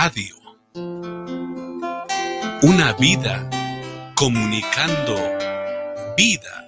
[0.00, 0.36] radio.
[2.62, 3.50] Una vida
[4.14, 5.14] comunicando
[6.16, 6.64] vida.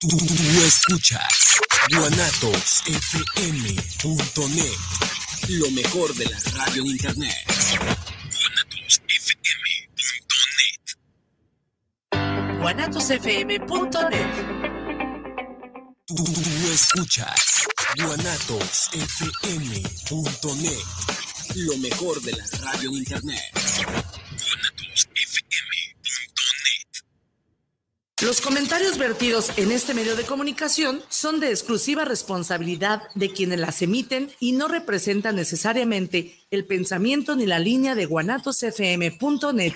[0.00, 0.16] Tú,
[0.66, 1.58] escuchas
[1.90, 4.78] guanatosfm.net,
[5.48, 7.44] lo mejor de la radio en internet.
[12.60, 12.62] guanatosfm.net.
[12.62, 14.32] guanatosfm.net.
[16.06, 16.24] Tú,
[16.72, 17.55] escuchas
[17.96, 20.84] guanatosfm.net,
[21.54, 23.40] lo mejor de la radio en internet.
[28.22, 33.80] Los comentarios vertidos en este medio de comunicación son de exclusiva responsabilidad de quienes las
[33.82, 39.74] emiten y no representan necesariamente el pensamiento ni la línea de guanatosfm.net.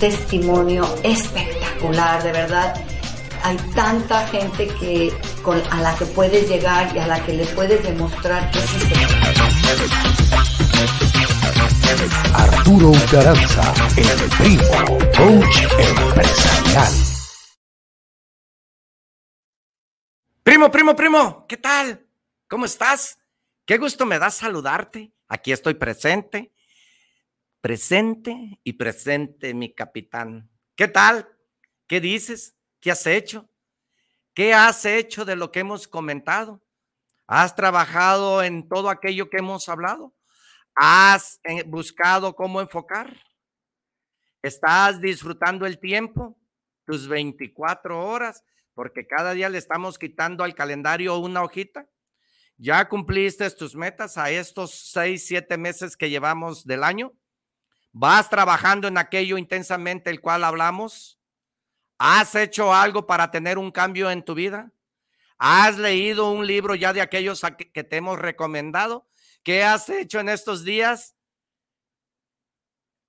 [0.00, 2.74] testimonio espectacular, de verdad.
[3.42, 5.12] Hay tanta gente que
[5.42, 8.80] con, a la que puedes llegar y a la que le puedes demostrar que sí
[8.80, 8.94] se
[12.34, 16.92] Arturo Garanza, el primo, coach empresarial.
[20.42, 22.06] Primo, primo, primo, ¿qué tal?
[22.48, 23.18] ¿Cómo estás?
[23.66, 25.12] Qué gusto me da saludarte.
[25.28, 26.52] Aquí estoy presente
[27.60, 30.50] Presente y presente, mi capitán.
[30.74, 31.28] ¿Qué tal?
[31.86, 32.56] ¿Qué dices?
[32.80, 33.50] ¿Qué has hecho?
[34.32, 36.62] ¿Qué has hecho de lo que hemos comentado?
[37.26, 40.14] ¿Has trabajado en todo aquello que hemos hablado?
[40.74, 43.14] ¿Has eh, buscado cómo enfocar?
[44.40, 46.38] ¿Estás disfrutando el tiempo?
[46.86, 48.42] Tus 24 horas,
[48.72, 51.86] porque cada día le estamos quitando al calendario una hojita.
[52.56, 57.12] ¿Ya cumpliste tus metas a estos seis, siete meses que llevamos del año?
[57.92, 61.18] ¿Vas trabajando en aquello intensamente el cual hablamos?
[61.98, 64.72] ¿Has hecho algo para tener un cambio en tu vida?
[65.38, 67.42] ¿Has leído un libro ya de aquellos
[67.72, 69.08] que te hemos recomendado?
[69.42, 71.16] ¿Qué has hecho en estos días?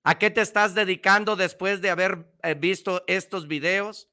[0.04, 4.10] ¿A qué te estás dedicando después de haber eh, visto estos videos?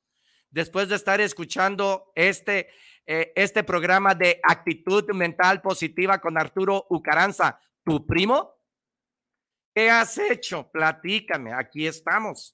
[0.51, 2.69] Después de estar escuchando este,
[3.07, 8.58] eh, este programa de actitud mental positiva con Arturo Ucaranza, tu primo?
[9.79, 10.69] ¿Qué has hecho?
[10.69, 12.53] Platícame, aquí estamos.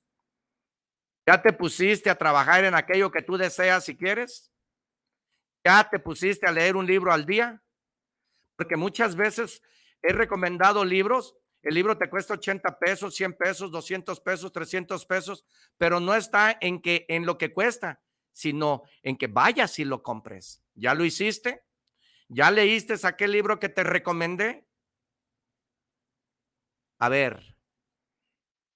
[1.25, 4.53] ¿Ya te pusiste a trabajar en aquello que tú deseas si quieres?
[5.63, 7.63] ¿Ya te pusiste a leer un libro al día?
[8.55, 9.63] Porque muchas veces
[10.03, 15.45] he recomendado libros el libro te cuesta 80 pesos, 100 pesos, 200 pesos, 300 pesos,
[15.79, 20.03] pero no está en que en lo que cuesta, sino en que vayas y lo
[20.03, 20.63] compres.
[20.75, 21.63] ¿Ya lo hiciste?
[22.27, 24.64] ¿Ya leíste aquel libro que te recomendé?
[26.97, 27.57] A ver,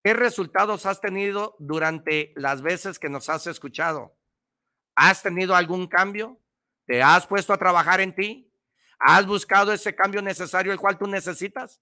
[0.03, 4.17] ¿qué resultados has tenido durante las veces que nos has escuchado?
[4.95, 6.39] ¿Has tenido algún cambio?
[6.85, 8.51] ¿Te has puesto a trabajar en ti?
[8.99, 11.79] ¿Has buscado ese cambio necesario el cual tú necesitas?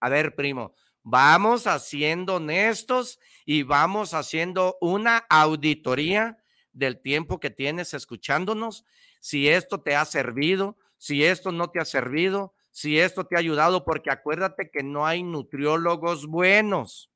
[0.00, 6.38] A ver, primo, vamos haciendo honestos y vamos haciendo una auditoría
[6.72, 8.84] del tiempo que tienes escuchándonos,
[9.20, 13.40] si esto te ha servido, si esto no te ha servido, si esto te ha
[13.40, 17.10] ayudado, porque acuérdate que no hay nutriólogos buenos.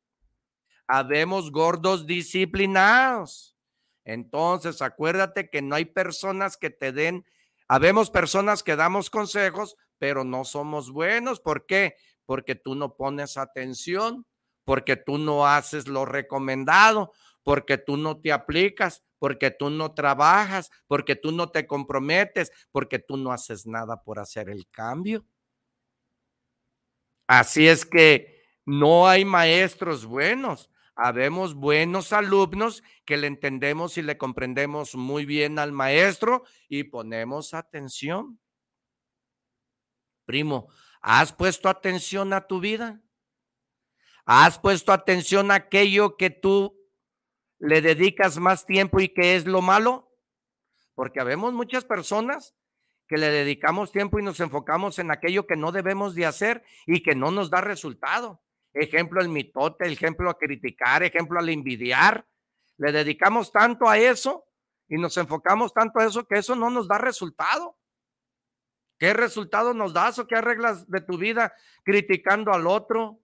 [0.88, 3.56] Habemos gordos disciplinados.
[4.04, 7.24] Entonces, acuérdate que no hay personas que te den,
[7.68, 11.38] habemos personas que damos consejos, pero no somos buenos.
[11.38, 11.94] ¿Por qué?
[12.26, 14.26] Porque tú no pones atención,
[14.64, 17.12] porque tú no haces lo recomendado,
[17.44, 22.98] porque tú no te aplicas, porque tú no trabajas, porque tú no te comprometes, porque
[22.98, 25.24] tú no haces nada por hacer el cambio.
[27.26, 30.70] Así es que no hay maestros buenos.
[30.94, 37.54] Habemos buenos alumnos que le entendemos y le comprendemos muy bien al maestro y ponemos
[37.54, 38.38] atención.
[40.26, 40.68] Primo,
[41.00, 43.00] ¿has puesto atención a tu vida?
[44.24, 46.78] ¿Has puesto atención a aquello que tú
[47.58, 50.12] le dedicas más tiempo y que es lo malo?
[50.94, 52.54] Porque habemos muchas personas
[53.12, 57.02] que le dedicamos tiempo y nos enfocamos en aquello que no debemos de hacer y
[57.02, 58.40] que no nos da resultado.
[58.72, 62.26] Ejemplo el mitote, ejemplo a criticar, ejemplo al envidiar.
[62.78, 64.46] Le dedicamos tanto a eso
[64.88, 67.76] y nos enfocamos tanto a eso que eso no nos da resultado.
[68.98, 71.52] ¿Qué resultado nos das o qué arreglas de tu vida
[71.84, 73.20] criticando al otro,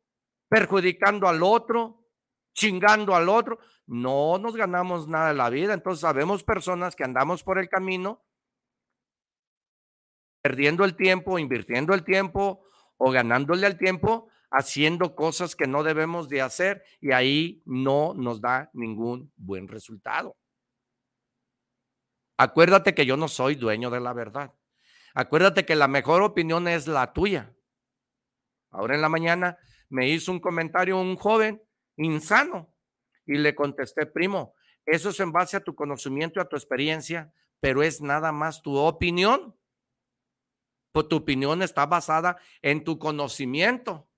[0.50, 2.04] perjudicando al otro,
[2.52, 3.58] chingando al otro?
[3.88, 5.72] no nos ganamos nada de la vida.
[5.72, 8.22] Entonces, sabemos personas que andamos por el camino
[10.48, 12.64] perdiendo el tiempo, invirtiendo el tiempo
[12.96, 18.40] o ganándole al tiempo haciendo cosas que no debemos de hacer y ahí no nos
[18.40, 20.38] da ningún buen resultado.
[22.38, 24.54] Acuérdate que yo no soy dueño de la verdad.
[25.12, 27.54] Acuérdate que la mejor opinión es la tuya.
[28.70, 29.58] Ahora en la mañana
[29.90, 31.62] me hizo un comentario un joven
[31.98, 32.74] insano
[33.26, 34.54] y le contesté, primo,
[34.86, 38.62] eso es en base a tu conocimiento y a tu experiencia, pero es nada más
[38.62, 39.57] tu opinión.
[40.98, 44.08] Pues tu opinión está basada en tu conocimiento.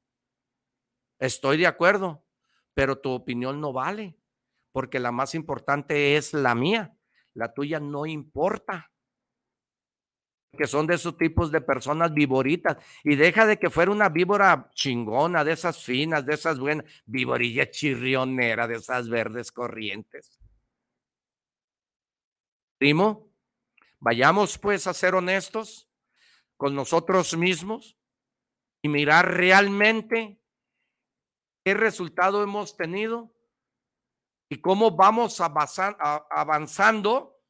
[1.19, 2.25] Estoy de acuerdo,
[2.73, 4.17] pero tu opinión no vale,
[4.73, 6.97] porque la más importante es la mía.
[7.35, 8.91] La tuya no importa
[10.57, 12.79] que son de esos tipos de personas viboritas.
[13.05, 17.71] Y deja de que fuera una víbora chingona, de esas finas, de esas buenas, víborilla
[17.71, 20.41] chirrionera, de esas verdes corrientes.
[22.79, 23.29] Primo,
[23.99, 25.90] vayamos pues a ser honestos
[26.61, 27.97] con nosotros mismos
[28.83, 30.39] y mirar realmente
[31.65, 33.35] qué resultado hemos tenido
[34.51, 37.41] y cómo vamos avanzando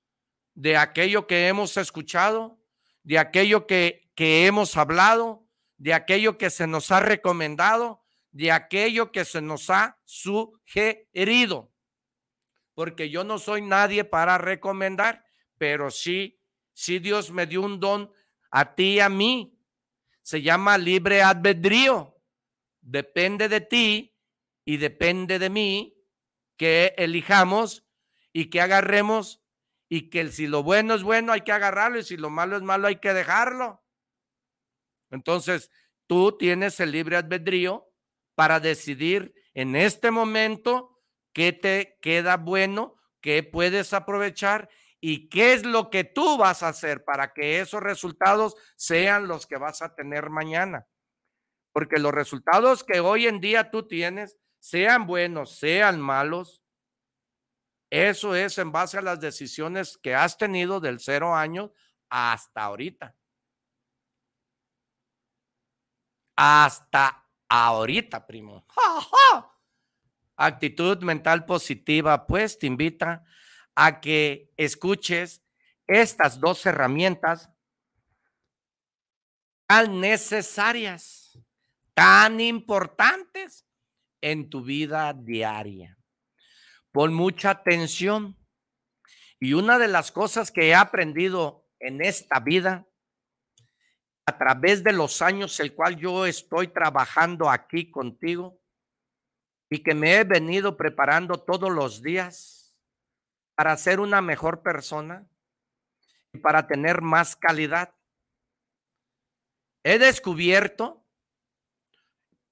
[0.55, 2.61] de aquello que hemos escuchado
[3.03, 5.47] de aquello que, que hemos hablado,
[5.79, 11.73] de aquello que se nos ha recomendado, de aquello que se nos ha sugerido.
[12.75, 15.25] Porque yo no soy nadie para recomendar,
[15.59, 16.41] pero sí,
[16.73, 18.13] sí Dios me dio un don
[18.51, 19.57] a ti y a mí.
[20.23, 22.17] Se llama libre albedrío.
[22.81, 24.17] Depende de ti
[24.65, 25.97] y depende de mí
[26.57, 27.85] que elijamos
[28.33, 29.43] y que agarremos
[29.89, 32.63] y que si lo bueno es bueno hay que agarrarlo y si lo malo es
[32.63, 33.83] malo hay que dejarlo.
[35.11, 35.71] Entonces,
[36.07, 37.93] tú tienes el libre albedrío
[38.35, 41.03] para decidir en este momento
[41.33, 46.69] qué te queda bueno, qué puedes aprovechar y qué es lo que tú vas a
[46.69, 50.87] hacer para que esos resultados sean los que vas a tener mañana.
[51.73, 56.63] Porque los resultados que hoy en día tú tienes, sean buenos, sean malos,
[57.91, 61.73] eso es en base a las decisiones que has tenido del cero año
[62.09, 63.17] hasta ahorita.
[66.37, 68.65] Hasta ahorita, primo.
[70.37, 73.25] Actitud mental positiva, pues te invita
[73.83, 75.43] a que escuches
[75.87, 77.51] estas dos herramientas
[79.67, 81.39] tan necesarias,
[81.95, 83.67] tan importantes
[84.21, 85.97] en tu vida diaria.
[86.93, 88.37] Pon mucha atención.
[89.39, 92.87] Y una de las cosas que he aprendido en esta vida,
[94.27, 98.61] a través de los años el cual yo estoy trabajando aquí contigo
[99.71, 102.60] y que me he venido preparando todos los días
[103.61, 105.29] para ser una mejor persona
[106.33, 107.95] y para tener más calidad.
[109.85, 111.05] He descubierto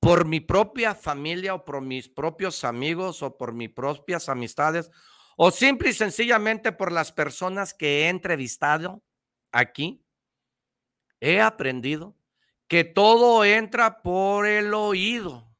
[0.01, 4.91] por mi propia familia o por mis propios amigos o por mis propias amistades
[5.39, 9.03] o simple y sencillamente por las personas que he entrevistado
[9.51, 10.05] aquí,
[11.21, 12.19] he aprendido
[12.67, 15.57] que todo entra por el oído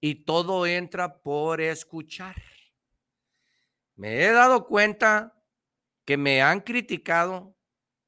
[0.00, 2.51] y todo entra por escuchar.
[4.02, 5.40] Me he dado cuenta
[6.04, 7.56] que me han criticado,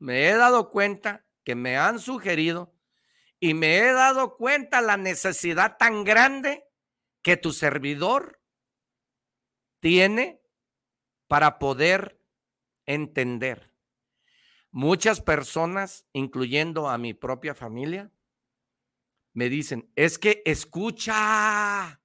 [0.01, 2.75] me he dado cuenta que me han sugerido
[3.39, 6.65] y me he dado cuenta la necesidad tan grande
[7.23, 8.43] que tu servidor
[9.79, 10.43] tiene
[11.29, 12.21] para poder
[12.87, 13.73] entender.
[14.73, 18.11] Muchas personas, incluyendo a mi propia familia,
[19.33, 22.01] me dicen, es que escucha,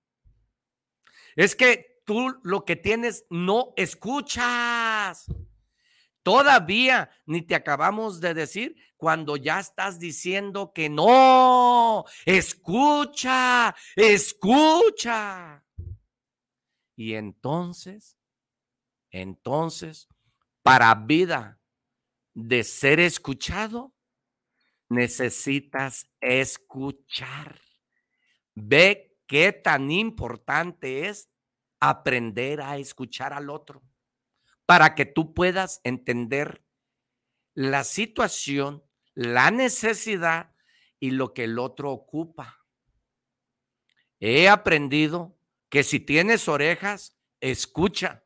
[1.35, 5.27] es que tú lo que tienes no escuchas.
[6.23, 15.63] Todavía ni te acabamos de decir cuando ya estás diciendo que no, escucha, escucha.
[16.95, 18.17] Y entonces,
[19.11, 20.07] entonces,
[20.63, 21.59] para vida
[22.33, 23.93] de ser escuchado,
[24.89, 27.61] necesitas escuchar.
[28.55, 31.29] Ve qué tan importante es
[31.79, 33.81] aprender a escuchar al otro
[34.65, 36.63] para que tú puedas entender
[37.53, 38.83] la situación,
[39.13, 40.55] la necesidad
[40.99, 42.59] y lo que el otro ocupa.
[44.19, 45.37] He aprendido
[45.69, 48.23] que si tienes orejas, escucha.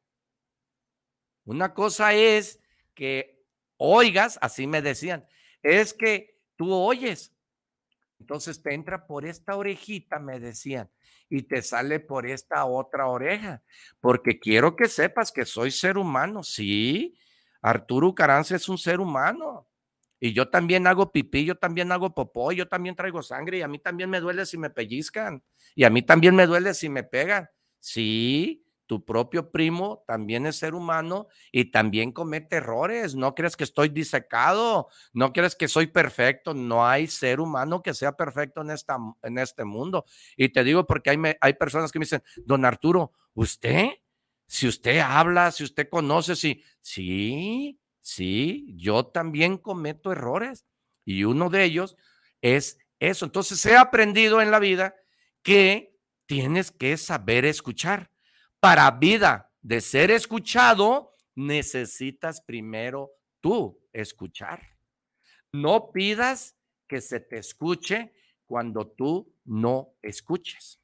[1.46, 2.60] Una cosa es
[2.94, 3.44] que
[3.78, 5.26] oigas, así me decían,
[5.62, 7.34] es que tú oyes.
[8.20, 10.90] Entonces te entra por esta orejita, me decían,
[11.30, 13.62] y te sale por esta otra oreja,
[14.00, 17.18] porque quiero que sepas que soy ser humano, sí.
[17.62, 19.68] Arturo Carranza es un ser humano.
[20.20, 23.68] Y yo también hago pipí, yo también hago popó, yo también traigo sangre y a
[23.68, 25.44] mí también me duele si me pellizcan
[25.76, 27.50] y a mí también me duele si me pegan.
[27.80, 33.16] Sí, tu propio primo también es ser humano y también comete errores.
[33.16, 36.54] No crees que estoy disecado, no crees que soy perfecto.
[36.54, 40.06] No hay ser humano que sea perfecto en, esta, en este mundo.
[40.38, 43.90] Y te digo porque hay, hay personas que me dicen, don Arturo, ¿usted?
[44.46, 50.68] Si usted habla, si usted conoce, si, sí, sí, yo también cometo errores.
[51.04, 51.98] Y uno de ellos
[52.44, 53.26] es eso.
[53.26, 54.94] Entonces he aprendido en la vida
[55.42, 55.98] que
[56.28, 58.13] tienes que saber escuchar
[58.64, 64.62] para vida de ser escuchado, necesitas primero tú escuchar.
[65.52, 66.56] No pidas
[66.88, 68.14] que se te escuche
[68.46, 70.80] cuando tú no escuches.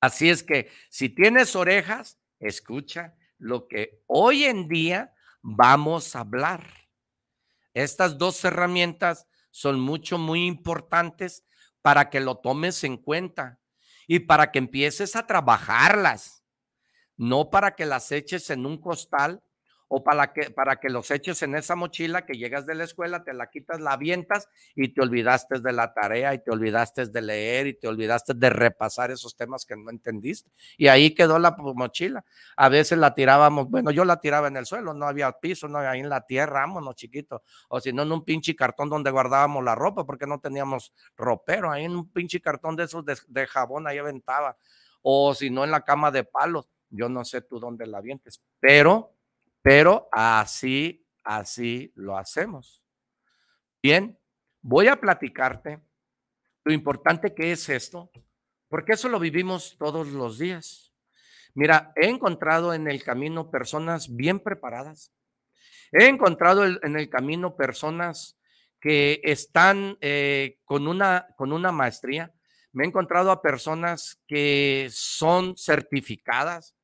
[0.00, 6.66] Así es que si tienes orejas, escucha lo que hoy en día vamos a hablar.
[7.74, 11.44] Estas dos herramientas son mucho, muy importantes
[11.82, 13.59] para que lo tomes en cuenta
[14.12, 16.44] y para que empieces a trabajarlas,
[17.16, 19.40] no para que las eches en un costal
[19.92, 23.24] o para que, para que los eches en esa mochila que llegas de la escuela,
[23.24, 27.20] te la quitas, la avientas y te olvidaste de la tarea y te olvidaste de
[27.20, 30.52] leer y te olvidaste de repasar esos temas que no entendiste.
[30.78, 32.24] Y ahí quedó la mochila.
[32.56, 35.78] A veces la tirábamos, bueno, yo la tiraba en el suelo, no había piso, no
[35.78, 37.42] ahí en la tierra, vámonos chiquito.
[37.68, 41.72] O si no, en un pinche cartón donde guardábamos la ropa porque no teníamos ropero,
[41.72, 44.56] ahí en un pinche cartón de esos de, jabón ahí aventaba.
[45.02, 46.68] O si no, en la cama de palos.
[46.90, 49.14] Yo no sé tú dónde la avientes, pero
[49.62, 52.82] pero así, así lo hacemos.
[53.82, 54.18] Bien,
[54.60, 55.80] voy a platicarte
[56.64, 58.10] lo importante que es esto,
[58.68, 60.92] porque eso lo vivimos todos los días.
[61.54, 65.12] Mira, he encontrado en el camino personas bien preparadas.
[65.92, 68.38] He encontrado en el camino personas
[68.80, 72.32] que están eh, con, una, con una maestría.
[72.72, 76.76] Me he encontrado a personas que son certificadas,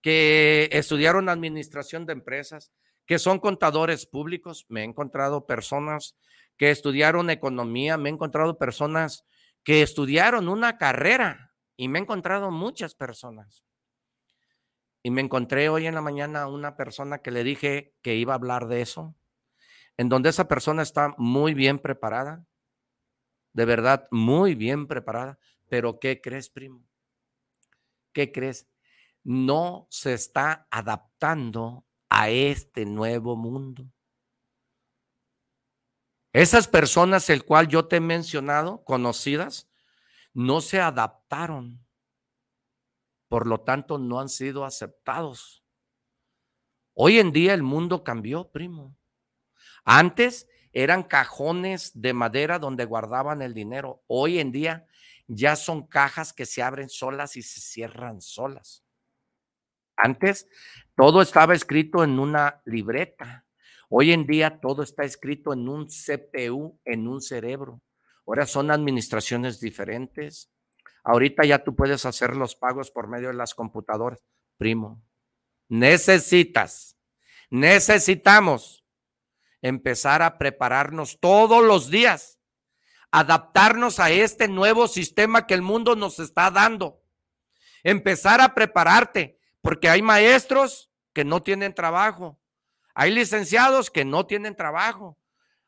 [0.00, 2.72] que estudiaron administración de empresas,
[3.06, 4.66] que son contadores públicos.
[4.68, 6.16] Me he encontrado personas
[6.56, 9.24] que estudiaron economía, me he encontrado personas
[9.62, 13.64] que estudiaron una carrera y me he encontrado muchas personas.
[15.02, 18.36] Y me encontré hoy en la mañana una persona que le dije que iba a
[18.36, 19.14] hablar de eso,
[19.96, 22.44] en donde esa persona está muy bien preparada,
[23.52, 25.38] de verdad, muy bien preparada.
[25.68, 26.84] Pero ¿qué crees, primo?
[28.12, 28.66] ¿Qué crees?
[29.28, 33.84] No se está adaptando a este nuevo mundo.
[36.32, 39.68] Esas personas, el cual yo te he mencionado, conocidas,
[40.32, 41.86] no se adaptaron.
[43.28, 45.62] Por lo tanto, no han sido aceptados.
[46.94, 48.96] Hoy en día el mundo cambió, primo.
[49.84, 54.02] Antes eran cajones de madera donde guardaban el dinero.
[54.06, 54.86] Hoy en día
[55.26, 58.87] ya son cajas que se abren solas y se cierran solas.
[59.98, 60.46] Antes
[60.96, 63.44] todo estaba escrito en una libreta.
[63.88, 67.82] Hoy en día todo está escrito en un CPU, en un cerebro.
[68.26, 70.50] Ahora son administraciones diferentes.
[71.02, 74.22] Ahorita ya tú puedes hacer los pagos por medio de las computadoras.
[74.56, 75.02] Primo,
[75.68, 76.96] necesitas,
[77.50, 78.84] necesitamos
[79.62, 82.38] empezar a prepararnos todos los días,
[83.10, 87.02] adaptarnos a este nuevo sistema que el mundo nos está dando.
[87.82, 92.40] Empezar a prepararte, porque hay maestros que no tienen trabajo,
[92.94, 95.18] hay licenciados que no tienen trabajo.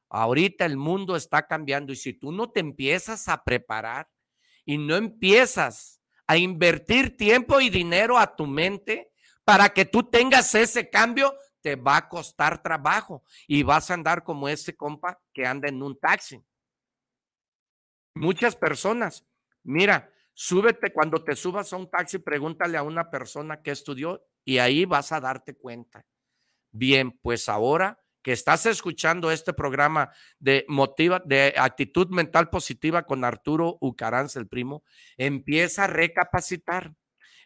[0.09, 4.09] Ahorita el mundo está cambiando y si tú no te empiezas a preparar
[4.64, 9.12] y no empiezas a invertir tiempo y dinero a tu mente
[9.44, 14.25] para que tú tengas ese cambio, te va a costar trabajo y vas a andar
[14.25, 16.42] como ese compa que anda en un taxi.
[18.14, 19.25] Muchas personas,
[19.62, 24.59] mira, súbete cuando te subas a un taxi, pregúntale a una persona que estudió y
[24.59, 26.05] ahí vas a darte cuenta.
[26.73, 33.25] Bien, pues ahora que estás escuchando este programa de motiva, de actitud mental positiva con
[33.25, 34.85] Arturo Ucaranz, el primo,
[35.17, 36.95] empieza a recapacitar,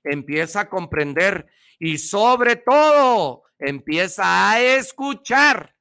[0.03, 1.47] empieza a comprender
[1.79, 5.77] y sobre todo empieza a escuchar.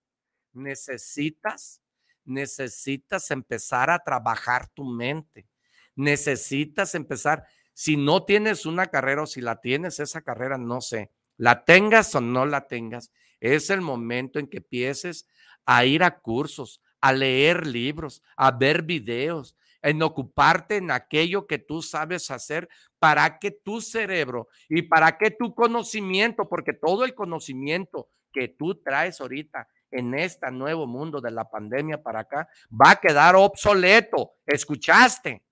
[0.53, 1.81] Necesitas,
[2.23, 5.47] necesitas empezar a trabajar tu mente.
[5.95, 7.45] Necesitas empezar.
[7.73, 12.13] Si no tienes una carrera o si la tienes, esa carrera, no sé, la tengas
[12.15, 15.27] o no la tengas, es el momento en que empieces
[15.65, 21.59] a ir a cursos, a leer libros, a ver videos, en ocuparte en aquello que
[21.59, 22.69] tú sabes hacer
[22.99, 28.75] para que tu cerebro y para que tu conocimiento, porque todo el conocimiento que tú
[28.75, 34.35] traes ahorita en este nuevo mundo de la pandemia para acá va a quedar obsoleto.
[34.45, 35.43] ¿Escuchaste?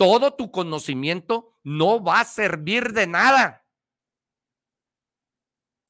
[0.00, 3.66] Todo tu conocimiento no va a servir de nada.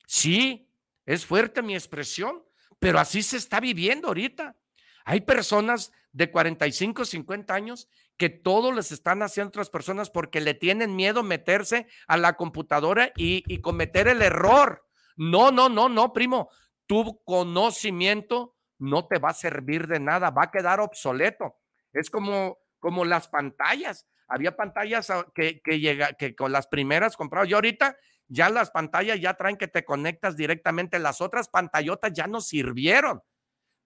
[0.05, 0.69] Sí,
[1.07, 2.43] es fuerte mi expresión,
[2.81, 4.57] pero así se está viviendo ahorita.
[5.05, 10.55] Hay personas de 45, 50 años que todo les están haciendo otras personas porque le
[10.55, 14.89] tienen miedo meterse a la computadora y, y cometer el error.
[15.15, 16.51] No, no, no, no, primo.
[16.87, 21.61] Tu conocimiento no te va a servir de nada, va a quedar obsoleto.
[21.93, 24.07] Es como, como las pantallas.
[24.27, 27.49] Había pantallas ah, que, que, llega, que con las primeras compradas.
[27.49, 30.99] Yo ahorita ya las pantallas ya traen que te conectas directamente.
[30.99, 33.23] Las otras pantallotas ya no sirvieron.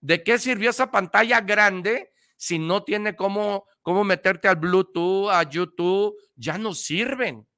[0.00, 5.42] ¿De qué sirvió esa pantalla grande si no tiene cómo, cómo meterte al Bluetooth, a
[5.48, 6.14] YouTube?
[6.36, 7.48] Ya no sirven.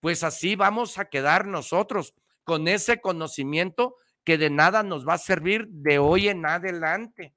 [0.00, 5.18] Pues así vamos a quedar nosotros con ese conocimiento que de nada nos va a
[5.18, 7.34] servir de hoy en adelante.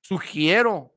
[0.00, 0.95] Sugiero,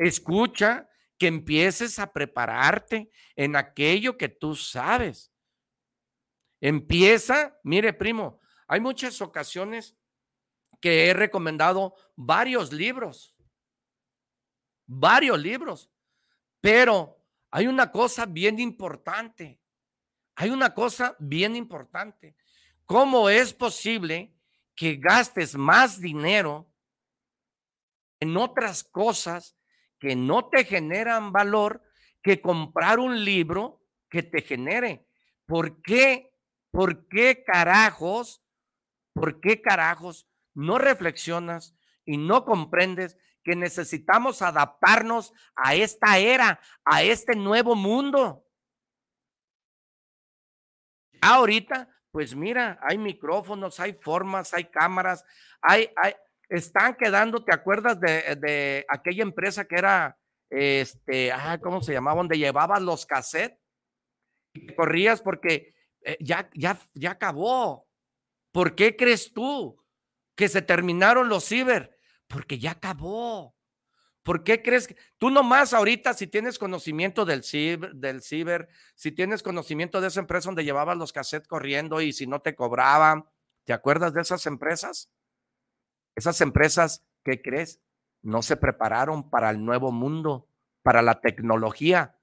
[0.00, 5.30] escucha que empieces a prepararte en aquello que tú sabes
[6.60, 9.96] Empieza, mire primo, hay muchas ocasiones
[10.80, 13.34] que he recomendado varios libros,
[14.86, 15.90] varios libros,
[16.60, 17.18] pero
[17.50, 19.58] hay una cosa bien importante,
[20.36, 22.36] hay una cosa bien importante.
[22.84, 24.34] ¿Cómo es posible
[24.74, 26.70] que gastes más dinero
[28.20, 29.56] en otras cosas
[30.00, 31.82] que no te generan valor
[32.22, 35.06] que comprar un libro que te genere?
[35.46, 36.30] ¿Por qué
[36.70, 38.42] ¿Por qué carajos,
[39.12, 47.02] por qué carajos no reflexionas y no comprendes que necesitamos adaptarnos a esta era, a
[47.02, 48.46] este nuevo mundo?
[51.20, 55.24] Ahorita, pues mira, hay micrófonos, hay formas, hay cámaras,
[55.60, 56.14] hay, hay,
[56.50, 60.18] están quedando, ¿te acuerdas de, de aquella empresa que era,
[60.50, 62.18] este, ah, ¿cómo se llamaba?
[62.18, 63.58] Donde llevabas los cassettes
[64.52, 67.86] y corrías porque eh, ya, ya, ya acabó.
[68.52, 69.80] ¿Por qué crees tú
[70.34, 71.96] que se terminaron los ciber?
[72.26, 73.54] Porque ya acabó.
[74.24, 79.12] ¿Por qué crees que tú nomás ahorita si tienes conocimiento del ciber, del ciber, si
[79.12, 83.24] tienes conocimiento de esa empresa donde llevabas los cassettes corriendo y si no te cobraban,
[83.64, 85.10] ¿te acuerdas de esas empresas?
[86.14, 87.80] Esas empresas, ¿qué crees?
[88.22, 90.48] No se prepararon para el nuevo mundo,
[90.82, 92.16] para la tecnología.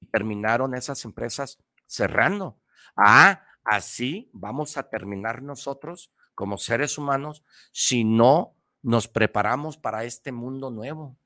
[0.00, 2.58] Y terminaron esas empresas cerrando.
[2.96, 10.32] Ah, así vamos a terminar nosotros como seres humanos si no nos preparamos para este
[10.32, 11.16] mundo nuevo.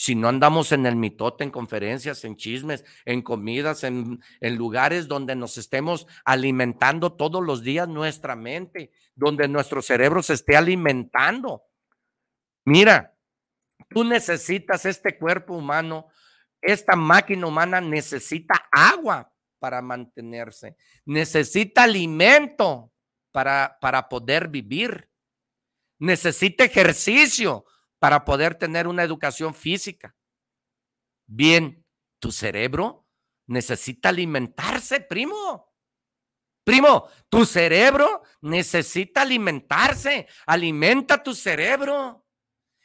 [0.00, 5.34] Si no andamos en el mitote, en conferencias, en chismes, en comidas, en, lugares donde
[5.34, 11.64] nos estemos alimentando todos los días nuestra mente, donde nuestro cerebro se esté alimentando.
[12.64, 13.16] Mira,
[13.90, 16.06] tú necesitas este cuerpo humano,
[16.62, 22.92] esta máquina humana necesita agua para mantenerse, necesita alimento
[23.32, 25.10] para, para poder vivir,
[25.98, 27.64] necesita ejercicio
[27.98, 30.14] para poder tener una educación física.
[31.26, 31.84] Bien,
[32.18, 33.06] tu cerebro
[33.46, 35.72] necesita alimentarse, primo.
[36.64, 40.28] Primo, tu cerebro necesita alimentarse.
[40.46, 42.26] Alimenta tu cerebro.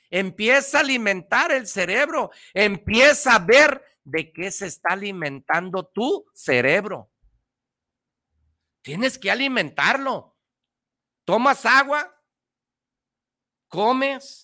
[0.09, 2.31] Empieza a alimentar el cerebro.
[2.53, 7.11] Empieza a ver de qué se está alimentando tu cerebro.
[8.81, 10.37] Tienes que alimentarlo.
[11.25, 12.13] Tomas agua,
[13.69, 14.42] comes,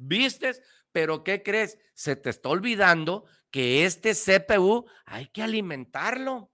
[0.00, 1.78] vistes, pero ¿qué crees?
[1.94, 6.50] Se te está olvidando que este CPU hay que alimentarlo.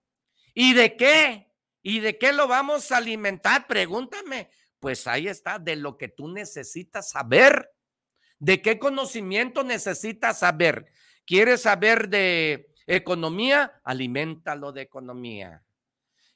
[0.54, 1.52] ¿Y de qué?
[1.82, 3.66] ¿Y de qué lo vamos a alimentar?
[3.66, 4.50] Pregúntame.
[4.80, 7.70] Pues ahí está, de lo que tú necesitas saber.
[8.38, 10.86] ¿De qué conocimiento necesitas saber?
[11.24, 13.80] ¿Quieres saber de economía?
[13.84, 15.62] Aliméntalo de economía.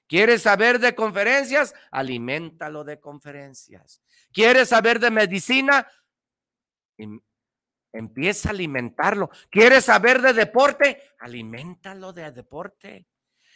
[0.07, 1.73] ¿Quieres saber de conferencias?
[1.92, 4.03] Aliméntalo de conferencias.
[4.33, 5.87] ¿Quieres saber de medicina?
[7.01, 7.21] Em,
[7.93, 9.31] empieza a alimentarlo.
[9.51, 11.03] ¿Quieres saber de deporte?
[11.19, 13.07] Aliméntalo de deporte.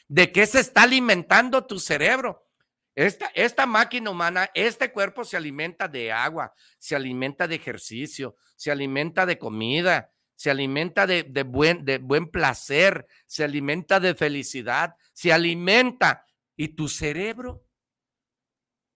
[0.09, 2.49] ¿De qué se está alimentando tu cerebro?
[2.97, 8.71] Esta, esta máquina humana, este cuerpo se alimenta de agua, se alimenta de ejercicio, se
[8.71, 14.97] alimenta de comida, se alimenta de, de, buen, de buen placer, se alimenta de felicidad,
[15.13, 16.27] se alimenta.
[16.57, 17.67] ¿Y tu cerebro?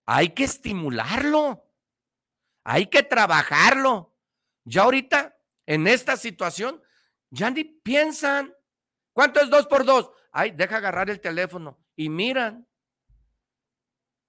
[0.07, 1.65] Hay que estimularlo,
[2.65, 4.18] hay que trabajarlo.
[4.69, 6.83] Ya ahorita, en esta situación,
[7.31, 7.53] ya
[7.83, 8.55] piensan.
[9.15, 10.11] ¿Cuánto es dos por dos?
[10.31, 12.69] Ay, deja agarrar el teléfono y miran.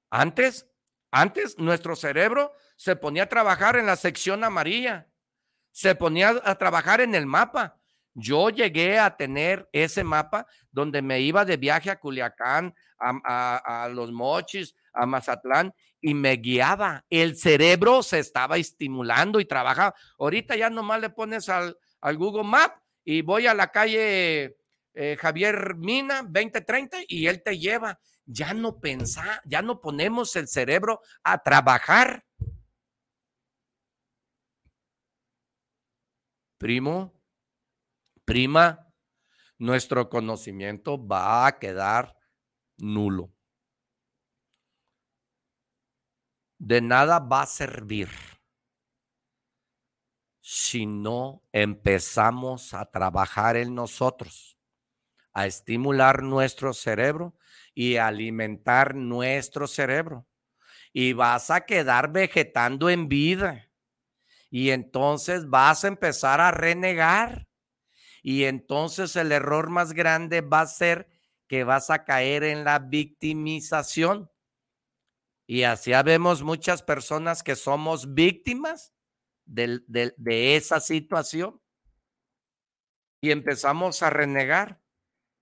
[0.10, 0.66] Antes,
[1.12, 5.10] antes nuestro cerebro se ponía a trabajar en la sección amarilla,
[5.72, 7.78] se ponía a trabajar en el mapa.
[8.14, 13.90] Yo llegué a tener ese mapa donde me iba de viaje a Culiacán, a, a,
[13.90, 17.06] Los Mochis, a Mazatlán y me guiaba.
[17.10, 19.96] El cerebro se estaba estimulando y trabajaba.
[20.18, 24.58] Ahorita ya nomás le pones al, al Google Map y voy a la calle
[24.94, 28.00] eh, Javier Mina 2030 y él te lleva.
[28.26, 32.26] Ya no pensa, ya no ponemos el cerebro a trabajar.
[36.58, 37.14] Primo,
[38.26, 38.86] prima,
[39.58, 42.16] nuestro conocimiento va a quedar
[42.78, 43.34] nulo.
[46.60, 48.10] De nada va a servir
[50.42, 54.58] si no empezamos a trabajar en nosotros,
[55.32, 57.36] a estimular nuestro cerebro
[57.74, 60.28] y alimentar nuestro cerebro.
[60.92, 63.70] Y vas a quedar vegetando en vida.
[64.50, 67.48] Y entonces vas a empezar a renegar.
[68.24, 71.08] Y entonces el error más grande va a ser
[71.48, 74.30] que vas a caer en la victimización.
[75.50, 78.94] Y así vemos muchas personas que somos víctimas
[79.46, 81.60] de, de esa situación.
[83.20, 84.80] Y empezamos a renegar.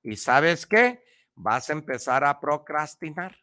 [0.01, 1.03] ¿Y sabes qué?
[1.35, 3.37] Vas a empezar a procrastinar.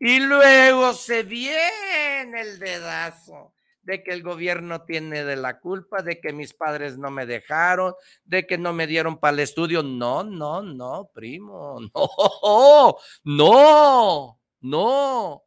[0.00, 6.20] Y luego se viene el dedazo de que el gobierno tiene de la culpa, de
[6.20, 7.94] que mis padres no me dejaron,
[8.24, 9.84] de que no me dieron para el estudio.
[9.84, 15.44] No, no, no, primo, no, no, no.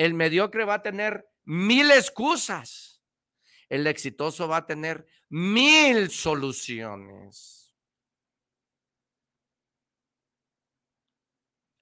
[0.00, 3.02] El mediocre va a tener mil excusas.
[3.68, 7.76] El exitoso va a tener mil soluciones.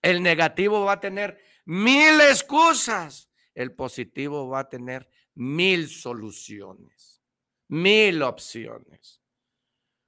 [0.03, 3.31] El negativo va a tener mil excusas.
[3.55, 7.23] El positivo va a tener mil soluciones,
[7.69, 9.23] mil opciones.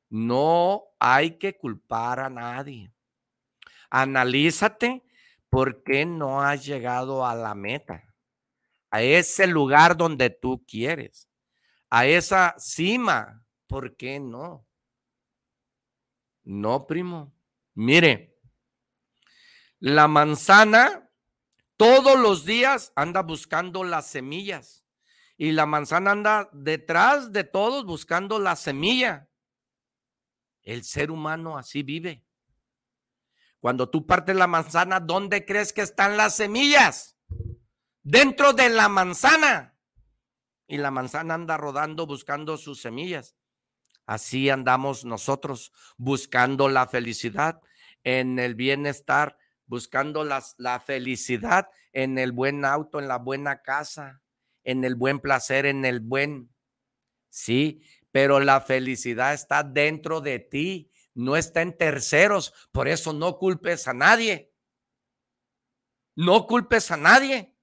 [0.08, 2.92] No hay que culpar a nadie.
[3.88, 5.04] Analízate
[5.50, 8.14] por qué no has llegado a la meta,
[8.90, 11.28] a ese lugar donde tú quieres,
[11.90, 13.44] a esa cima.
[13.66, 14.66] ¿Por qué no?
[16.44, 17.32] No, primo.
[17.74, 18.38] Mire,
[19.78, 21.08] la manzana
[21.76, 24.86] todos los días anda buscando las semillas
[25.36, 29.30] y la manzana anda detrás de todos buscando la semilla.
[30.62, 32.26] El ser humano así vive.
[33.60, 37.16] Cuando tú partes la manzana, ¿dónde crees que están las semillas?
[38.02, 39.76] Dentro de la manzana.
[40.66, 43.34] y la manzana anda rodando buscando sus semillas.
[44.06, 47.60] Así andamos nosotros buscando la felicidad
[48.04, 54.22] en el bienestar, buscando la felicidad en el buen auto, en la buena casa,
[54.62, 56.50] en el buen placer, en el buen...
[57.30, 60.90] Sí, pero la felicidad está dentro de ti,
[61.20, 62.52] no está en terceros.
[62.72, 64.52] Por eso no culpes a nadie.
[66.16, 67.56] No culpes a nadie.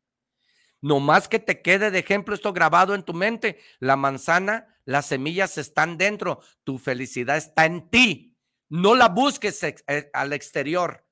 [0.80, 3.60] No más que te quede de ejemplo esto grabado en tu mente.
[3.80, 6.42] La manzana, las semillas están dentro.
[6.64, 8.38] Tu felicidad está en ti.
[8.70, 11.08] No la busques eh, al exterior.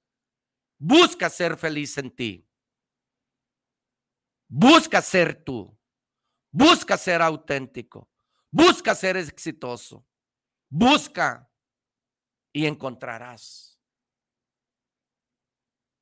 [0.77, 2.47] Busca ser feliz en ti.
[4.47, 5.75] Busca ser tú.
[6.51, 8.11] Busca ser auténtico.
[8.51, 10.05] Busca ser exitoso.
[10.69, 11.49] Busca
[12.55, 13.77] y encontrarás.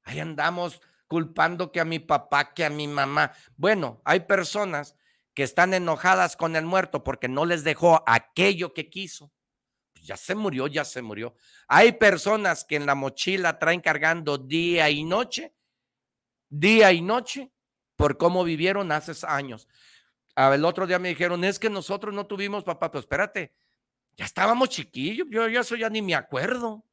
[0.04, 3.34] Ahí andamos culpando que a mi papá, que a mi mamá.
[3.58, 4.96] Bueno, hay personas
[5.34, 9.32] que están enojadas con el muerto porque no les dejó aquello que quiso
[10.04, 11.34] ya se murió, ya se murió.
[11.68, 15.54] Hay personas que en la mochila traen cargando día y noche,
[16.50, 17.52] día y noche,
[17.96, 19.68] por cómo vivieron hace años.
[20.36, 23.54] El otro día me dijeron, es que nosotros no tuvimos papá, pero espérate,
[24.16, 26.86] ya estábamos chiquillos, yo ya soy, ya ni me acuerdo.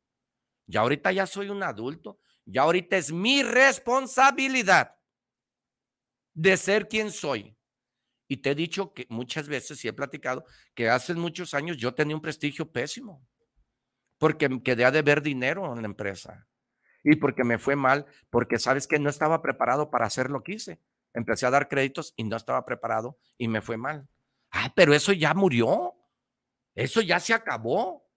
[0.67, 4.97] Ya ahorita ya soy un adulto, ya ahorita es mi responsabilidad
[6.33, 7.57] de ser quien soy.
[8.29, 11.93] Y te he dicho que muchas veces, y he platicado, que hace muchos años yo
[11.93, 13.27] tenía un prestigio pésimo,
[14.19, 16.47] porque quedé a deber dinero en la empresa.
[17.03, 20.53] Y porque me fue mal, porque sabes que no estaba preparado para hacer lo que
[20.53, 20.81] hice.
[21.13, 24.07] Empecé a dar créditos y no estaba preparado y me fue mal.
[24.53, 25.95] Ah, pero eso ya murió.
[26.81, 28.09] Eso ya se acabó.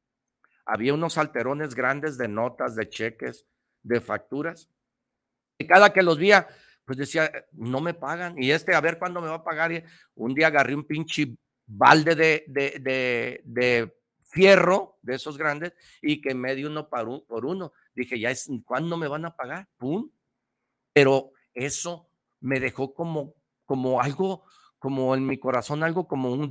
[0.66, 3.46] Había unos alterones grandes de notas, de cheques,
[3.82, 4.70] de facturas.
[5.58, 6.48] Y cada que los veía,
[6.86, 8.42] pues decía, no me pagan.
[8.42, 9.74] Y este, a ver cuándo me va a pagar.
[9.74, 9.84] Y
[10.16, 13.94] un día agarré un pinche balde de, de, de,
[14.30, 17.74] fierro, de esos grandes, y que me di uno por, uno.
[17.94, 19.68] Dije, ya es, ¿cuándo me van a pagar?
[19.78, 20.10] ¡Pum!
[20.94, 24.46] Pero eso me dejó como, como algo,
[24.80, 26.50] como en mi corazón, algo como un,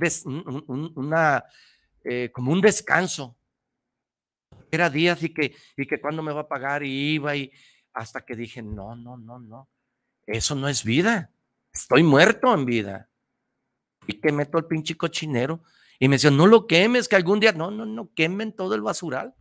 [0.95, 1.43] una,
[2.03, 3.35] eh, como un descanso.
[4.71, 7.51] Era días y que, y que cuándo me va a pagar y iba y
[7.93, 9.69] hasta que dije, no, no, no, no.
[10.25, 11.31] Eso no es vida.
[11.71, 13.09] Estoy muerto en vida.
[14.07, 15.63] Y que meto el pinche cochinero.
[15.99, 18.81] Y me decían, no lo quemes, que algún día, no, no, no, quemen todo el
[18.81, 19.35] basural.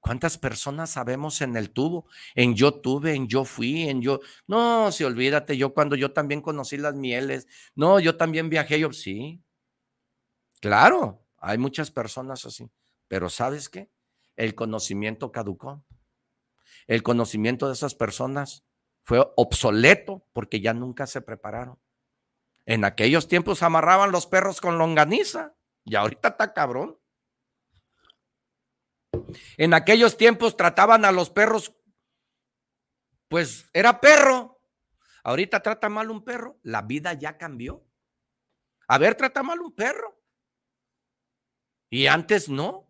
[0.00, 2.06] ¿Cuántas personas sabemos en el tubo?
[2.36, 4.20] En yo tuve, en yo fui, en yo.
[4.46, 7.48] No, si olvídate, yo cuando yo también conocí las mieles.
[7.74, 9.42] No, yo también viajé, yo sí.
[10.60, 12.70] Claro, hay muchas personas así.
[13.08, 13.90] Pero ¿sabes qué?
[14.36, 15.84] El conocimiento caducó.
[16.86, 18.64] El conocimiento de esas personas
[19.02, 21.78] fue obsoleto porque ya nunca se prepararon.
[22.64, 26.98] En aquellos tiempos amarraban los perros con longaniza y ahorita está cabrón.
[29.56, 31.74] En aquellos tiempos trataban a los perros,
[33.28, 34.60] pues era perro.
[35.22, 36.58] Ahorita trata mal un perro.
[36.62, 37.84] La vida ya cambió.
[38.88, 40.20] A ver, trata mal un perro.
[41.90, 42.86] Y antes no.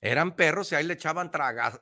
[0.00, 1.80] Eran perros y ahí le echaban traga,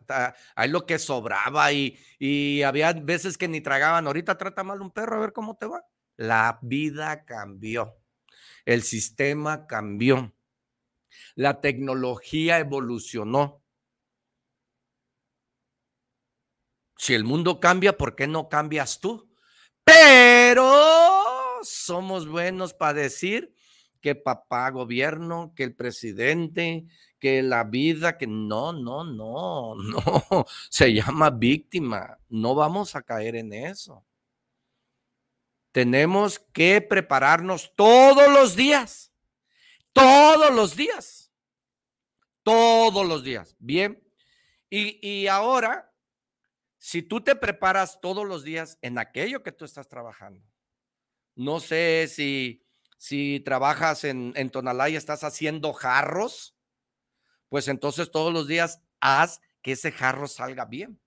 [0.54, 4.06] ahí lo que sobraba y, y había veces que ni tragaban.
[4.06, 5.84] Ahorita trata mal un perro, a ver cómo te va.
[6.16, 7.98] La vida cambió.
[8.64, 10.32] El sistema cambió.
[11.34, 13.62] La tecnología evolucionó.
[16.96, 19.30] Si el mundo cambia, ¿por qué no cambias tú?
[19.82, 23.54] Pero somos buenos para decir
[24.04, 26.84] que papá gobierno, que el presidente,
[27.18, 32.18] que la vida, que no, no, no, no, se llama víctima.
[32.28, 34.04] No vamos a caer en eso.
[35.72, 39.10] Tenemos que prepararnos todos los días,
[39.94, 41.32] todos los días,
[42.42, 43.56] todos los días.
[43.58, 44.06] Bien,
[44.68, 45.90] y, y ahora,
[46.76, 50.44] si tú te preparas todos los días en aquello que tú estás trabajando,
[51.36, 52.63] no sé si,
[52.96, 56.56] si trabajas en, en Tonalá y estás haciendo jarros,
[57.48, 61.00] pues entonces todos los días haz que ese jarro salga bien.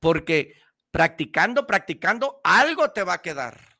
[0.00, 0.54] Porque
[0.90, 3.78] practicando, practicando, algo te va a quedar.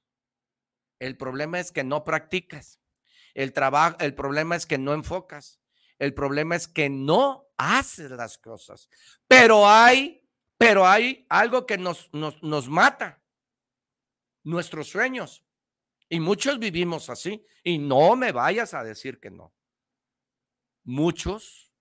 [0.99, 2.81] El problema es que no practicas.
[3.33, 3.55] El
[4.01, 5.61] el problema es que no enfocas.
[5.99, 8.90] El problema es que no haces las cosas.
[9.29, 13.22] Pero hay, pero hay algo que nos, nos, nos mata.
[14.42, 15.45] Nuestros sueños.
[16.08, 17.44] Y muchos vivimos así.
[17.62, 19.54] Y no me vayas a decir que no.
[20.84, 21.72] Muchos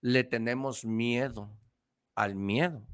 [0.00, 1.58] le tenemos miedo
[2.14, 2.86] al miedo.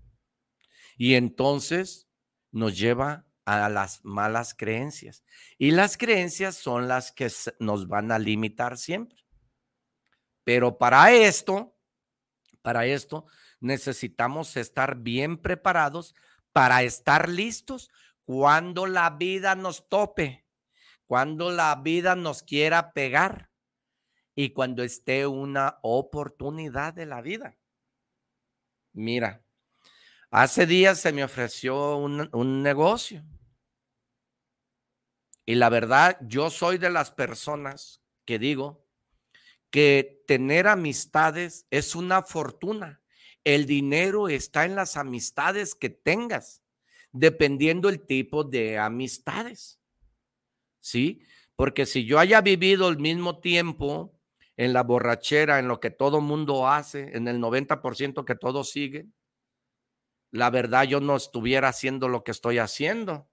[0.97, 2.09] Y entonces
[2.51, 5.25] nos lleva a las malas creencias.
[5.57, 9.25] Y las creencias son las que nos van a limitar siempre.
[10.45, 11.79] Pero para esto,
[12.63, 13.27] para esto,
[13.61, 16.15] necesitamos estar bien preparados
[16.53, 17.91] para estar listos
[18.29, 20.45] cuando la vida nos tope,
[21.07, 23.51] cuando la vida nos quiera pegar
[24.35, 27.57] y cuando esté una oportunidad de la vida.
[28.93, 29.43] Mira,
[30.31, 33.25] hace días se me ofreció un, un negocio
[35.47, 38.87] y la verdad, yo soy de las personas que digo
[39.71, 43.01] que tener amistades es una fortuna.
[43.43, 46.63] El dinero está en las amistades que tengas,
[47.19, 49.81] dependiendo el tipo de amistades.
[50.81, 51.23] ¿Sí?
[51.57, 54.19] Porque si yo haya vivido el mismo tiempo
[54.57, 59.15] en la borrachera, en lo que todo mundo hace, en el 90% que todos siguen,
[60.31, 63.29] la verdad yo no estuviera haciendo lo que estoy haciendo.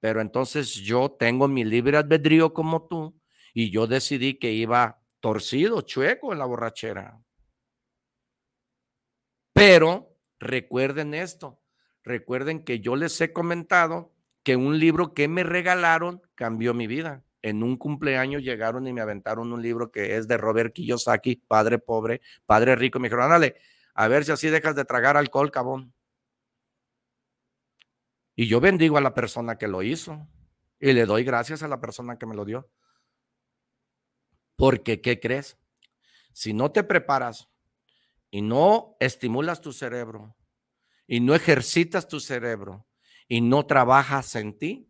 [0.00, 3.18] Pero entonces yo tengo mi libre albedrío como tú
[3.54, 7.22] y yo decidí que iba torcido, chueco en la borrachera.
[9.54, 11.63] Pero recuerden esto,
[12.04, 14.12] recuerden que yo les he comentado
[14.42, 17.24] que un libro que me regalaron cambió mi vida.
[17.42, 21.78] En un cumpleaños llegaron y me aventaron un libro que es de Robert Kiyosaki, Padre
[21.78, 22.98] Pobre, Padre Rico.
[22.98, 23.56] Me dijeron, ándale,
[23.94, 25.92] a ver si así dejas de tragar alcohol, cabón.
[28.36, 30.26] Y yo bendigo a la persona que lo hizo
[30.80, 32.68] y le doy gracias a la persona que me lo dio.
[34.56, 35.58] Porque, ¿qué crees?
[36.32, 37.48] Si no te preparas
[38.30, 40.34] y no estimulas tu cerebro
[41.06, 42.86] y no ejercitas tu cerebro
[43.28, 44.88] y no trabajas en ti,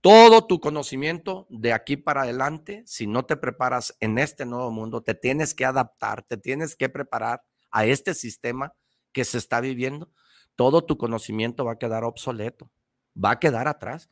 [0.00, 5.02] todo tu conocimiento de aquí para adelante, si no te preparas en este nuevo mundo,
[5.02, 8.74] te tienes que adaptar, te tienes que preparar a este sistema
[9.12, 10.10] que se está viviendo
[10.58, 12.68] todo tu conocimiento va a quedar obsoleto,
[13.14, 14.10] va a quedar atrás.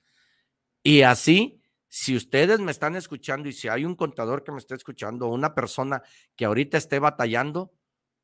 [0.81, 4.77] Y así, si ustedes me están escuchando y si hay un contador que me esté
[4.77, 6.05] escuchando, una persona
[6.37, 7.73] que ahorita esté batallando,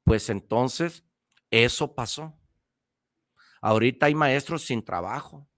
[0.05, 1.03] pues entonces
[1.51, 2.39] eso pasó.
[3.63, 5.49] Ahorita hay maestros sin trabajo,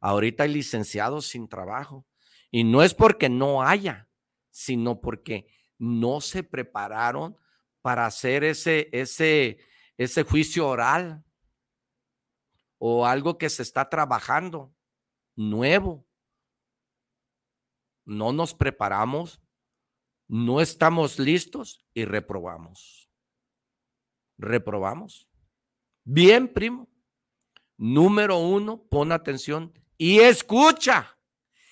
[0.00, 2.06] ahorita hay licenciados sin trabajo.
[2.50, 4.08] Y no es porque no haya,
[4.50, 5.46] sino porque
[5.78, 7.36] no se prepararon
[7.82, 9.58] para hacer ese, ese,
[9.98, 11.22] ese juicio oral
[12.78, 14.74] o algo que se está trabajando
[15.36, 16.06] nuevo.
[18.06, 19.42] No nos preparamos,
[20.26, 23.10] no estamos listos y reprobamos.
[24.38, 25.28] Reprobamos.
[26.04, 26.91] Bien, primo.
[27.82, 31.18] Número uno, pon atención y escucha.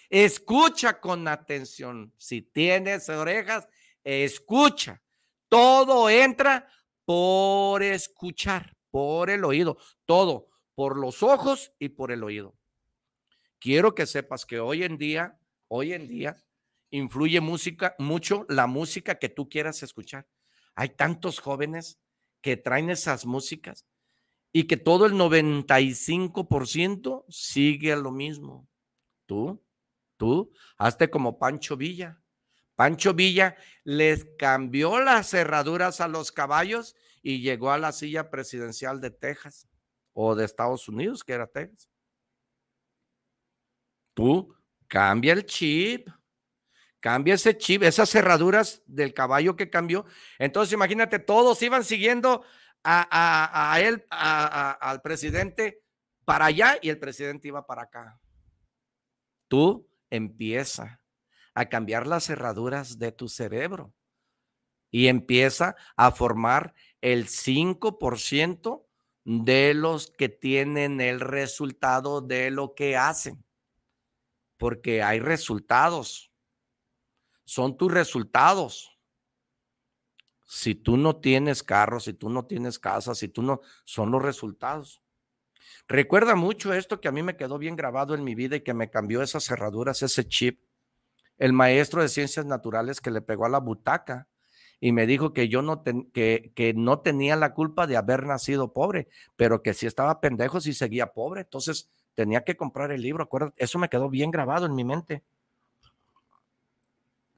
[0.09, 2.13] Escucha con atención.
[2.19, 3.69] Si tienes orejas,
[4.03, 5.01] escucha.
[5.49, 6.67] Todo entra
[7.05, 9.79] por escuchar, por el oído.
[10.05, 12.59] Todo por los ojos y por el oído.
[13.61, 16.43] Quiero que sepas que hoy en día, hoy en día,
[16.91, 20.27] influye música, mucho la música que tú quieras escuchar.
[20.75, 22.01] Hay tantos jóvenes
[22.41, 23.87] que traen esas músicas
[24.53, 28.69] y que todo el 95% sigue lo mismo.
[29.27, 29.63] Tú,
[30.17, 32.21] tú, hazte como Pancho Villa.
[32.75, 39.01] Pancho Villa les cambió las cerraduras a los caballos y llegó a la silla presidencial
[39.01, 39.69] de Texas
[40.13, 41.89] o de Estados Unidos, que era Texas.
[44.15, 44.55] Tú
[44.89, 46.09] cambia el chip,
[46.99, 50.05] cambia ese chip, esas cerraduras del caballo que cambió.
[50.39, 52.45] Entonces, imagínate, todos iban siguiendo
[52.83, 55.83] a, él, al presidente
[56.25, 58.21] para allá y el presidente iba para acá.
[59.49, 61.01] Tú empieza
[61.55, 63.93] a cambiar las cerraduras de tu cerebro
[64.91, 68.87] y empieza a formar el 5%
[69.25, 73.45] de los que tienen el resultado de lo que hacen.
[74.57, 76.33] Porque hay resultados.
[77.45, 79.00] Son tus resultados.
[80.53, 84.21] Si tú no tienes carro, si tú no tienes casa, si tú no, son los
[84.21, 85.01] resultados.
[85.87, 88.75] Recuerda mucho esto que a mí me quedó bien grabado en mi vida y que
[88.75, 90.61] me cambió esas cerraduras, ese chip.
[91.39, 94.27] El maestro de ciencias naturales que le pegó a la butaca
[94.81, 98.73] y me dijo que yo no, que, que no tenía la culpa de haber nacido
[98.73, 101.43] pobre, pero que si estaba pendejo, si seguía pobre.
[101.43, 103.23] Entonces tenía que comprar el libro.
[103.23, 105.23] Acuérdate, eso me quedó bien grabado en mi mente.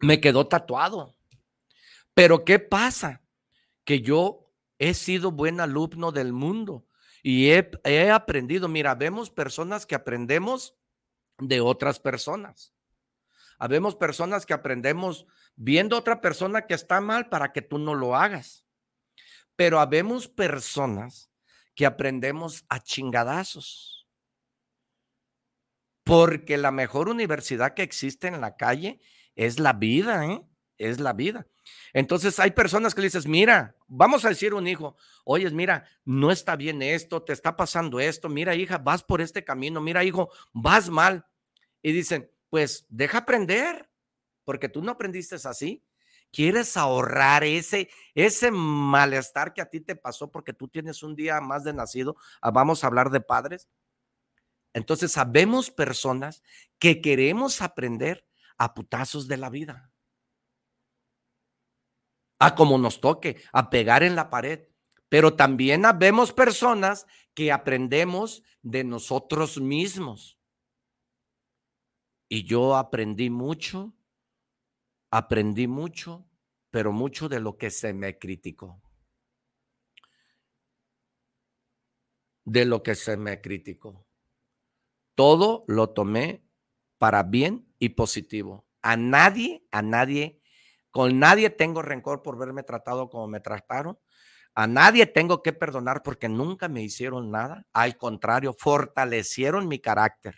[0.00, 1.14] Me quedó tatuado.
[2.14, 3.22] Pero ¿qué pasa?
[3.84, 6.86] Que yo he sido buen alumno del mundo
[7.22, 8.68] y he, he aprendido.
[8.68, 10.76] Mira, vemos personas que aprendemos
[11.38, 12.74] de otras personas.
[13.58, 17.94] Habemos personas que aprendemos viendo a otra persona que está mal para que tú no
[17.94, 18.66] lo hagas.
[19.56, 21.30] Pero habemos personas
[21.74, 24.06] que aprendemos a chingadazos.
[26.04, 29.00] porque la mejor universidad que existe en la calle
[29.34, 30.42] es la vida, ¿eh?
[30.78, 31.46] Es la vida.
[31.92, 36.30] Entonces hay personas que le dices, mira, vamos a decir un hijo, oye, mira, no
[36.30, 40.30] está bien esto, te está pasando esto, mira, hija, vas por este camino, mira, hijo,
[40.52, 41.26] vas mal.
[41.82, 43.90] Y dicen, pues deja aprender,
[44.44, 45.84] porque tú no aprendiste así.
[46.30, 51.40] ¿Quieres ahorrar ese, ese malestar que a ti te pasó porque tú tienes un día
[51.42, 52.16] más de nacido?
[52.40, 53.68] Ah, vamos a hablar de padres.
[54.72, 56.42] Entonces, sabemos personas
[56.78, 59.91] que queremos aprender a putazos de la vida
[62.42, 64.68] a como nos toque, a pegar en la pared.
[65.08, 70.40] Pero también vemos personas que aprendemos de nosotros mismos.
[72.28, 73.94] Y yo aprendí mucho,
[75.12, 76.28] aprendí mucho,
[76.70, 78.82] pero mucho de lo que se me criticó.
[82.44, 84.04] De lo que se me criticó.
[85.14, 86.44] Todo lo tomé
[86.98, 88.66] para bien y positivo.
[88.80, 90.41] A nadie, a nadie
[90.92, 93.98] con nadie tengo rencor por verme tratado como me trataron.
[94.54, 97.66] A nadie tengo que perdonar porque nunca me hicieron nada.
[97.72, 100.36] Al contrario, fortalecieron mi carácter.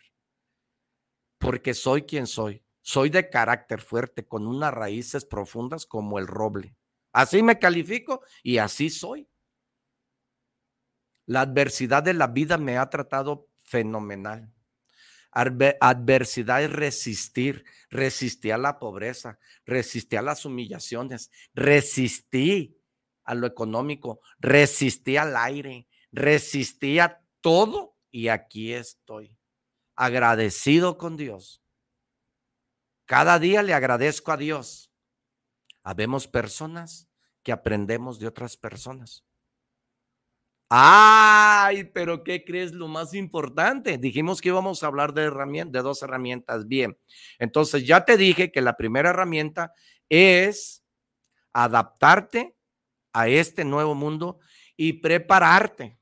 [1.39, 2.65] Porque soy quien soy.
[2.81, 6.77] Soy de carácter fuerte, con unas raíces profundas como el roble.
[7.13, 9.29] Así me califico y así soy.
[11.27, 14.53] La adversidad de la vida me ha tratado fenomenal.
[15.35, 17.65] Adversidad es resistir.
[17.91, 22.79] Resistí a la pobreza, resistí a las humillaciones, resistí
[23.25, 29.37] a lo económico, resistí al aire, resistí a todo y aquí estoy,
[29.97, 31.63] agradecido con Dios.
[33.07, 34.91] Cada día le agradezco a Dios.
[35.83, 37.09] Habemos personas
[37.43, 39.25] que aprendemos de otras personas.
[40.69, 43.99] Ay, pero ¿qué crees lo más importante?
[43.99, 45.31] Dijimos que íbamos a hablar de,
[45.67, 46.67] de dos herramientas.
[46.67, 46.99] Bien,
[47.39, 49.73] entonces ya te dije que la primera herramienta
[50.09, 50.83] es
[51.53, 52.57] adaptarte
[53.13, 54.41] a este nuevo mundo
[54.77, 55.99] y prepararte.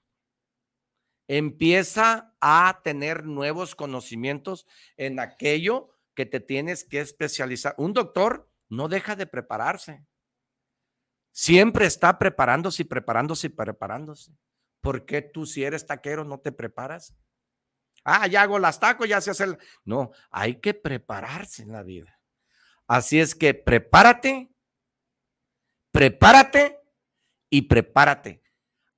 [1.29, 7.75] Empieza a tener nuevos conocimientos en aquello que te tienes que especializar.
[7.79, 10.05] Un doctor no deja de prepararse.
[11.31, 14.33] Siempre está preparándose y preparándose y preparándose.
[14.83, 17.15] ¿Por qué tú si eres taquero no te preparas?
[18.05, 19.59] Ah, ya hago las tacos, ya se hace el...
[19.85, 22.21] No, hay que prepararse en la vida.
[22.89, 24.53] Así es que prepárate,
[25.93, 26.81] prepárate
[27.49, 28.43] y prepárate.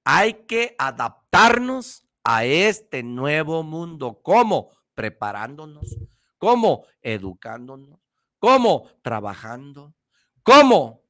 [0.05, 4.21] Hay que adaptarnos a este nuevo mundo.
[4.23, 4.71] ¿Cómo?
[4.95, 5.99] Preparándonos.
[6.39, 6.87] ¿Cómo?
[7.03, 8.01] Educándonos.
[8.39, 8.91] ¿Cómo?
[9.03, 9.95] Trabajando.
[10.43, 11.05] ¿Cómo?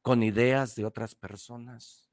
[0.00, 2.10] Con ideas de otras personas.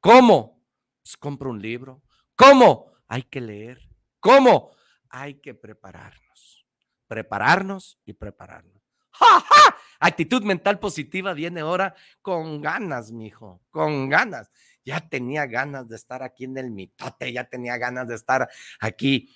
[0.00, 0.61] ¿Cómo?
[1.02, 2.02] Pues un libro.
[2.36, 2.92] ¿Cómo?
[3.08, 3.88] Hay que leer.
[4.20, 4.74] ¿Cómo?
[5.08, 6.66] Hay que prepararnos.
[7.06, 8.82] Prepararnos y prepararnos.
[9.10, 9.76] ¡Ja, ja!
[10.00, 14.50] Actitud mental positiva viene ahora con ganas, mijo, con ganas.
[14.84, 18.48] Ya tenía ganas de estar aquí en el mitote, ya tenía ganas de estar
[18.80, 19.28] aquí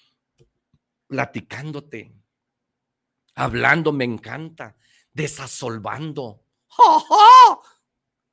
[1.06, 2.12] platicándote,
[3.36, 4.76] hablando, me encanta,
[5.12, 6.42] desasolvando.
[6.66, 7.75] ¡Ja, ja!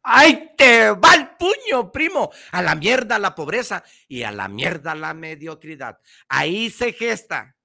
[0.04, 2.30] ¡Ay, te va el puño, primo!
[2.52, 6.00] A la mierda la pobreza y a la mierda la mediocridad.
[6.28, 7.56] Ahí se gesta.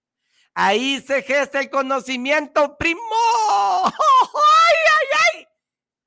[0.54, 3.00] Ahí se gesta el conocimiento, primo.
[3.84, 3.92] ¡Ay,
[4.94, 5.46] ay, ay!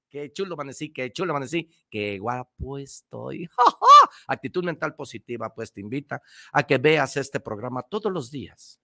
[0.09, 3.49] Qué chulo decir, qué chulo decir, qué guapo estoy.
[4.27, 6.21] Actitud mental positiva, pues te invita
[6.51, 8.79] a que veas este programa todos los días.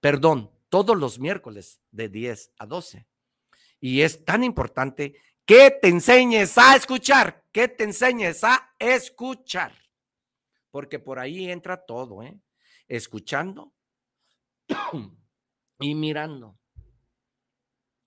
[0.00, 3.06] Perdón, todos los miércoles de 10 a 12.
[3.80, 9.72] Y es tan importante que te enseñes a escuchar, que te enseñes a escuchar.
[10.70, 12.38] Porque por ahí entra todo, ¿eh?
[12.86, 13.72] Escuchando
[15.80, 16.58] y mirando.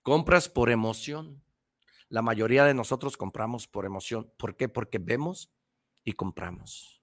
[0.02, 1.42] Compras por emoción.
[2.08, 4.32] La mayoría de nosotros compramos por emoción.
[4.36, 4.68] ¿Por qué?
[4.68, 5.50] Porque vemos
[6.04, 7.02] y compramos.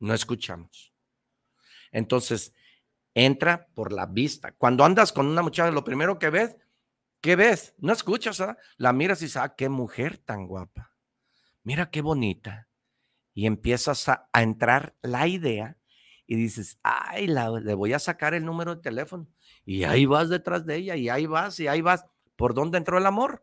[0.00, 0.92] No escuchamos.
[1.92, 2.56] Entonces,
[3.14, 4.50] entra por la vista.
[4.50, 6.56] Cuando andas con una muchacha, lo primero que ves
[7.24, 7.74] ¿Qué ves?
[7.78, 8.58] No escuchas, ¿ah?
[8.76, 10.92] La miras y dices, ah, qué mujer tan guapa.
[11.62, 12.68] Mira qué bonita.
[13.32, 15.78] Y empiezas a, entrar la idea
[16.26, 19.26] y dices, ay, le voy a sacar el número de teléfono.
[19.64, 22.04] Y ahí vas detrás de ella y ahí vas y ahí vas.
[22.36, 23.42] ¿Por dónde entró el amor?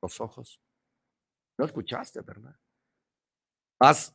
[0.00, 0.60] Los ojos.
[1.58, 2.54] No escuchaste, ¿verdad?
[3.80, 4.14] Vas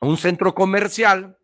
[0.00, 1.36] a un centro comercial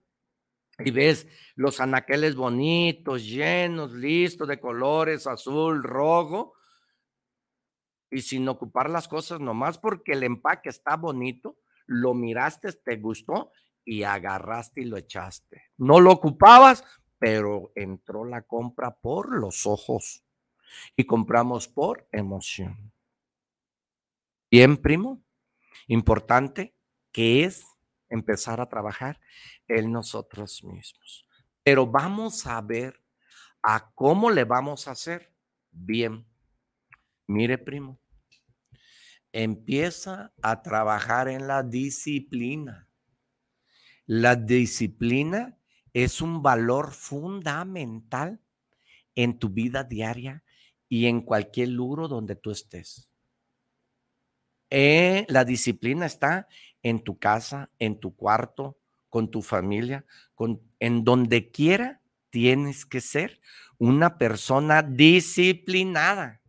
[0.84, 6.54] y ves los anaqueles bonitos, llenos, listos de colores, azul, rojo,
[8.10, 13.52] y sin ocupar las cosas nomás porque el empaque está bonito, lo miraste, te gustó
[13.84, 15.62] y agarraste y lo echaste.
[15.76, 16.84] No lo ocupabas,
[17.18, 20.24] pero entró la compra por los ojos
[20.96, 22.92] y compramos por emoción.
[24.50, 25.22] Bien, primo,
[25.86, 26.74] importante
[27.12, 27.64] que es
[28.10, 29.20] empezar a trabajar
[29.68, 31.26] en nosotros mismos.
[31.62, 33.02] Pero vamos a ver
[33.62, 35.32] a cómo le vamos a hacer.
[35.70, 36.26] Bien,
[37.26, 38.00] mire, primo,
[39.32, 42.88] empieza a trabajar en la disciplina.
[44.06, 45.56] La disciplina
[45.92, 48.40] es un valor fundamental
[49.14, 50.42] en tu vida diaria
[50.88, 53.10] y en cualquier lugar donde tú estés.
[54.70, 56.48] Eh, la disciplina está
[56.82, 58.78] en tu casa, en tu cuarto,
[59.08, 60.04] con tu familia,
[60.78, 62.00] en donde quiera
[62.30, 63.40] tienes que ser
[63.78, 66.40] una persona disciplinada.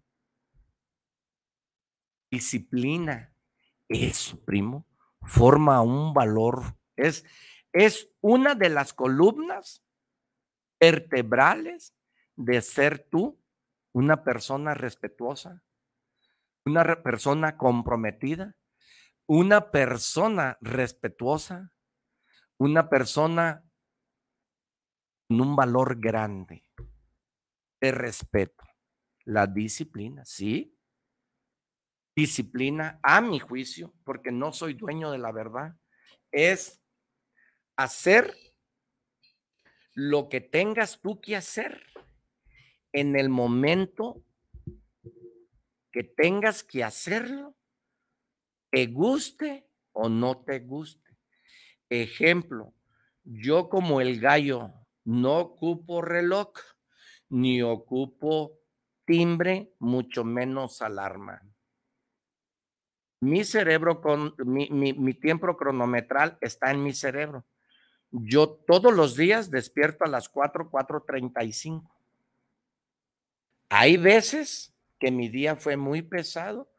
[2.29, 3.33] Disciplina,
[3.89, 4.85] eso, primo,
[5.23, 7.25] forma un valor, es,
[7.73, 9.83] es una de las columnas
[10.79, 11.93] vertebrales
[12.35, 13.37] de ser tú
[13.91, 15.63] una persona respetuosa,
[16.65, 18.55] una persona comprometida,
[19.33, 21.71] una persona respetuosa,
[22.57, 23.63] una persona
[25.29, 26.65] con un valor grande
[27.79, 28.65] de respeto.
[29.23, 30.77] La disciplina, ¿sí?
[32.13, 35.77] Disciplina, a mi juicio, porque no soy dueño de la verdad,
[36.33, 36.83] es
[37.77, 38.35] hacer
[39.93, 41.81] lo que tengas tú que hacer
[42.91, 44.25] en el momento
[45.93, 47.55] que tengas que hacerlo,
[48.71, 51.17] te guste o no te guste.
[51.89, 52.73] Ejemplo,
[53.23, 56.53] yo como el gallo no ocupo reloj,
[57.29, 58.59] ni ocupo
[59.05, 61.41] timbre, mucho menos alarma.
[63.19, 67.45] Mi cerebro, con mi, mi tiempo cronometral está en mi cerebro.
[68.09, 71.89] Yo todos los días despierto a las 4, 4.35.
[73.69, 76.70] Hay veces que mi día fue muy pesado.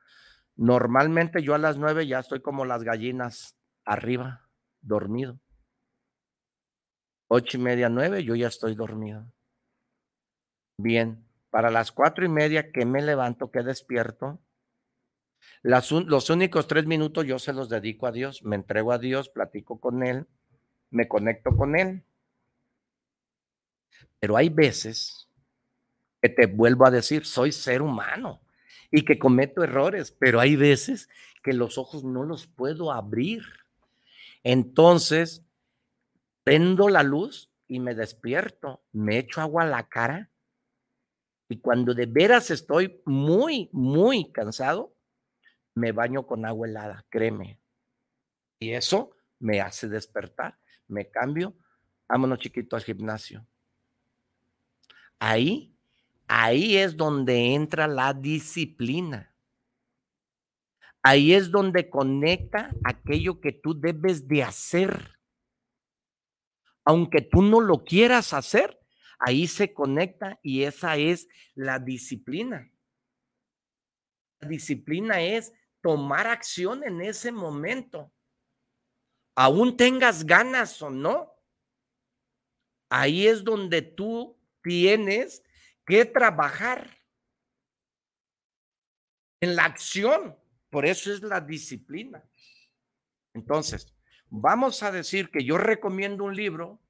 [0.56, 4.48] Normalmente yo a las 9 ya estoy como las gallinas arriba,
[4.80, 5.38] dormido.
[7.28, 9.24] Ocho y media, nueve, yo ya estoy dormido.
[10.76, 14.38] Bien, para las cuatro y media que me levanto, que despierto,
[15.62, 19.80] los únicos tres minutos yo se los dedico a Dios, me entrego a Dios, platico
[19.80, 20.26] con Él,
[20.90, 22.04] me conecto con Él.
[24.20, 25.28] Pero hay veces
[26.20, 28.42] que te vuelvo a decir, soy ser humano
[28.92, 31.08] y que cometo errores, pero hay veces
[31.42, 33.42] que los ojos no los puedo abrir.
[34.44, 35.42] Entonces,
[36.44, 40.30] prendo la luz y me despierto, me echo agua a la cara
[41.48, 44.94] y cuando de veras estoy muy, muy cansado,
[45.74, 47.58] me baño con agua helada, créeme.
[48.60, 51.54] Y eso me hace despertar, me cambio,
[52.08, 53.46] vámonos chiquito al gimnasio.
[55.18, 55.71] Ahí
[56.34, 59.36] Ahí es donde entra la disciplina.
[61.02, 65.18] Ahí es donde conecta aquello que tú debes de hacer.
[66.86, 68.80] Aunque tú no lo quieras hacer,
[69.18, 72.72] ahí se conecta y esa es la disciplina.
[74.40, 75.52] La disciplina es
[75.82, 78.10] tomar acción en ese momento.
[79.34, 81.30] Aún tengas ganas o no.
[82.88, 85.42] Ahí es donde tú tienes
[85.86, 86.98] que trabajar
[89.40, 90.38] en la acción.
[90.70, 92.24] Por eso es la disciplina.
[93.34, 93.92] Entonces,
[94.28, 96.80] vamos a decir que yo recomiendo un libro.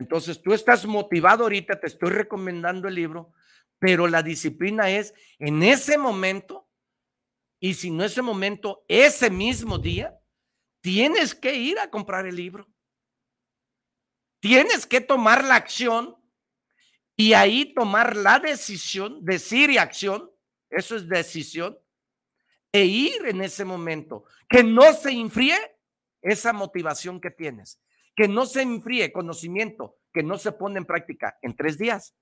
[0.00, 3.32] Entonces, tú estás motivado ahorita, te estoy recomendando el libro,
[3.78, 6.68] pero la disciplina es en ese momento,
[7.60, 10.18] y si no ese momento, ese mismo día,
[10.80, 12.68] tienes que ir a comprar el libro.
[14.40, 16.16] Tienes que tomar la acción
[17.20, 20.30] y ahí tomar la decisión, decir y acción,
[20.70, 21.76] eso es decisión,
[22.70, 25.58] e ir en ese momento, que no se enfríe
[26.22, 27.80] esa motivación que tienes,
[28.14, 32.14] que no se enfríe conocimiento, que no se pone en práctica en tres días,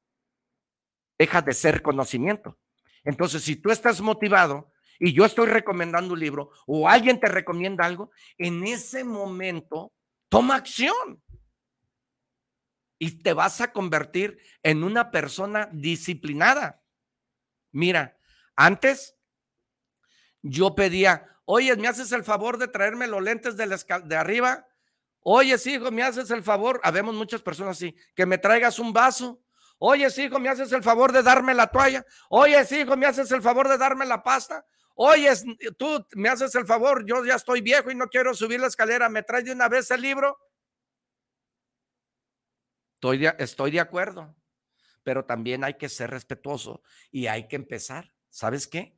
[1.18, 2.58] deja de ser conocimiento.
[3.04, 7.84] Entonces, si tú estás motivado y yo estoy recomendando un libro o alguien te recomienda
[7.84, 9.92] algo, en ese momento
[10.30, 11.22] toma acción
[12.98, 16.82] y te vas a convertir en una persona disciplinada.
[17.72, 18.16] Mira,
[18.54, 19.16] antes
[20.42, 23.66] yo pedía, oye, ¿me haces el favor de traerme los lentes de,
[24.04, 24.66] de arriba?
[25.20, 26.80] Oye, hijo, ¿me haces el favor?
[26.84, 29.42] Habemos muchas personas así, que me traigas un vaso.
[29.78, 32.06] Oye, hijo, ¿me haces el favor de darme la toalla?
[32.30, 34.64] Oye, hijo, ¿me haces el favor de darme la pasta?
[34.94, 35.30] Oye,
[35.76, 39.10] tú me haces el favor, yo ya estoy viejo y no quiero subir la escalera,
[39.10, 40.38] ¿me traes de una vez el libro?
[42.96, 44.34] Estoy de, estoy de acuerdo,
[45.02, 48.14] pero también hay que ser respetuoso y hay que empezar.
[48.30, 48.96] ¿Sabes qué?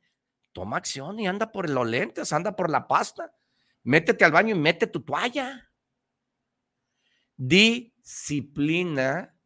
[0.53, 3.35] Toma acción y anda por los lentes, anda por la pasta.
[3.83, 5.69] Métete al baño y mete tu toalla.
[7.35, 9.37] Disciplina,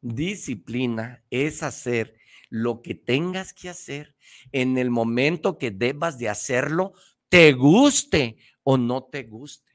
[0.00, 2.16] disciplina es hacer
[2.48, 4.16] lo que tengas que hacer
[4.50, 6.94] en el momento que debas de hacerlo,
[7.28, 9.72] te guste o no te guste.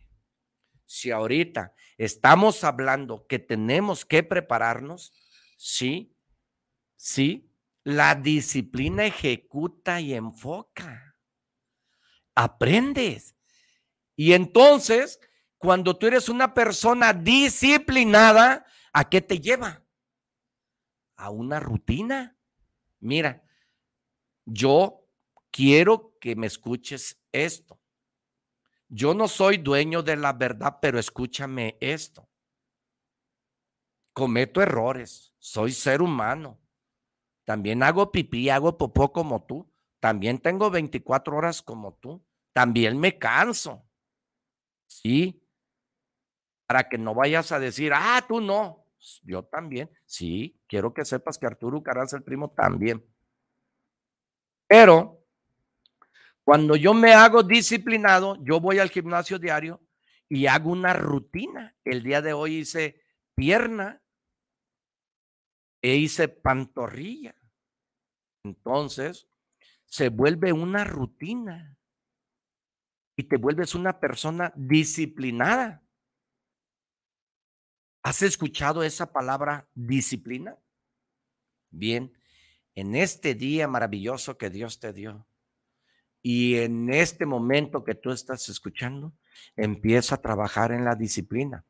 [0.87, 5.11] Si ahorita estamos hablando que tenemos que prepararnos,
[5.57, 6.15] sí,
[6.95, 7.51] sí,
[7.83, 11.15] la disciplina ejecuta y enfoca.
[12.35, 13.35] Aprendes.
[14.15, 15.19] Y entonces,
[15.57, 19.83] cuando tú eres una persona disciplinada, ¿a qué te lleva?
[21.17, 22.37] A una rutina.
[22.99, 23.43] Mira,
[24.45, 25.05] yo
[25.51, 27.78] quiero que me escuches esto.
[28.89, 32.27] Yo no soy dueño de la verdad, pero escúchame esto.
[34.13, 36.59] Cometo errores, soy ser humano.
[37.45, 39.71] También hago pipí, hago popó como tú.
[39.99, 42.23] También tengo 24 horas como tú.
[42.51, 43.85] También me canso.
[44.87, 45.43] Sí.
[46.65, 48.85] Para que no vayas a decir, ah, tú no.
[49.23, 49.89] Yo también.
[50.05, 53.05] Sí, quiero que sepas que Arturo Caranza, el primo, también.
[54.67, 55.23] Pero
[56.49, 59.87] cuando yo me hago disciplinado, yo voy al gimnasio diario
[60.27, 61.77] y hago una rutina.
[61.83, 63.03] El día de hoy hice
[63.35, 64.01] pierna
[65.79, 67.35] e hice pantorrilla.
[68.43, 69.29] Entonces,
[69.85, 71.77] se vuelve una rutina
[73.15, 75.83] y te vuelves una persona disciplinada.
[78.01, 80.57] ¿Has escuchado esa palabra disciplina?
[81.69, 82.11] Bien,
[82.73, 85.28] en este día maravilloso que Dios te dio
[86.21, 89.13] y en este momento que tú estás escuchando,
[89.55, 91.65] empieza a trabajar en la disciplina.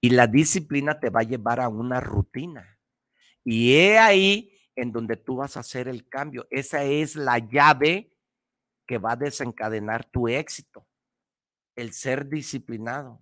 [0.00, 2.78] Y la disciplina te va a llevar a una rutina.
[3.44, 6.46] Y he ahí en donde tú vas a hacer el cambio.
[6.50, 8.12] Esa es la llave
[8.86, 10.86] que va a desencadenar tu éxito,
[11.74, 13.20] el ser disciplinado.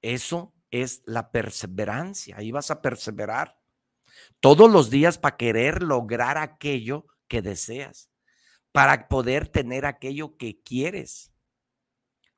[0.00, 3.60] Eso es la perseverancia, ahí vas a perseverar
[4.40, 8.10] todos los días para querer lograr aquello que deseas,
[8.72, 11.30] para poder tener aquello que quieres,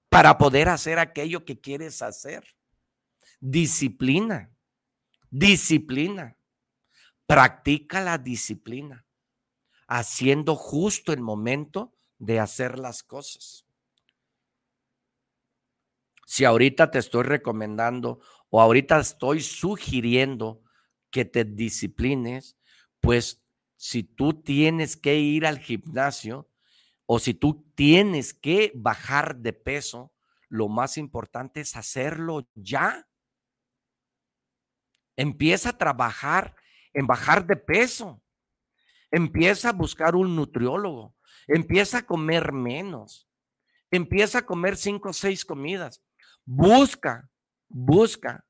[0.08, 2.44] para poder hacer aquello que quieres hacer.
[3.40, 4.52] Disciplina,
[5.30, 6.36] disciplina.
[7.26, 9.06] Practica la disciplina,
[9.88, 13.64] haciendo justo el momento de hacer las cosas.
[16.26, 18.20] Si ahorita te estoy recomendando
[18.50, 20.62] o ahorita estoy sugiriendo
[21.10, 22.58] que te disciplines,
[23.00, 23.43] pues
[23.84, 26.48] si tú tienes que ir al gimnasio
[27.04, 30.10] o si tú tienes que bajar de peso,
[30.48, 33.06] lo más importante es hacerlo ya.
[35.16, 36.56] Empieza a trabajar
[36.94, 38.22] en bajar de peso.
[39.10, 41.14] Empieza a buscar un nutriólogo.
[41.46, 43.28] Empieza a comer menos.
[43.90, 46.02] Empieza a comer cinco o seis comidas.
[46.46, 47.28] Busca,
[47.68, 48.46] busca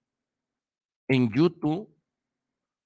[1.09, 1.93] en YouTube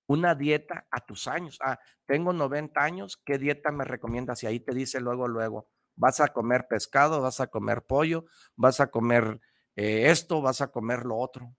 [0.09, 1.59] una dieta a tus años.
[1.63, 4.43] Ah, tengo 90 años, ¿qué dieta me recomiendas?
[4.43, 8.25] Y ahí te dice luego, luego, vas a comer pescado, vas a comer pollo,
[8.57, 9.41] vas a comer
[9.77, 11.55] eh, esto, vas a comer lo otro.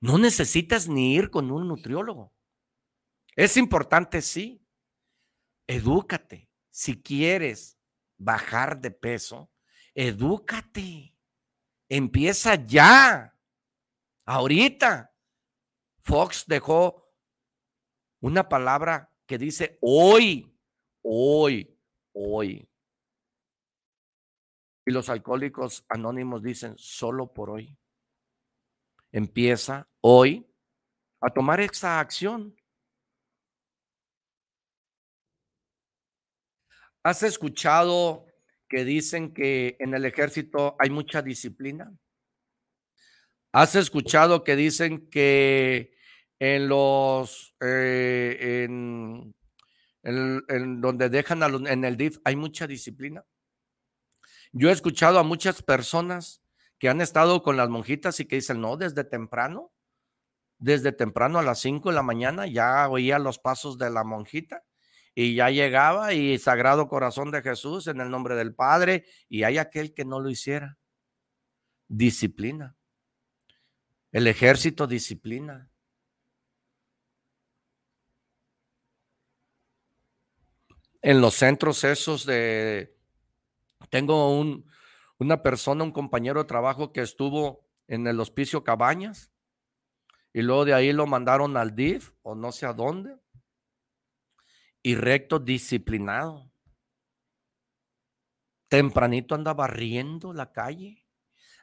[0.00, 2.34] No necesitas ni ir con un nutriólogo.
[3.34, 4.62] Es importante, sí.
[5.66, 6.50] Edúcate.
[6.70, 7.78] Si quieres
[8.18, 9.50] bajar de peso,
[9.94, 11.16] edúcate.
[11.88, 13.34] Empieza ya.
[14.26, 15.15] Ahorita.
[16.06, 17.12] Fox dejó
[18.20, 20.56] una palabra que dice hoy,
[21.02, 21.76] hoy,
[22.12, 22.70] hoy.
[24.86, 27.76] Y los alcohólicos anónimos dicen solo por hoy
[29.10, 30.46] empieza hoy
[31.20, 32.54] a tomar esa acción.
[37.02, 38.26] ¿Has escuchado
[38.68, 41.92] que dicen que en el ejército hay mucha disciplina?
[43.52, 45.95] ¿Has escuchado que dicen que
[46.38, 49.34] en los eh, en,
[50.80, 53.24] donde dejan a en el DIF hay mucha disciplina?
[54.52, 56.42] Yo he escuchado a muchas personas
[56.78, 59.72] que han estado con las monjitas y que dicen, no, desde temprano,
[60.58, 64.64] desde temprano a las 5 de la mañana ya oía los pasos de la monjita
[65.14, 69.58] y ya llegaba y Sagrado Corazón de Jesús en el nombre del Padre y hay
[69.58, 70.78] aquel que no lo hiciera.
[71.88, 72.76] Disciplina.
[74.12, 75.70] El ejército disciplina.
[81.06, 82.98] En los centros esos de...
[83.90, 84.68] Tengo un,
[85.18, 89.30] una persona, un compañero de trabajo que estuvo en el hospicio Cabañas.
[90.32, 93.16] Y luego de ahí lo mandaron al DIF o no sé a dónde.
[94.82, 96.50] Y recto disciplinado.
[98.66, 101.06] Tempranito anda barriendo la calle,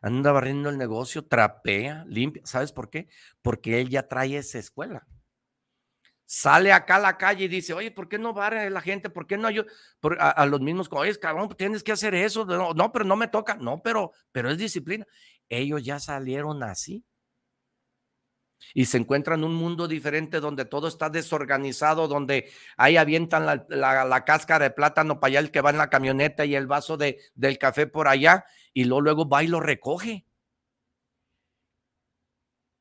[0.02, 2.44] anda barriendo el negocio, trapea, limpia.
[2.46, 3.10] ¿Sabes por qué?
[3.42, 5.06] Porque él ya trae esa escuela.
[6.26, 9.10] Sale acá a la calle y dice, oye, ¿por qué no barre la gente?
[9.10, 9.66] ¿Por qué no yo?
[10.20, 12.46] a, los mismos, oye, cabrón, pues tienes que hacer eso.
[12.46, 13.56] No, no, pero no me toca.
[13.56, 15.06] No, pero, pero es disciplina.
[15.50, 17.04] Ellos ya salieron así
[18.74, 24.26] y se encuentran en un mundo diferente donde todo está desorganizado, donde ahí avientan la,
[24.26, 27.20] cáscara de plátano para allá el que va en la camioneta y el vaso de,
[27.36, 30.26] del café por allá, y luego, luego va y lo recoge.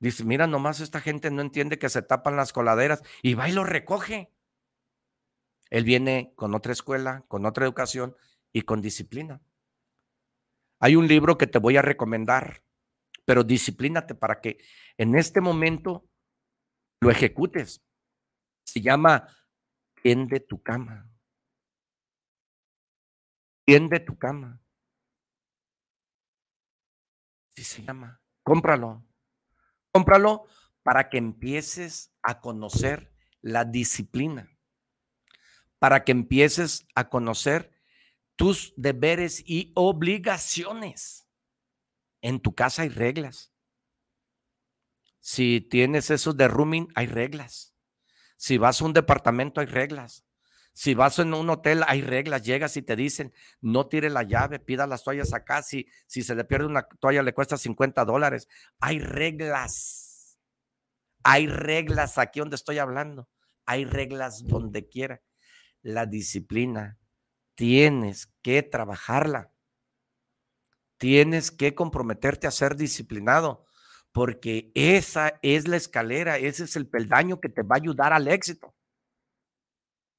[0.03, 3.53] Dice, mira, nomás esta gente no entiende que se tapan las coladeras y va y
[3.53, 4.33] lo recoge.
[5.71, 8.17] Él viene con otra escuela, con otra educación
[8.53, 9.41] y con disciplina.
[10.81, 12.65] Hay un libro que te voy a recomendar,
[13.25, 14.59] pero disciplínate para que
[14.99, 16.05] en este momento
[17.01, 17.81] lo ejecutes.
[18.65, 19.29] Se llama
[20.03, 21.09] tiende tu cama.
[23.65, 24.61] Tiende tu cama.
[27.53, 28.21] Así se llama.
[28.43, 29.07] Cómpralo.
[29.93, 30.47] Cómpralo
[30.83, 34.51] para que empieces a conocer la disciplina.
[35.79, 37.73] Para que empieces a conocer
[38.37, 41.29] tus deberes y obligaciones.
[42.23, 43.53] En tu casa hay reglas.
[45.21, 47.75] Si tienes esos de rooming, hay reglas.
[48.37, 50.25] Si vas a un departamento, hay reglas.
[50.73, 52.43] Si vas en un hotel, hay reglas.
[52.43, 55.63] Llegas y te dicen, no tire la llave, pida las toallas acá.
[55.63, 58.49] Si, si se le pierde una toalla, le cuesta 50 dólares.
[58.81, 60.39] Hay reglas.
[61.23, 63.29] Hay reglas aquí donde estoy hablando.
[63.67, 65.21] Hay reglas donde quiera.
[65.83, 66.99] La disciplina,
[67.55, 69.53] tienes que trabajarla.
[70.97, 73.67] Tienes que comprometerte a ser disciplinado
[74.13, 78.29] porque esa es la escalera, ese es el peldaño que te va a ayudar al
[78.29, 78.75] éxito.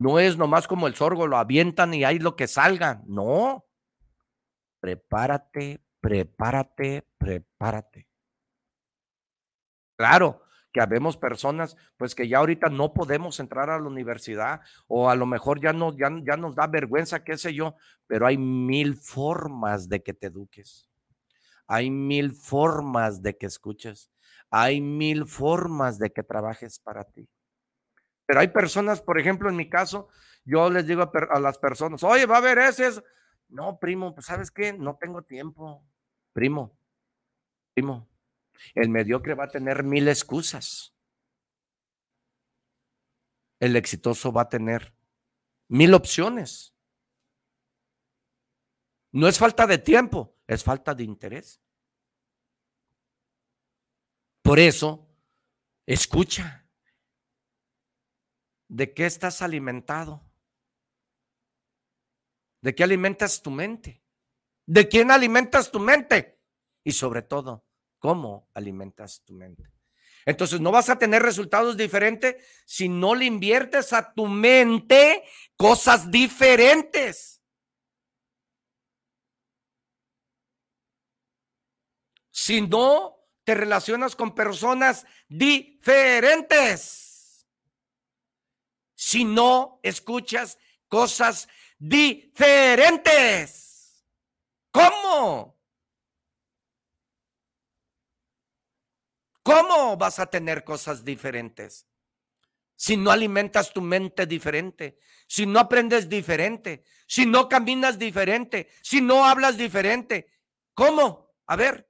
[0.04, 3.01] No es nomás como el sorgo, lo avientan y hay lo que salga.
[3.06, 3.66] No.
[4.82, 8.10] Prepárate, prepárate, prepárate.
[9.95, 10.41] Claro
[10.74, 15.16] que habemos personas, pues que ya ahorita no podemos entrar a la universidad o a
[15.16, 17.76] lo mejor ya, no, ya, ya nos da vergüenza, qué sé yo,
[18.06, 20.89] pero hay mil formas de que te eduques.
[21.66, 24.12] Hay mil formas de que escuches.
[24.49, 27.30] Hay mil formas de que trabajes para ti.
[28.26, 30.09] Pero hay personas, por ejemplo, en mi caso,
[30.45, 33.03] yo les digo a, las personas, oye, va a haber ese.
[33.49, 35.86] No, primo, pues sabes qué, no tengo tiempo.
[36.34, 36.78] Primo,
[37.74, 38.09] primo,
[38.74, 40.95] el mediocre va a tener mil excusas.
[43.59, 44.93] El exitoso va a tener
[45.67, 46.76] mil opciones.
[49.11, 51.61] No es falta de tiempo, es falta de interés.
[54.41, 55.07] Por eso,
[55.86, 56.62] escucha.
[58.74, 60.26] ¿De qué estás alimentado?
[62.59, 64.01] ¿De qué alimentas tu mente?
[64.65, 66.39] ¿De quién alimentas tu mente?
[66.84, 67.67] Y sobre todo,
[67.99, 69.71] ¿cómo alimentas tu mente?
[70.26, 75.24] Entonces no vas a tener resultados diferentes si no le inviertes a tu mente
[75.55, 77.43] cosas diferentes.
[82.32, 87.03] Si no te relacionas con personas diferentes.
[89.06, 92.88] Si no escuchas cosas diferentes.
[94.72, 95.60] ¿Cómo?
[99.43, 101.86] ¿Cómo vas a tener cosas diferentes?
[102.78, 104.97] Si no alimentas tu mente diferente,
[105.28, 110.32] si no aprendes diferente, si no caminas diferente, si no hablas diferente,
[110.74, 111.36] ¿cómo?
[111.47, 111.89] A ver,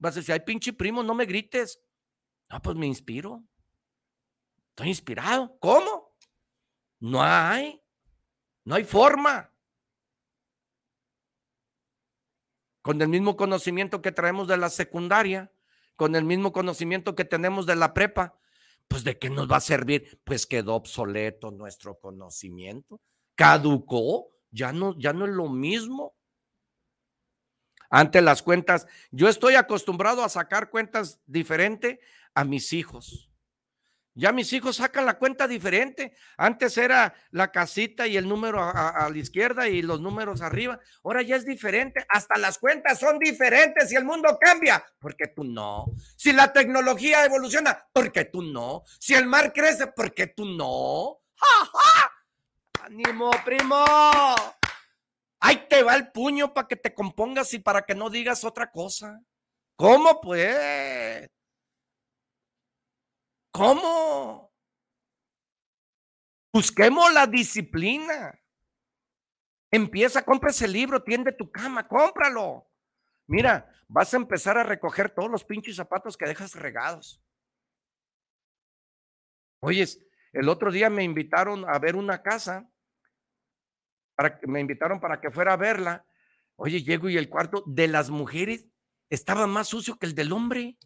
[0.00, 1.80] Vas a decir, ay, pinche primo, no me grites.
[2.48, 3.44] No, pues me inspiro.
[4.78, 5.58] Estoy inspirado.
[5.58, 6.14] ¿Cómo?
[7.00, 7.82] No hay.
[8.64, 9.52] No hay forma.
[12.80, 15.50] Con el mismo conocimiento que traemos de la secundaria,
[15.96, 18.38] con el mismo conocimiento que tenemos de la prepa,
[18.86, 20.20] pues de qué nos va a servir?
[20.22, 23.00] Pues quedó obsoleto nuestro conocimiento.
[23.34, 24.30] Caducó.
[24.52, 26.14] Ya no, ya no es lo mismo
[27.90, 28.86] ante las cuentas.
[29.10, 31.98] Yo estoy acostumbrado a sacar cuentas diferente
[32.32, 33.27] a mis hijos.
[34.18, 36.12] Ya mis hijos sacan la cuenta diferente.
[36.36, 40.80] Antes era la casita y el número a, la izquierda y los números arriba.
[41.04, 42.04] Ahora ya es diferente.
[42.08, 44.84] Hasta las cuentas son diferentes y el mundo cambia.
[44.98, 45.92] porque tú no?
[46.16, 48.82] Si la tecnología evoluciona, porque tú no?
[48.98, 51.20] Si el mar crece, porque tú no?
[51.36, 52.86] ¡Ja, ja!
[52.86, 53.84] ánimo primo!
[55.38, 58.68] Ahí te va el puño para que te compongas y para que no digas otra
[58.72, 59.20] cosa.
[59.76, 61.30] ¿Cómo pues?
[63.50, 64.52] ¿Cómo?
[66.52, 68.40] Busquemos la disciplina.
[69.70, 72.68] Empieza, compra ese libro, tiende tu cama, cómpralo.
[73.26, 77.22] Mira, vas a empezar a recoger todos los pinches zapatos que dejas regados.
[79.60, 82.70] Oyes, el otro día me invitaron a ver una casa,
[84.14, 86.06] para, me invitaron para que fuera a verla.
[86.56, 88.68] Oye, llego y el cuarto de las mujeres
[89.10, 90.78] estaba más sucio que el del hombre.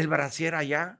[0.00, 0.98] El brasier allá,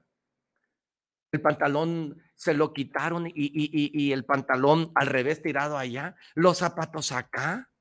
[1.31, 7.11] el pantalón se lo quitaron y, y, el pantalón al revés tirado allá, los zapatos
[7.11, 7.71] acá,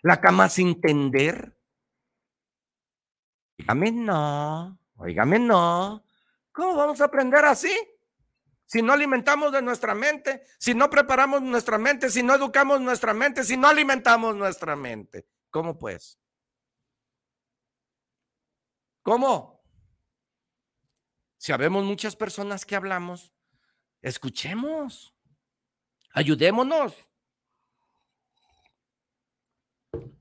[0.00, 1.54] la cama sin tender.
[3.58, 6.02] Oígame no, oígame no.
[6.50, 7.76] ¿Cómo vamos a aprender así?
[8.64, 13.12] Si no alimentamos de nuestra mente, si no preparamos nuestra mente, si no educamos nuestra
[13.12, 15.26] mente, si no alimentamos nuestra mente.
[15.50, 16.18] ¿Cómo pues?
[19.02, 19.59] ¿Cómo?
[21.40, 23.32] Si habemos muchas personas que hablamos,
[24.02, 25.14] escuchemos,
[26.12, 26.92] ayudémonos.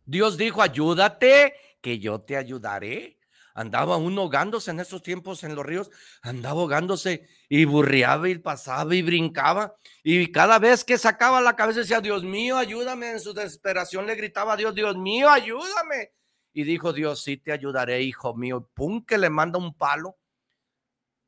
[0.05, 3.19] Dios dijo, ayúdate, que yo te ayudaré.
[3.53, 5.91] Andaba uno ahogándose en esos tiempos en los ríos,
[6.21, 9.75] andaba ahogándose y burreaba y pasaba y brincaba.
[10.01, 13.11] Y cada vez que sacaba la cabeza decía, Dios mío, ayúdame.
[13.11, 16.13] En su desesperación le gritaba Dios, Dios mío, ayúdame.
[16.53, 18.69] Y dijo Dios, sí te ayudaré, hijo mío.
[18.73, 20.18] Pum, que le manda un palo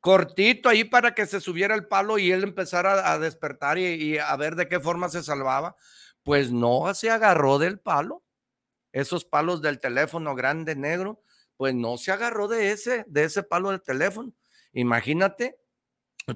[0.02, 4.36] cortito ahí para que se subiera el palo y él empezara a despertar y, a
[4.36, 5.76] ver de qué forma se salvaba.
[6.24, 8.24] Pues no se agarró del palo.
[8.90, 11.22] Esos palos del teléfono grande negro,
[11.56, 14.34] pues no se agarró de ese, de ese palo del teléfono.
[14.72, 15.56] Imagínate,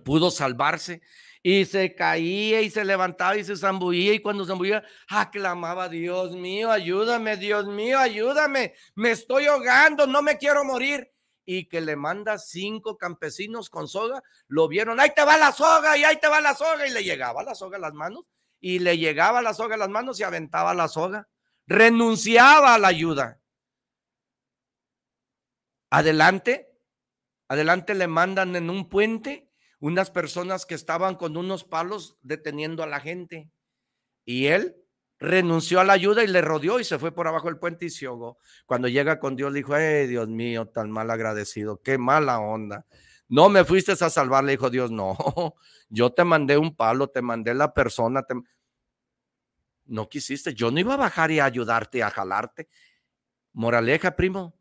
[0.04, 1.02] pudo salvarse
[1.42, 6.70] y se caía y se levantaba y se zambullía y cuando zambullía aclamaba, Dios mío,
[6.70, 11.10] ayúdame, Dios mío, ayúdame, me estoy ahogando, no me quiero morir.
[11.46, 15.96] Y que le manda cinco campesinos con soga, lo vieron, ahí te va la soga
[15.96, 18.24] y ahí te va la soga y le llegaba la soga a las manos
[18.60, 21.28] y le llegaba la soga a las manos y aventaba la soga,
[21.66, 23.40] renunciaba a la ayuda.
[25.90, 26.68] Adelante,
[27.48, 32.86] adelante le mandan en un puente unas personas que estaban con unos palos deteniendo a
[32.86, 33.50] la gente.
[34.24, 34.76] Y él
[35.18, 37.90] renunció a la ayuda y le rodeó y se fue por abajo del puente y
[37.90, 38.38] se ahogó.
[38.66, 41.80] Cuando llega con Dios, le dijo, ¡ay, Dios mío, tan mal agradecido!
[41.82, 42.86] ¡Qué mala onda!
[43.28, 45.16] No me fuiste a salvar, le dijo Dios, no,
[45.88, 48.24] yo te mandé un palo, te mandé la persona,
[49.86, 52.68] no quisiste, yo no iba a bajar y a ayudarte, a jalarte.
[53.52, 54.58] Moraleja, primo,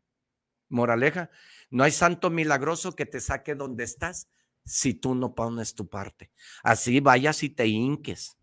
[0.68, 1.30] moraleja,
[1.70, 4.28] no hay santo milagroso que te saque donde estás,
[4.64, 6.32] si tú no pones tu parte.
[6.62, 8.36] Así vayas y te hinques.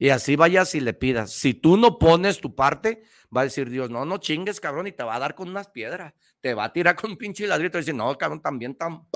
[0.00, 1.30] Y así vayas y le pidas.
[1.30, 3.02] Si tú no pones tu parte,
[3.34, 5.68] va a decir Dios, no, no chingues, cabrón, y te va a dar con unas
[5.68, 6.14] piedras.
[6.40, 9.06] Te va a tirar con un pinche ladrito y decir, no, cabrón, también tan,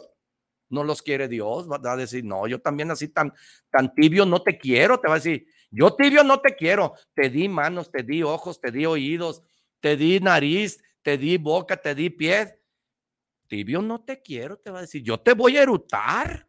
[0.68, 1.66] no los quiere Dios.
[1.68, 3.32] Va a decir, no, yo también así tan,
[3.70, 5.00] tan tibio no te quiero.
[5.00, 6.92] Te va a decir, yo tibio no te quiero.
[7.14, 9.42] Te di manos, te di ojos, te di oídos,
[9.80, 12.60] te di nariz, te di boca, te di pie
[13.46, 16.48] tibio no te quiero, te va a decir, yo te voy a erutar.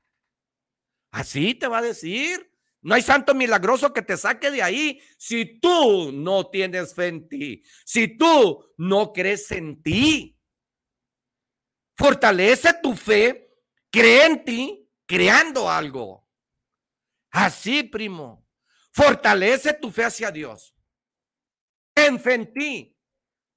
[1.12, 2.52] Así te va a decir.
[2.86, 7.28] No hay santo milagroso que te saque de ahí si tú no tienes fe en
[7.28, 10.40] ti, si tú no crees en ti.
[11.98, 13.58] Fortalece tu fe,
[13.90, 16.30] cree en ti, creando algo.
[17.32, 18.48] Así, primo.
[18.92, 20.76] Fortalece tu fe hacia Dios.
[21.96, 22.96] En fe en ti,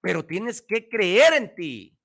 [0.00, 1.98] pero tienes que creer en ti.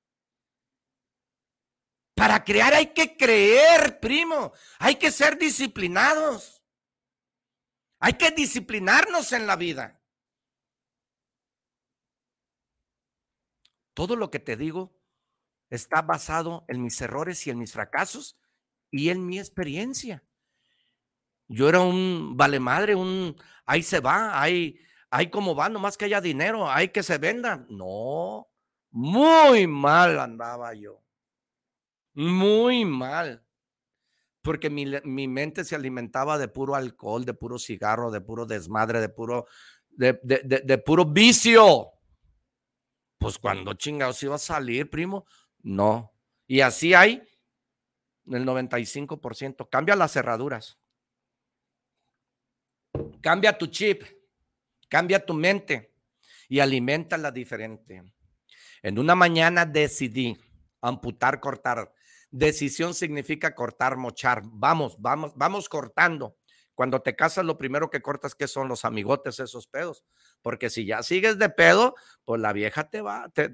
[2.13, 4.51] Para crear hay que creer, primo.
[4.79, 6.62] Hay que ser disciplinados.
[8.05, 9.97] Hay que disciplinarnos en la vida.
[13.93, 14.99] Todo lo que te digo
[15.69, 18.37] está basado en mis errores y en mis fracasos
[18.91, 20.21] y en mi experiencia.
[21.47, 24.77] Yo era un vale madre, un ahí se va, ahí,
[25.09, 27.65] ahí como va, nomás que haya dinero, hay que se venda.
[27.69, 28.49] No,
[28.91, 31.01] muy mal andaba yo.
[32.15, 33.42] Muy mal.
[34.43, 39.07] Porque mi, mente se alimentaba de puro alcohol, de puro cigarro, de puro desmadre, de
[39.07, 39.47] puro,
[39.89, 41.91] de, de, puro vicio.
[43.17, 45.25] Pues cuando chingados iba a salir, primo,
[45.61, 46.13] no.
[46.45, 47.23] Y así hay
[48.27, 49.69] el 95%.
[49.69, 50.77] Cambia las cerraduras.
[53.21, 54.03] Cambia tu chip.
[54.89, 55.93] Cambia tu mente
[56.49, 58.03] y aliméntala diferente.
[58.81, 60.37] En una mañana decidí
[60.81, 61.93] amputar, cortar
[62.33, 64.41] Decisión significa cortar, mochar.
[64.45, 66.35] Vamos, vamos, vamos cortando.
[66.75, 70.03] Cuando te casas, lo primero que cortas, ¿qué son los amigotes, esos pedos?
[70.43, 73.47] porque si ya sigues de pedo, pues la vieja te va, te,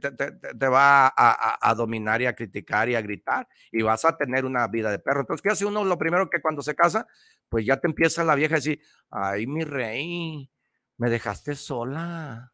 [0.67, 4.91] va a, dominar y a criticar y a gritar y vas a tener una vida
[4.91, 5.21] de perro.
[5.21, 5.85] Entonces, ¿qué hace uno?
[5.85, 7.07] Lo primero que cuando se casa,
[7.47, 10.51] pues ya te empieza la vieja a decir, ay, mi rey,
[10.97, 12.53] me dejaste sola.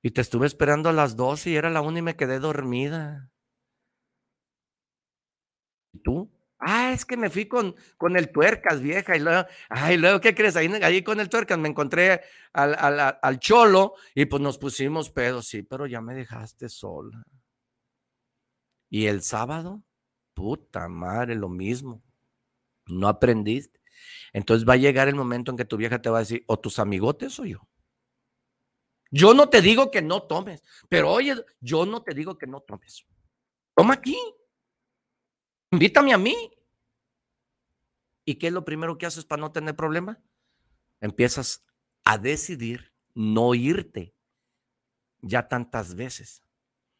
[0.00, 3.30] Y te estuve esperando a las dos y era la una y me quedé dormida.
[5.94, 6.30] ¿Y tú?
[6.58, 9.16] Ah, es que me fui con, con el tuercas, vieja.
[9.16, 10.56] Y luego, ay, luego, ¿qué crees?
[10.56, 12.22] Ahí, ahí con el tuercas me encontré
[12.52, 15.46] al, al, al, cholo y pues nos pusimos pedos.
[15.46, 17.22] Sí, pero ya me dejaste sola.
[18.88, 19.82] Y el sábado,
[20.32, 22.02] puta madre, lo mismo.
[22.86, 23.80] No aprendiste.
[24.32, 26.58] Entonces va a llegar el momento en que tu vieja te va a decir, o
[26.58, 27.68] tus amigotes o yo.
[29.10, 32.60] Yo no te digo que no tomes, pero oye, yo no te digo que no
[32.62, 33.06] tomes.
[33.76, 34.16] Toma aquí.
[35.74, 36.52] Invítame a mí.
[38.24, 40.22] ¿Y qué es lo primero que haces para no tener problema?
[41.00, 41.64] Empiezas
[42.04, 44.14] a decidir no irte
[45.20, 46.44] ya tantas veces.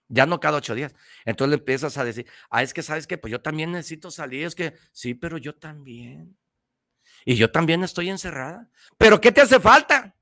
[0.09, 0.93] Ya no cada ocho días.
[1.25, 4.45] Entonces le empiezas a decir, ah, es que sabes que pues yo también necesito salir.
[4.45, 6.37] Es que sí, pero yo también.
[7.25, 8.69] Y yo también estoy encerrada.
[8.99, 10.17] ¿Pero qué te hace falta?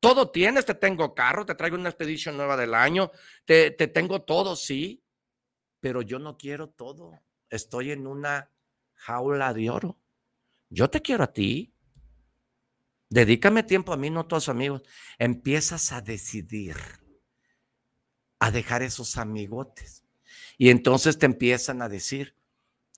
[0.00, 3.10] Todo tienes, te tengo carro, te traigo una expedición nueva del año,
[3.46, 5.02] te, te tengo todo, sí,
[5.80, 7.18] pero yo no quiero todo.
[7.54, 8.50] Estoy en una
[8.94, 10.00] jaula de oro.
[10.70, 11.72] Yo te quiero a ti.
[13.08, 14.82] Dedícame tiempo a mí, no a tus amigos.
[15.18, 16.76] Empiezas a decidir,
[18.40, 20.04] a dejar esos amigotes.
[20.58, 22.36] Y entonces te empiezan a decir,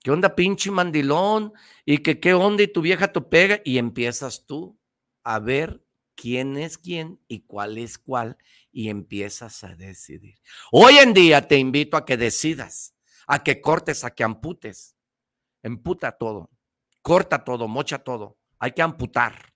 [0.02, 1.52] ¿qué onda pinche mandilón?
[1.84, 3.60] Y que qué onda y tu vieja te pega.
[3.62, 4.80] Y empiezas tú
[5.22, 5.84] a ver
[6.14, 8.38] quién es quién y cuál es cuál.
[8.72, 10.40] Y empiezas a decidir.
[10.72, 12.95] Hoy en día te invito a que decidas,
[13.26, 14.96] a que cortes, a que amputes.
[15.62, 16.50] Emputa todo
[17.06, 18.36] corta todo, mocha todo.
[18.58, 19.54] Hay que amputar,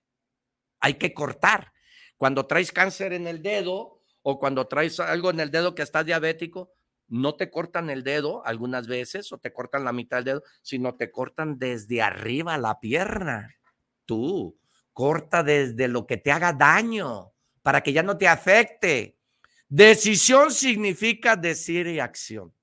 [0.79, 1.73] hay que cortar.
[2.15, 6.05] Cuando traes cáncer en el dedo o cuando traes algo en el dedo que estás
[6.05, 6.71] diabético,
[7.09, 10.95] no te cortan el dedo algunas veces o te cortan la mitad del dedo, sino
[10.95, 13.53] te cortan desde arriba la pierna.
[14.05, 14.57] Tú,
[14.93, 19.17] corta desde lo que te haga daño para que ya no te afecte.
[19.67, 22.53] Decisión significa decir y acción.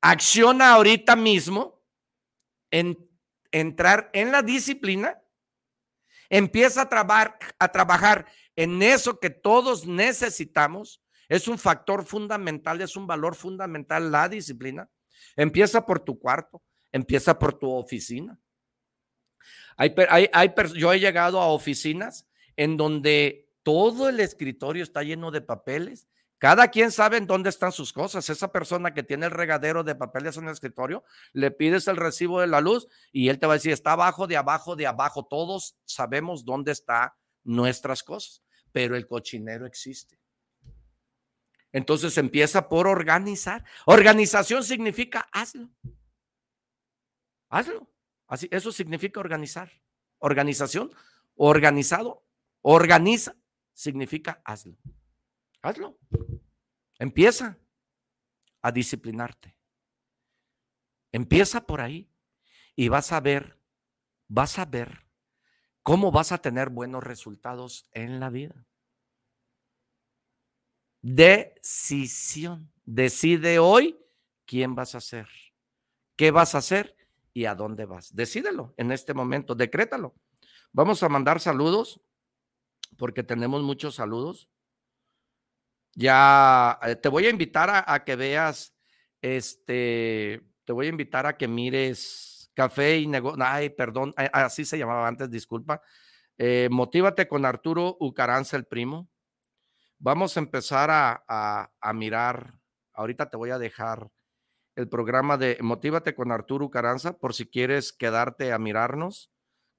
[0.00, 1.82] Acciona ahorita mismo
[2.70, 2.96] en
[3.52, 5.20] entrar en la disciplina,
[6.28, 8.26] empieza a, trabajar, a trabajar
[8.56, 11.02] en eso que todos necesitamos.
[11.28, 14.88] Es un factor fundamental, es un valor fundamental la disciplina.
[15.36, 18.38] Empieza por tu cuarto, empieza por tu oficina.
[19.76, 19.94] Hay,
[20.76, 22.26] yo he llegado a oficinas
[22.56, 26.06] en donde todo el escritorio está lleno de papeles
[26.40, 28.30] cada quien sabe en dónde están sus cosas.
[28.30, 32.40] Esa persona que tiene el regadero de papeles en el escritorio, le pides el recibo
[32.40, 35.26] de la luz y él te va a decir, está abajo, de abajo, de abajo.
[35.26, 37.10] Todos sabemos dónde están
[37.44, 40.18] nuestras cosas, pero el cochinero existe.
[41.72, 43.62] Entonces empieza por organizar.
[43.84, 45.68] Organización significa hazlo.
[47.50, 47.92] Hazlo.
[48.26, 49.70] Así, eso significa organizar.
[50.18, 50.90] Organización,
[51.34, 52.24] organizado,
[52.62, 53.36] organiza,
[53.74, 54.78] significa hazlo.
[55.62, 55.98] Hazlo.
[56.98, 57.58] Empieza
[58.62, 59.56] a disciplinarte.
[61.12, 62.10] Empieza por ahí
[62.76, 63.58] y vas a ver,
[64.28, 65.06] vas a ver
[65.82, 68.66] cómo vas a tener buenos resultados en la vida.
[71.02, 72.72] Decisión.
[72.84, 73.98] Decide hoy
[74.44, 75.28] quién vas a ser,
[76.16, 76.96] qué vas a hacer
[77.32, 78.14] y a dónde vas.
[78.14, 80.14] Decídelo en este momento, decrétalo.
[80.72, 82.00] Vamos a mandar saludos
[82.96, 84.48] porque tenemos muchos saludos.
[85.94, 88.74] Ya eh, te voy a invitar a, que veas,
[89.20, 94.78] este, te voy a invitar a que mires Café y Negocio, ay, perdón, así se
[94.78, 95.82] llamaba antes, disculpa.
[96.38, 99.08] Eh, motívate con Arturo Ucaranza, el primo.
[99.98, 102.54] Vamos a empezar a, a, mirar,
[102.94, 104.10] ahorita te voy a dejar
[104.76, 109.30] el programa de Motívate con Arturo Ucaranza por si quieres quedarte a mirarnos,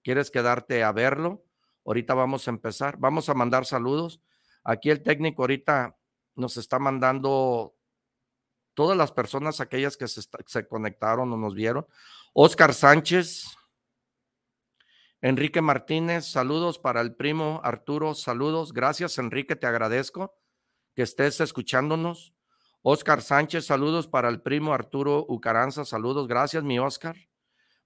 [0.04, 1.44] quieres quedarte a verlo.
[1.86, 4.22] Ahorita vamos a empezar, vamos a mandar saludos.
[4.64, 5.98] Aquí el técnico ahorita
[6.36, 7.76] nos está mandando
[8.74, 11.86] todas las personas, aquellas que se, conectaron o nos vieron.
[12.34, 13.46] Oscar Sánchez,
[15.22, 18.74] Enrique Martínez, saludos para el primo Arturo, saludos.
[18.74, 20.36] Gracias, Enrique, te agradezco
[20.96, 22.34] que estés escuchándonos.
[22.82, 26.28] Oscar Sánchez, saludos para el primo Arturo Ucaranza, saludos.
[26.28, 27.16] Gracias, mi Oscar.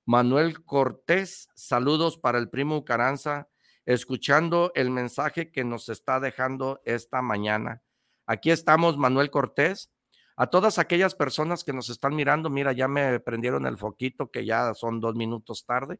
[0.05, 3.49] Manuel Cortés, saludos para el primo Ucaranza,
[3.85, 7.81] escuchando el mensaje que nos está dejando esta mañana.
[8.25, 9.91] Aquí estamos, Manuel Cortés.
[10.37, 14.45] A todas aquellas personas que nos están mirando, mira, ya me prendieron el foquito que
[14.45, 15.99] ya son dos minutos tarde.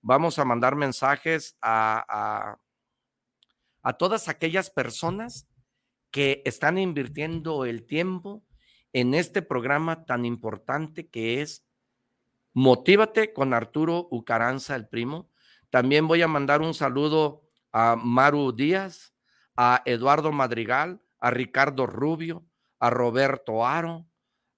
[0.00, 2.58] Vamos a mandar mensajes a,
[3.82, 5.48] a todas aquellas personas
[6.10, 8.42] que están invirtiendo el tiempo
[8.92, 11.64] en este programa tan importante que es
[12.54, 15.30] Motívate con Arturo Ucaranza, el primo.
[15.68, 19.14] También voy a mandar un saludo a Maru Díaz,
[19.56, 22.44] a Eduardo Madrigal, a Ricardo Rubio,
[22.78, 24.06] a Roberto Aro,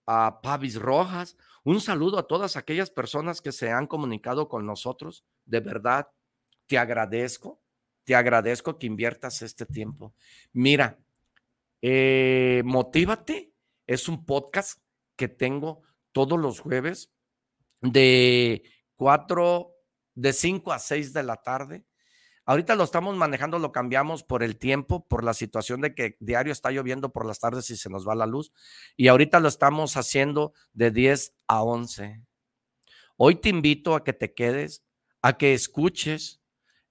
[0.07, 1.37] a Pavis Rojas.
[1.65, 5.25] Un saludo a todas aquellas personas que se han comunicado con nosotros.
[5.45, 6.09] De verdad,
[6.67, 7.61] te agradezco,
[8.05, 10.15] te agradezco que inviertas este tiempo.
[10.53, 10.99] Mira,
[11.83, 13.53] eh, Motívate
[13.87, 14.81] es un podcast
[15.17, 15.83] que tengo
[16.13, 17.13] todos los jueves
[17.81, 18.63] de
[18.97, 19.75] 4,
[20.15, 21.85] de 5 a 6 de la tarde
[22.49, 26.51] Ahorita lo estamos manejando, lo cambiamos por el tiempo, por la situación de que diario
[26.51, 28.55] está lloviendo por las tardes y se nos va la luz.
[28.97, 32.23] Y ahorita lo estamos haciendo de 10 a 11.
[33.19, 34.83] Hoy te invito a que te quedes,
[35.21, 36.41] a que escuches,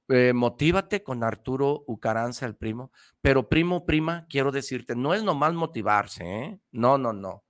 [0.10, 2.92] eh, motívate con Arturo Ucaranza, el primo.
[3.22, 6.60] Pero primo, prima, quiero decirte, no es nomás motivarse, ¿eh?
[6.72, 7.44] No, no, no,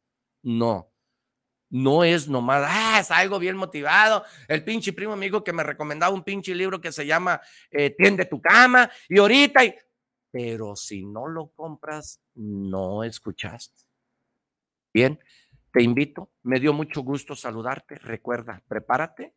[0.44, 0.94] no.
[1.70, 4.24] No es nomás, ah, algo bien motivado.
[4.48, 7.42] El pinche primo amigo que me recomendaba un pinche libro que se llama
[7.72, 9.62] eh, Tiende tu cama y ahorita.
[10.32, 13.84] Pero si no lo compras, no escuchaste.
[14.94, 15.20] Bien,
[15.72, 16.32] te invito.
[16.44, 17.96] Me dio mucho gusto saludarte.
[17.96, 19.34] Recuerda, prepárate.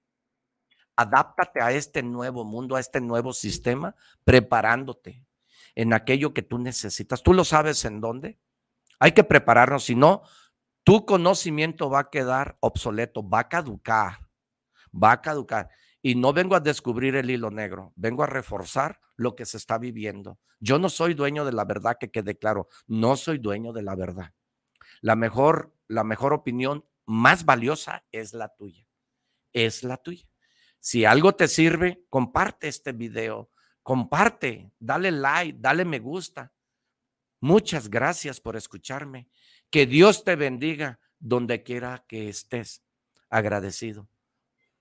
[0.96, 5.24] Adáptate a este nuevo mundo, a este nuevo sistema, preparándote
[5.74, 7.22] en aquello que tú necesitas.
[7.22, 8.38] ¿Tú lo sabes en dónde?
[8.98, 10.22] Hay que prepararnos, si no,
[10.90, 14.28] tu conocimiento va a quedar obsoleto, va a caducar,
[14.92, 15.70] va a caducar.
[16.02, 19.78] Y no vengo a descubrir el hilo negro, vengo a reforzar lo que se está
[19.78, 20.40] viviendo.
[20.58, 23.94] Yo no soy dueño de la verdad, que quede claro, no soy dueño de la
[23.94, 24.34] verdad.
[25.00, 28.84] La mejor, la mejor opinión más valiosa es la tuya,
[29.52, 30.28] es la tuya.
[30.80, 33.52] Si algo te sirve, comparte este video,
[33.84, 36.52] comparte, dale like, dale me gusta.
[37.38, 39.28] Muchas gracias por escucharme
[39.70, 42.82] que Dios te bendiga donde quiera que estés
[43.28, 44.08] agradecido.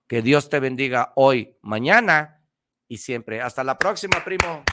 [0.07, 2.43] Que Dios te bendiga hoy, mañana
[2.87, 3.41] y siempre.
[3.41, 4.63] Hasta la próxima, primo.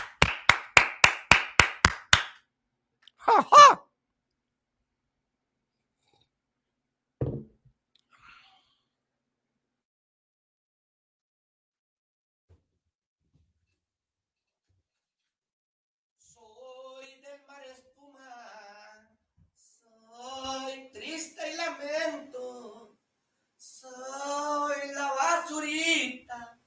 [23.56, 26.58] Soy la basurita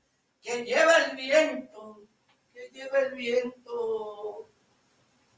[0.42, 2.08] que lleva el viento,
[2.52, 4.50] que lleva el viento.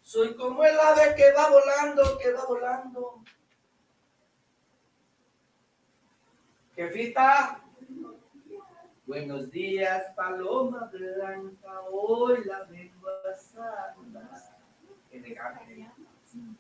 [0.01, 3.23] Soy como el ave que va volando, que va volando.
[6.75, 7.61] Jefita,
[9.05, 14.59] buenos días, paloma blanca, hoy la vengo a saludar.
[15.11, 15.89] Elegante,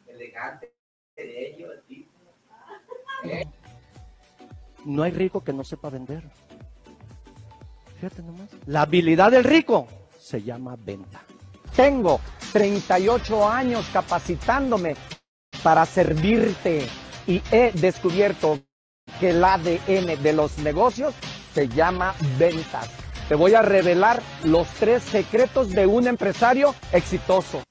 [0.07, 0.73] elegante
[1.15, 1.77] de.
[4.85, 6.23] No hay rico que no sepa vender.
[7.95, 8.49] Fíjate nomás.
[8.65, 9.87] La habilidad del rico
[10.31, 11.21] se llama venta.
[11.75, 12.21] Tengo
[12.53, 14.95] 38 años capacitándome
[15.61, 16.87] para servirte
[17.27, 18.59] y he descubierto
[19.19, 21.13] que el ADN de los negocios
[21.53, 22.89] se llama ventas.
[23.27, 27.61] Te voy a revelar los tres secretos de un empresario exitoso.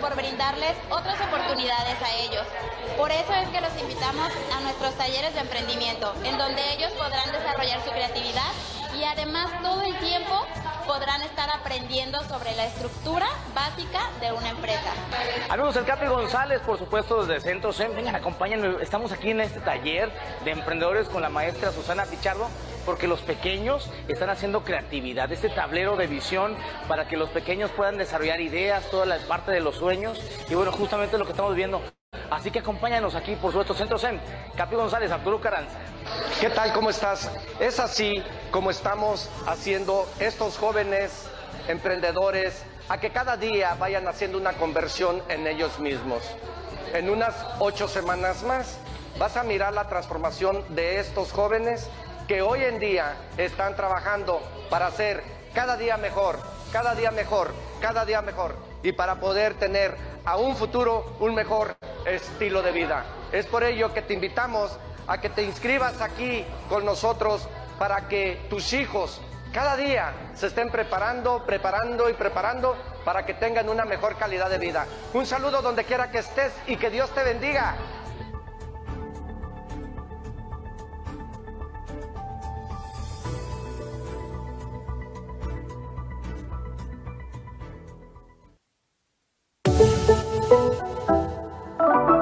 [0.00, 2.46] Por brindarles otras oportunidades a ellos.
[2.96, 7.32] Por eso es que los invitamos a nuestros talleres de emprendimiento, en donde ellos podrán
[7.32, 8.52] desarrollar su creatividad
[8.98, 10.46] y además todo el tiempo
[10.86, 14.92] podrán estar aprendiendo sobre la estructura básica de una empresa.
[15.48, 18.82] Amigos, el Capi González, por supuesto, desde Centro SEM, vengan, acompáñenme.
[18.82, 20.10] Estamos aquí en este taller
[20.44, 22.48] de emprendedores con la maestra Susana Pichardo,
[22.86, 26.56] porque los pequeños están haciendo creatividad, este tablero de visión
[26.88, 30.18] para que los pequeños puedan desarrollar ideas, toda la parte de los sueños.
[30.48, 31.82] Y bueno, justamente lo que estamos viendo.
[32.30, 34.20] Así que acompáñanos aquí, por supuesto, Centro SEM.
[34.56, 35.78] Capi González, Arturo Caranza.
[36.40, 36.72] ¿Qué tal?
[36.72, 37.30] ¿Cómo estás?
[37.58, 41.26] Es así como estamos haciendo estos jóvenes
[41.68, 46.22] emprendedores a que cada día vayan haciendo una conversión en ellos mismos.
[46.92, 48.78] En unas ocho semanas más
[49.18, 51.88] vas a mirar la transformación de estos jóvenes
[52.26, 54.40] que hoy en día están trabajando
[54.70, 55.22] para ser
[55.54, 56.38] cada día mejor,
[56.72, 61.76] cada día mejor, cada día mejor y para poder tener a un futuro un mejor
[62.04, 63.04] estilo de vida.
[63.32, 67.48] Es por ello que te invitamos a que te inscribas aquí con nosotros
[67.78, 69.20] para que tus hijos
[69.52, 74.58] cada día se estén preparando, preparando y preparando para que tengan una mejor calidad de
[74.58, 74.86] vida.
[75.14, 77.74] Un saludo donde quiera que estés y que Dios te bendiga.
[90.50, 90.72] Thank
[92.10, 92.17] you.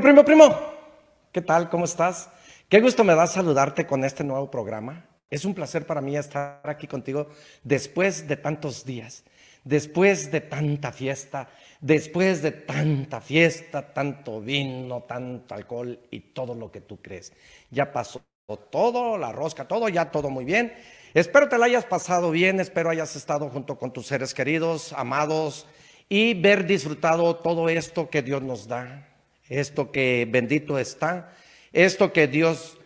[0.00, 0.72] Primo, primo, primo,
[1.32, 1.68] ¿qué tal?
[1.68, 2.30] ¿Cómo estás?
[2.68, 5.06] Qué gusto me da saludarte con este nuevo programa.
[5.28, 7.30] Es un placer para mí estar aquí contigo
[7.64, 9.24] después de tantos días,
[9.64, 11.48] después de tanta fiesta,
[11.80, 17.32] después de tanta fiesta, tanto vino, tanto alcohol y todo lo que tú crees.
[17.72, 18.22] Ya pasó
[18.70, 20.74] todo, la rosca, todo, ya todo muy bien.
[21.12, 25.66] Espero te la hayas pasado bien, espero hayas estado junto con tus seres queridos, amados
[26.08, 29.07] y ver disfrutado todo esto que Dios nos da
[29.48, 31.32] esto que bendito está,
[31.72, 32.78] esto que Dios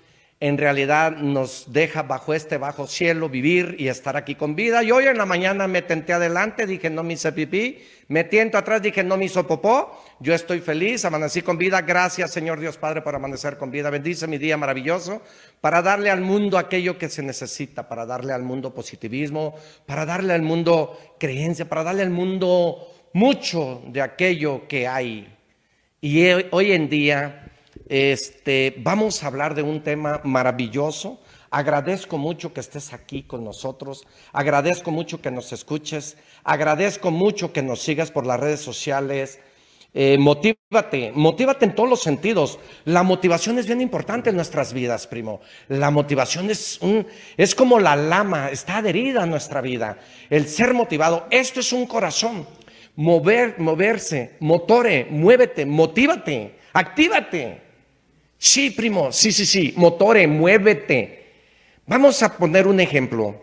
[0.42, 4.82] en realidad nos deja bajo este bajo cielo vivir y estar aquí con vida.
[4.82, 7.78] Y hoy en la mañana me tenté adelante, dije no me hice pipí,
[8.08, 12.32] me tiento atrás, dije no me hizo popó, yo estoy feliz, amanecí con vida, gracias
[12.32, 15.22] Señor Dios Padre por amanecer con vida, bendice mi día maravilloso
[15.60, 19.54] para darle al mundo aquello que se necesita, para darle al mundo positivismo,
[19.86, 25.38] para darle al mundo creencia, para darle al mundo mucho de aquello que hay
[26.04, 27.48] y hoy en día
[27.88, 31.20] este, vamos a hablar de un tema maravilloso.
[31.48, 34.04] Agradezco mucho que estés aquí con nosotros.
[34.32, 36.16] Agradezco mucho que nos escuches.
[36.42, 39.38] Agradezco mucho que nos sigas por las redes sociales.
[39.94, 42.58] Eh, motívate, motívate en todos los sentidos.
[42.84, 45.40] La motivación es bien importante en nuestras vidas, primo.
[45.68, 47.06] La motivación es, un,
[47.36, 49.98] es como la lama, está adherida a nuestra vida.
[50.30, 52.44] El ser motivado, esto es un corazón
[52.96, 57.62] mover, moverse, motore, muévete, motívate, actívate.
[58.38, 61.22] Sí, primo, sí, sí, sí, motore, muévete.
[61.86, 63.40] Vamos a poner un ejemplo.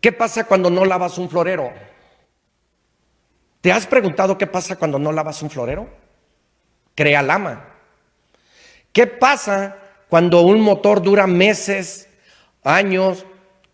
[0.00, 1.72] ¿Qué pasa cuando no lavas un florero?
[3.60, 5.88] ¿Te has preguntado qué pasa cuando no lavas un florero?
[6.94, 7.68] Crea lama.
[8.92, 12.08] ¿Qué pasa cuando un motor dura meses,
[12.64, 13.24] años?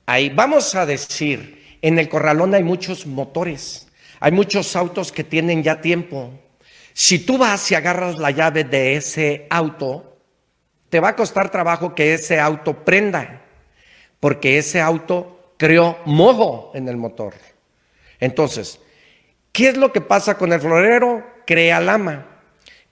[0.05, 3.88] Ahí vamos a decir, en el corralón hay muchos motores.
[4.21, 6.31] Hay muchos autos que tienen ya tiempo.
[6.93, 10.19] Si tú vas y agarras la llave de ese auto,
[10.89, 13.43] te va a costar trabajo que ese auto prenda,
[14.21, 17.35] porque ese auto creó mojo en el motor.
[18.19, 18.81] Entonces,
[19.53, 21.25] ¿qué es lo que pasa con el florero?
[21.47, 22.27] Crea lama.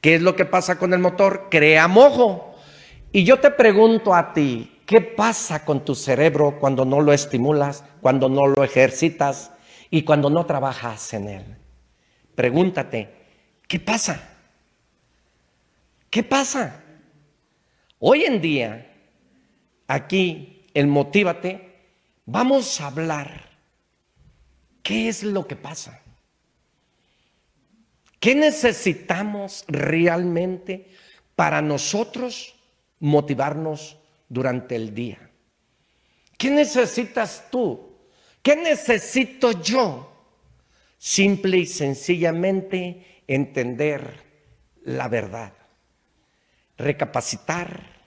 [0.01, 1.48] ¿Qué es lo que pasa con el motor?
[1.51, 2.55] Crea mojo.
[3.12, 7.82] Y yo te pregunto a ti, ¿qué pasa con tu cerebro cuando no lo estimulas,
[8.01, 9.51] cuando no lo ejercitas?
[9.91, 11.57] Y cuando no trabajas en él.
[12.35, 13.09] Pregúntate,
[13.67, 14.37] ¿qué pasa?
[16.11, 16.83] ¿Qué pasa?
[17.99, 18.93] Hoy en día,
[19.87, 21.79] aquí, el Motívate,
[22.27, 23.49] vamos a hablar
[24.83, 26.01] qué es lo que pasa.
[28.21, 30.91] ¿Qué necesitamos realmente
[31.35, 32.55] para nosotros
[32.99, 33.99] motivarnos
[34.29, 35.31] durante el día?
[36.37, 37.86] ¿Qué necesitas tú?
[38.47, 40.09] ¿Qué necesito yo?
[40.98, 44.23] Simple y sencillamente entender
[44.85, 45.52] la verdad,
[46.78, 48.05] recapacitar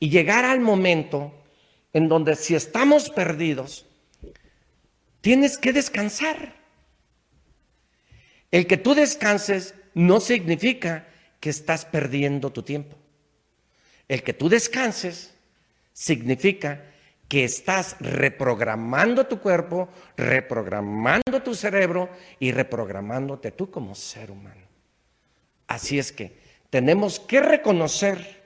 [0.00, 1.34] y llegar al momento
[1.92, 3.84] en donde si estamos perdidos,
[5.20, 6.54] tienes que descansar.
[8.50, 11.06] El que tú descanses no significa
[11.40, 12.96] que estás perdiendo tu tiempo.
[14.08, 15.34] El que tú descanses
[15.92, 16.86] significa
[17.32, 19.88] que estás reprogramando tu cuerpo,
[20.18, 24.66] reprogramando tu cerebro y reprogramándote tú como ser humano.
[25.66, 26.38] Así es que
[26.68, 28.42] tenemos que reconocer,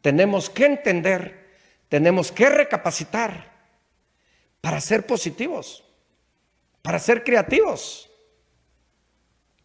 [0.00, 1.54] tenemos que entender,
[1.88, 3.48] tenemos que recapacitar
[4.60, 5.84] para ser positivos,
[6.82, 8.10] para ser creativos.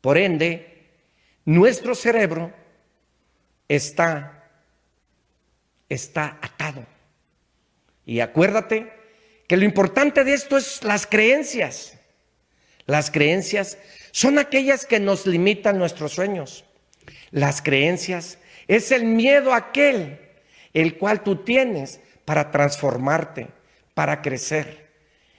[0.02, 1.02] Por ende,
[1.46, 2.54] nuestro cerebro
[3.68, 4.52] está,
[5.90, 6.86] está atado.
[8.06, 8.92] Y acuérdate
[9.48, 11.98] que lo importante de esto es las creencias.
[12.86, 13.78] Las creencias
[14.12, 16.66] son aquellas que nos limitan nuestros sueños.
[17.32, 20.20] Las creencias es el miedo aquel
[20.74, 23.50] el cual tú tienes para transformarte,
[23.94, 24.92] para crecer.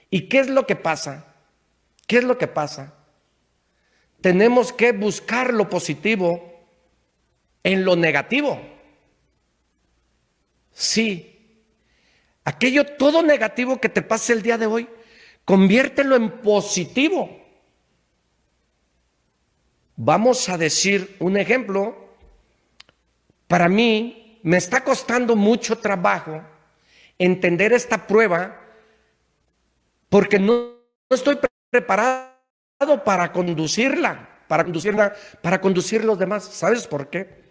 [0.09, 1.25] ¿Y qué es lo que pasa?
[2.07, 2.93] ¿Qué es lo que pasa?
[4.21, 6.65] Tenemos que buscar lo positivo
[7.63, 8.61] en lo negativo.
[10.71, 11.34] Sí.
[12.45, 14.87] Aquello todo negativo que te pase el día de hoy,
[15.43, 17.43] conviértelo en positivo.
[19.95, 22.13] Vamos a decir un ejemplo.
[23.47, 26.43] Para mí me está costando mucho trabajo
[27.17, 28.61] entender esta prueba
[30.09, 30.73] porque no,
[31.09, 31.39] estoy
[31.71, 36.43] preparado para conducirla, para conducirla, para conducir los demás.
[36.43, 37.43] ¿Sabes por qué?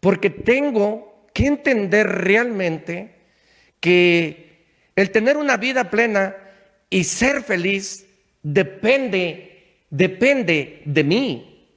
[0.00, 3.21] Porque tengo que entender realmente
[3.82, 6.36] que el tener una vida plena
[6.88, 8.06] y ser feliz
[8.42, 11.68] depende, depende de mí.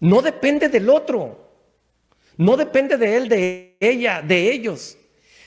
[0.00, 1.48] No depende del otro.
[2.36, 4.98] No depende de él, de ella, de ellos.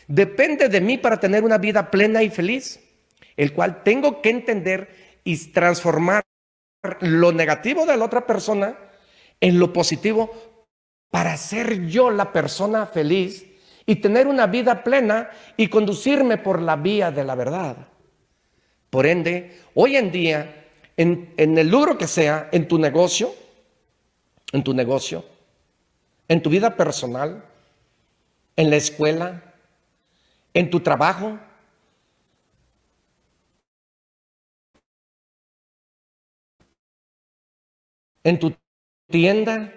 [0.08, 2.80] Depende de mí para tener una vida plena y feliz,
[3.36, 6.24] el cual tengo que entender y transformar
[7.02, 8.78] lo negativo de la otra persona
[9.42, 10.32] en lo positivo
[11.10, 13.53] para ser yo la persona feliz
[13.86, 17.88] y tener una vida plena y conducirme por la vía de la verdad.
[18.90, 23.34] Por ende, hoy en día, en, el logro que sea, en tu negocio,
[24.52, 25.26] en tu negocio,
[26.28, 27.44] en tu vida personal,
[28.56, 29.54] en la escuela,
[30.54, 31.40] en tu trabajo.
[38.24, 38.56] En tu
[39.08, 39.74] tienda.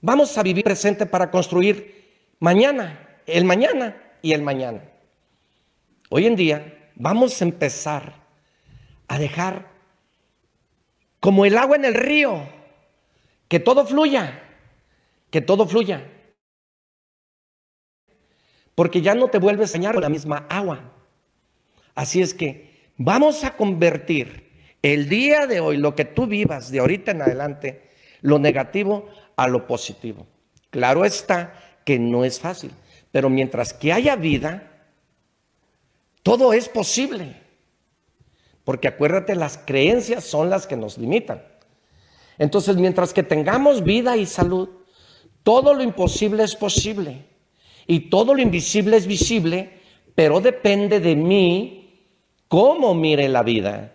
[0.00, 1.97] Vamos a vivir presente para construir
[2.40, 4.82] mañana, el mañana y el mañana.
[6.10, 8.14] Hoy en día vamos a empezar
[9.08, 9.68] a dejar
[11.20, 12.48] como el agua en el río
[13.48, 14.42] que todo fluya,
[15.30, 16.06] que todo fluya.
[18.74, 20.92] Porque ya no te vuelves a enseñar con la misma agua.
[21.94, 24.48] Así es que vamos a convertir
[24.82, 27.90] el día de hoy, lo que tú vivas de ahorita en adelante,
[28.20, 30.26] lo negativo a lo positivo.
[30.70, 32.70] Claro está que no es fácil,
[33.10, 34.84] pero mientras que haya vida,
[36.22, 37.40] todo es posible.
[38.62, 41.42] Porque acuérdate, las creencias son las que nos limitan.
[42.36, 44.68] Entonces, mientras que tengamos vida y salud,
[45.42, 47.24] todo lo imposible es posible
[47.86, 49.80] y todo lo invisible es visible,
[50.14, 52.04] pero depende de mí
[52.48, 53.94] cómo mire la vida.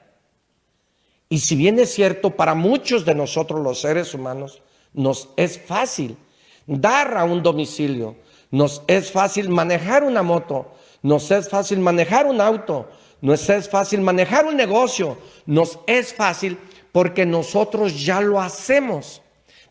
[1.29, 4.63] Y si bien es cierto, para muchos de nosotros los seres humanos
[4.93, 6.17] nos es fácil
[6.65, 8.15] dar a un domicilio,
[8.51, 12.87] nos es fácil manejar una moto, nos es fácil manejar un auto,
[13.21, 16.57] nos es fácil manejar un negocio, nos es fácil
[16.91, 19.21] porque nosotros ya lo hacemos.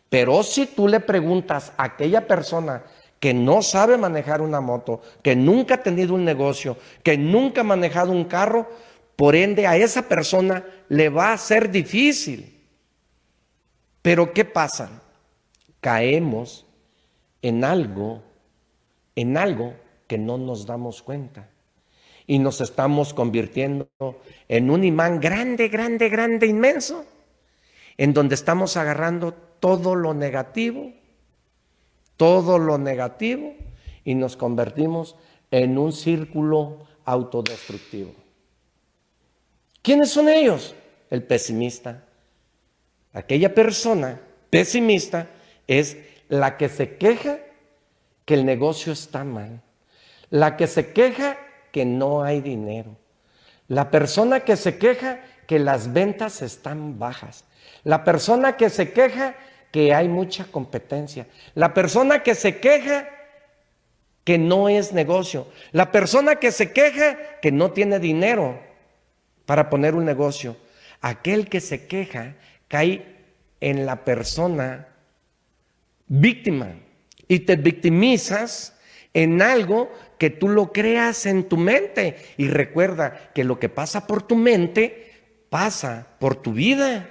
[0.09, 2.83] Pero si tú le preguntas a aquella persona
[3.19, 7.63] que no sabe manejar una moto, que nunca ha tenido un negocio, que nunca ha
[7.63, 8.69] manejado un carro,
[9.15, 12.61] por ende a esa persona le va a ser difícil.
[14.01, 15.01] Pero ¿qué pasa?
[15.79, 16.62] Caemos
[17.43, 18.23] en algo,
[19.15, 19.75] en algo
[20.07, 21.49] que no nos damos cuenta.
[22.25, 23.87] Y nos estamos convirtiendo
[24.47, 27.05] en un imán grande, grande, grande, inmenso
[27.97, 30.91] en donde estamos agarrando todo lo negativo,
[32.17, 33.53] todo lo negativo,
[34.03, 35.15] y nos convertimos
[35.51, 38.13] en un círculo autodestructivo.
[39.81, 40.73] ¿Quiénes son ellos?
[41.09, 42.03] El pesimista,
[43.13, 45.29] Aquella persona pesimista
[45.67, 45.97] es
[46.29, 47.37] la que se queja
[48.25, 49.61] que el negocio está mal,
[50.29, 51.37] la que se queja
[51.71, 52.95] que no hay dinero,
[53.67, 57.45] la persona que se queja que las ventas están bajas,
[57.83, 59.35] la persona que se queja
[59.71, 63.09] que hay mucha competencia, la persona que se queja
[64.23, 68.59] que no es negocio, la persona que se queja que no tiene dinero
[69.45, 70.55] para poner un negocio,
[71.01, 72.35] aquel que se queja
[72.67, 73.05] cae
[73.59, 74.87] en la persona
[76.07, 76.75] víctima
[77.27, 78.77] y te victimizas
[79.13, 82.17] en algo que tú lo creas en tu mente.
[82.37, 85.11] Y recuerda que lo que pasa por tu mente
[85.49, 87.09] pasa por tu vida.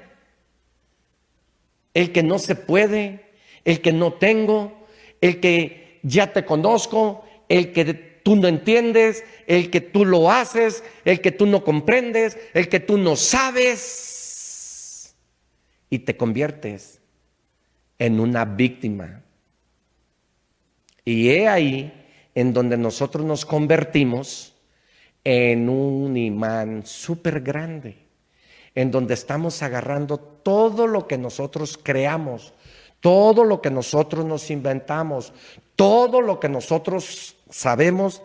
[1.95, 3.33] El que no se puede,
[3.65, 4.87] el que no tengo,
[5.21, 7.85] el que ya te conozco, el que
[8.23, 12.81] tú no entiendes, el que tú lo haces, el que tú no comprendes, el que
[12.81, 15.15] tú no sabes.
[15.91, 17.02] Y te conviertes
[18.03, 19.23] en una víctima.
[21.05, 21.93] Y he ahí
[22.35, 24.55] en donde nosotros nos convertimos
[25.23, 27.97] en un imán súper grande,
[28.75, 32.53] en donde estamos agarrando todo lo que nosotros creamos,
[32.99, 35.33] todo lo que nosotros nos inventamos,
[35.77, 38.21] todo lo que nosotros sabemos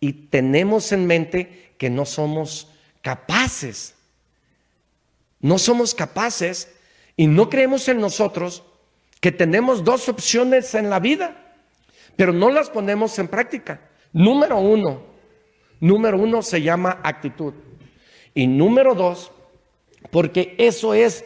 [0.00, 2.68] y tenemos en mente que no somos
[3.02, 3.94] capaces.
[5.40, 6.72] No somos capaces
[7.14, 8.62] y no creemos en nosotros
[9.20, 11.44] que tenemos dos opciones en la vida
[12.18, 13.80] pero no las ponemos en práctica.
[14.12, 15.02] Número uno,
[15.78, 17.54] número uno se llama actitud.
[18.34, 19.30] Y número dos,
[20.10, 21.24] porque eso es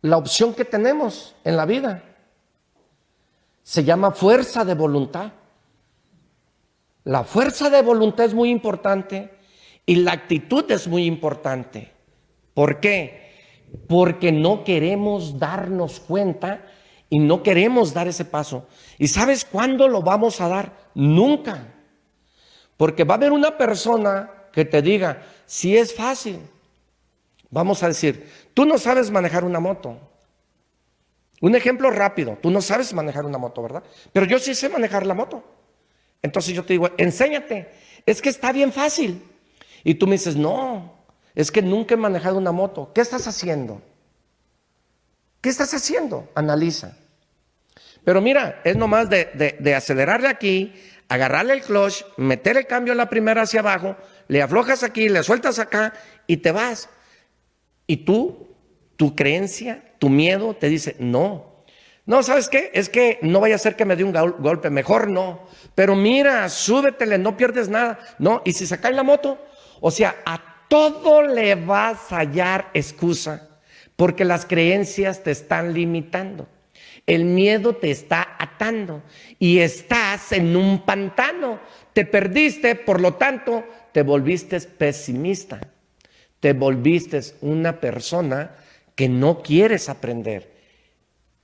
[0.00, 2.02] la opción que tenemos en la vida.
[3.62, 5.32] Se llama fuerza de voluntad.
[7.04, 9.30] La fuerza de voluntad es muy importante
[9.84, 11.92] y la actitud es muy importante.
[12.54, 13.68] ¿Por qué?
[13.88, 16.64] Porque no queremos darnos cuenta
[17.12, 18.66] y no queremos dar ese paso.
[18.96, 20.72] ¿Y sabes cuándo lo vamos a dar?
[20.94, 21.62] Nunca.
[22.78, 26.38] Porque va a haber una persona que te diga, si es fácil.
[27.50, 29.98] Vamos a decir, tú no sabes manejar una moto.
[31.42, 33.82] Un ejemplo rápido, tú no sabes manejar una moto, ¿verdad?
[34.14, 35.44] Pero yo sí sé manejar la moto.
[36.22, 37.74] Entonces yo te digo, enséñate,
[38.06, 39.22] es que está bien fácil.
[39.84, 40.94] Y tú me dices, no,
[41.34, 42.90] es que nunca he manejado una moto.
[42.94, 43.82] ¿Qué estás haciendo?
[45.42, 46.30] ¿Qué estás haciendo?
[46.34, 46.96] Analiza.
[48.04, 50.72] Pero mira, es nomás de, de, acelerarle aquí,
[51.08, 53.96] agarrarle el clutch, meter el cambio en la primera hacia abajo,
[54.28, 55.92] le aflojas aquí, le sueltas acá
[56.26, 56.88] y te vas.
[57.86, 58.56] Y tú,
[58.96, 61.64] tu creencia, tu miedo te dice, no.
[62.04, 62.70] No, ¿sabes qué?
[62.74, 65.46] Es que no vaya a ser que me dé un golpe, mejor no.
[65.76, 68.00] Pero mira, súbetele, no pierdes nada.
[68.18, 69.38] No, y si se cae la moto,
[69.80, 73.60] o sea, a todo le vas a hallar excusa,
[73.94, 76.48] porque las creencias te están limitando.
[77.06, 79.02] El miedo te está atando
[79.38, 81.60] y estás en un pantano.
[81.92, 85.60] Te perdiste, por lo tanto, te volviste pesimista.
[86.40, 88.56] Te volviste una persona
[88.94, 90.52] que no quieres aprender.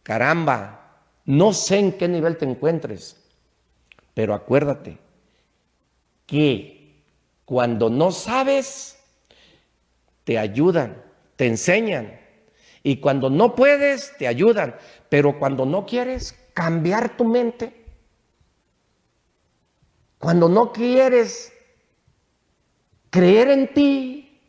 [0.02, 3.16] Caramba, no sé en qué nivel te encuentres,
[4.14, 4.98] pero acuérdate
[6.26, 7.02] que
[7.44, 8.98] cuando no sabes,
[10.24, 11.02] te ayudan,
[11.36, 12.17] te enseñan.
[12.88, 14.74] Y cuando no puedes, te ayudan.
[15.10, 17.84] Pero cuando no quieres cambiar tu mente,
[20.16, 21.52] cuando no quieres
[23.10, 24.40] creer en ti,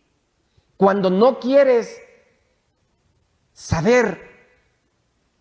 [0.77, 2.01] cuando no quieres
[3.51, 4.21] saber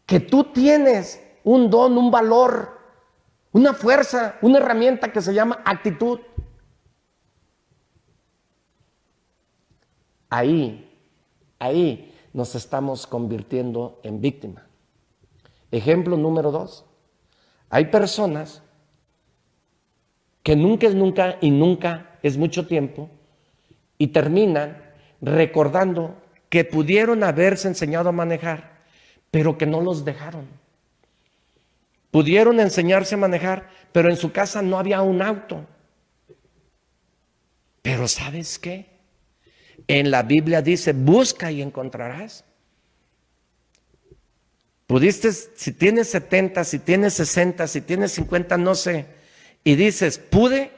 [0.05, 2.81] que tú tienes un don, un valor,
[3.53, 6.19] una fuerza, una herramienta que se llama actitud.
[10.31, 11.01] Ahí,
[11.61, 14.67] ahí nos estamos convirtiendo en víctima.
[15.71, 16.85] Ejemplo número dos.
[17.71, 18.63] Hay personas
[20.43, 23.11] que nunca es nunca y nunca es mucho tiempo
[23.99, 24.83] y terminan
[25.21, 26.17] recordando
[26.49, 28.79] que pudieron haberse enseñado a manejar,
[29.31, 30.47] pero que no los dejaron.
[32.11, 35.67] Pudieron enseñarse a manejar, pero en su casa no había un auto.
[37.83, 38.98] Pero ¿sabes qué?
[39.89, 42.44] En la Biblia dice, busca y encontrarás.
[44.86, 49.06] Pudiste, si tienes 70, si tienes 60, si tienes 50, no sé,
[49.62, 50.70] y dices, pude,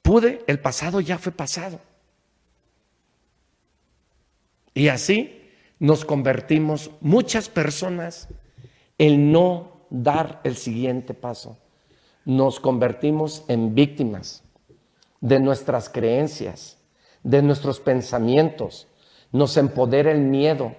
[0.00, 1.80] pude, el pasado ya fue pasado.
[4.72, 8.28] Y así nos convertimos muchas personas
[8.96, 11.58] en no dar el siguiente paso.
[12.24, 14.42] Nos convertimos en víctimas
[15.20, 16.78] de nuestras creencias,
[17.22, 18.88] de nuestros pensamientos.
[19.30, 20.74] Nos empodera el miedo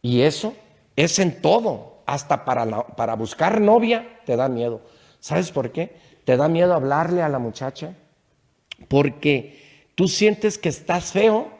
[0.00, 0.54] Y eso
[0.96, 4.80] es en todo, hasta para, para buscar novia te da miedo.
[5.20, 5.96] ¿Sabes por qué?
[6.24, 7.94] Te da miedo hablarle a la muchacha
[8.88, 11.50] porque tú sientes que estás feo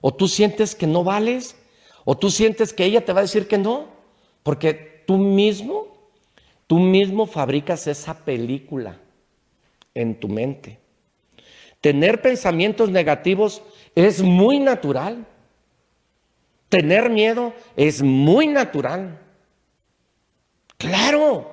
[0.00, 1.56] o tú sientes que no vales
[2.04, 3.86] o tú sientes que ella te va a decir que no,
[4.42, 5.86] porque tú mismo,
[6.66, 8.98] tú mismo fabricas esa película
[9.94, 10.81] en tu mente.
[11.82, 13.62] Tener pensamientos negativos
[13.94, 15.26] es muy natural.
[16.70, 19.18] Tener miedo es muy natural.
[20.78, 21.52] Claro.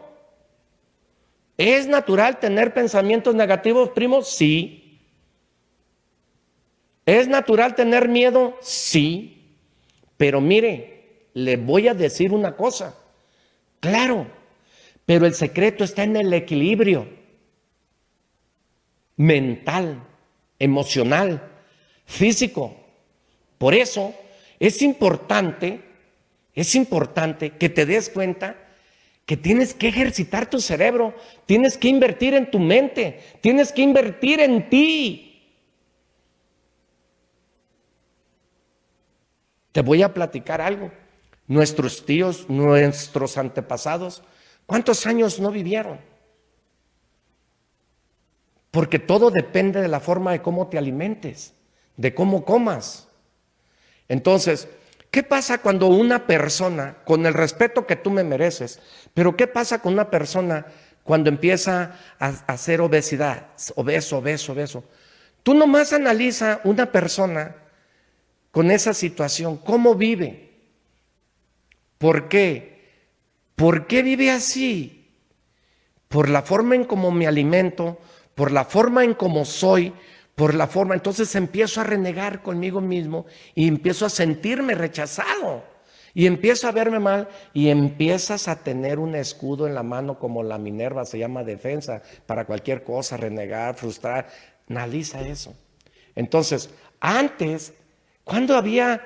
[1.57, 4.21] ¿Es natural tener pensamientos negativos, primo?
[4.21, 5.01] Sí.
[7.05, 8.57] ¿Es natural tener miedo?
[8.61, 9.57] Sí.
[10.15, 12.95] Pero mire, le voy a decir una cosa.
[13.79, 14.27] Claro,
[15.05, 17.07] pero el secreto está en el equilibrio
[19.15, 20.01] mental,
[20.59, 21.41] emocional,
[22.05, 22.75] físico.
[23.57, 24.13] Por eso
[24.59, 25.81] es importante,
[26.53, 28.55] es importante que te des cuenta
[29.25, 31.15] que tienes que ejercitar tu cerebro,
[31.45, 35.29] tienes que invertir en tu mente, tienes que invertir en ti.
[39.71, 40.91] Te voy a platicar algo.
[41.47, 44.23] Nuestros tíos, nuestros antepasados,
[44.65, 45.99] ¿cuántos años no vivieron?
[48.71, 51.53] Porque todo depende de la forma de cómo te alimentes,
[51.97, 53.07] de cómo comas.
[54.07, 54.67] Entonces,
[55.11, 58.79] ¿Qué pasa cuando una persona, con el respeto que tú me mereces,
[59.13, 60.67] pero qué pasa con una persona
[61.03, 64.83] cuando empieza a hacer obesidad, obeso, obeso, obeso?
[65.41, 67.55] Tú nomás analiza una persona
[68.51, 70.51] con esa situación, cómo vive,
[71.97, 73.07] por qué,
[73.55, 75.07] por qué vive así,
[76.07, 77.99] por la forma en cómo me alimento,
[78.39, 79.91] por la forma en cómo soy,
[80.33, 80.95] por la forma.
[80.95, 85.65] Entonces empiezo a renegar conmigo mismo y empiezo a sentirme rechazado.
[86.13, 90.41] Y empiezo a verme mal y empiezas a tener un escudo en la mano como
[90.41, 94.29] la Minerva, se llama defensa, para cualquier cosa, renegar, frustrar.
[94.69, 95.53] Analiza eso.
[96.15, 96.69] Entonces,
[97.01, 97.73] antes,
[98.23, 99.01] cuando había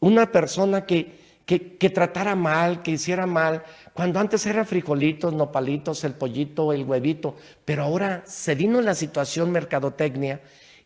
[0.00, 1.16] una persona que,
[1.48, 3.64] que, tratara mal, que hiciera mal,
[3.94, 9.50] cuando antes eran frijolitos, nopalitos, el pollito, el huevito, pero ahora se vino la situación
[9.50, 10.42] mercadotecnia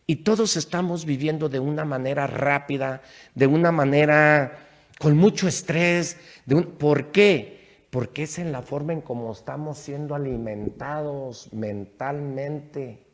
[0.07, 3.01] y todos estamos viviendo de una manera rápida,
[3.35, 4.57] de una manera
[4.99, 6.15] con mucho estrés.
[6.45, 7.87] De ¿Por qué?
[7.89, 13.05] Porque es en la forma en cómo estamos siendo alimentados mentalmente.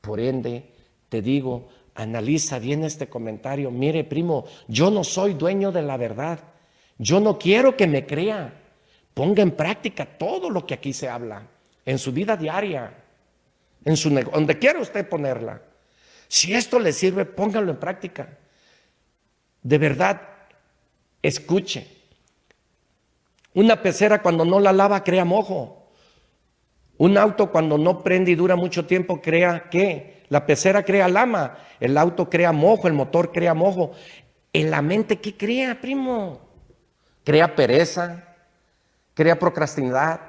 [0.00, 0.70] Por ende,
[1.08, 3.70] te digo, analiza bien este comentario.
[3.70, 6.40] Mire, primo, yo no soy dueño de la verdad.
[6.98, 8.52] Yo no quiero que me crea.
[9.14, 11.46] Ponga en práctica todo lo que aquí se habla,
[11.86, 12.92] en su vida diaria,
[13.84, 15.62] en su donde quiera usted ponerla.
[16.26, 18.38] Si esto le sirve, póngalo en práctica.
[19.62, 20.20] De verdad,
[21.22, 21.86] escuche.
[23.54, 25.92] Una pecera cuando no la lava crea mojo.
[26.98, 30.13] Un auto cuando no prende y dura mucho tiempo crea qué?
[30.34, 33.92] La pecera crea lama, el auto crea mojo, el motor crea mojo.
[34.52, 36.40] En la mente, ¿qué crea, primo?
[37.22, 38.24] crea pereza,
[39.14, 40.20] crea procrastinidad,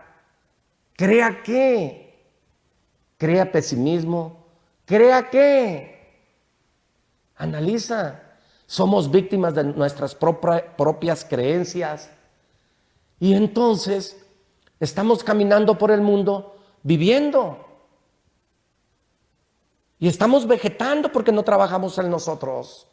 [0.95, 2.23] crea qué,
[3.17, 4.45] crea pesimismo,
[4.85, 6.21] crea qué.
[7.35, 8.21] Analiza,
[8.67, 12.11] somos víctimas de nuestras propias creencias
[13.19, 14.23] y entonces
[14.79, 17.64] estamos caminando por el mundo viviendo.
[19.99, 22.87] Y estamos vegetando porque no trabajamos en nosotros.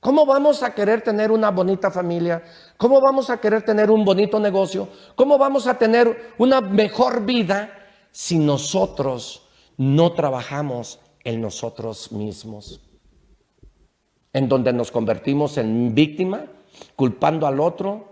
[0.00, 2.42] ¿Cómo vamos a querer tener una bonita familia?
[2.76, 4.88] ¿Cómo vamos a querer tener un bonito negocio?
[5.16, 7.72] ¿Cómo vamos a tener una mejor vida
[8.12, 9.42] si nosotros
[9.76, 12.80] no trabajamos en nosotros mismos?
[14.32, 16.44] En donde nos convertimos en víctima,
[16.94, 18.08] culpando al otro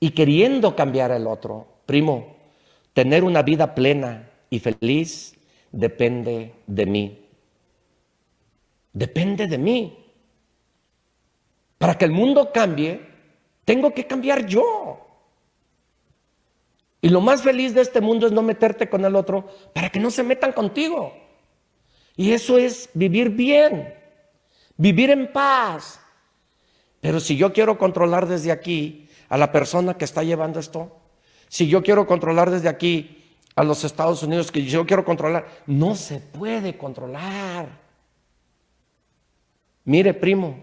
[0.00, 1.66] y queriendo cambiar al otro.
[1.86, 2.36] Primo,
[2.92, 5.34] tener una vida plena y feliz
[5.72, 7.26] depende de mí.
[8.92, 9.98] Depende de mí.
[11.78, 13.00] Para que el mundo cambie,
[13.64, 14.98] tengo que cambiar yo.
[17.00, 19.98] Y lo más feliz de este mundo es no meterte con el otro para que
[19.98, 21.12] no se metan contigo.
[22.14, 23.92] Y eso es vivir bien,
[24.76, 25.98] vivir en paz.
[27.00, 31.00] Pero si yo quiero controlar desde aquí a la persona que está llevando esto,
[31.48, 33.21] si yo quiero controlar desde aquí
[33.54, 37.66] a los Estados Unidos, que yo quiero controlar, no se puede controlar.
[39.84, 40.62] Mire, primo,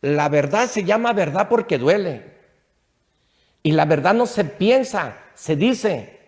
[0.00, 2.36] la verdad se llama verdad porque duele.
[3.62, 6.20] Y la verdad no se piensa, se dice.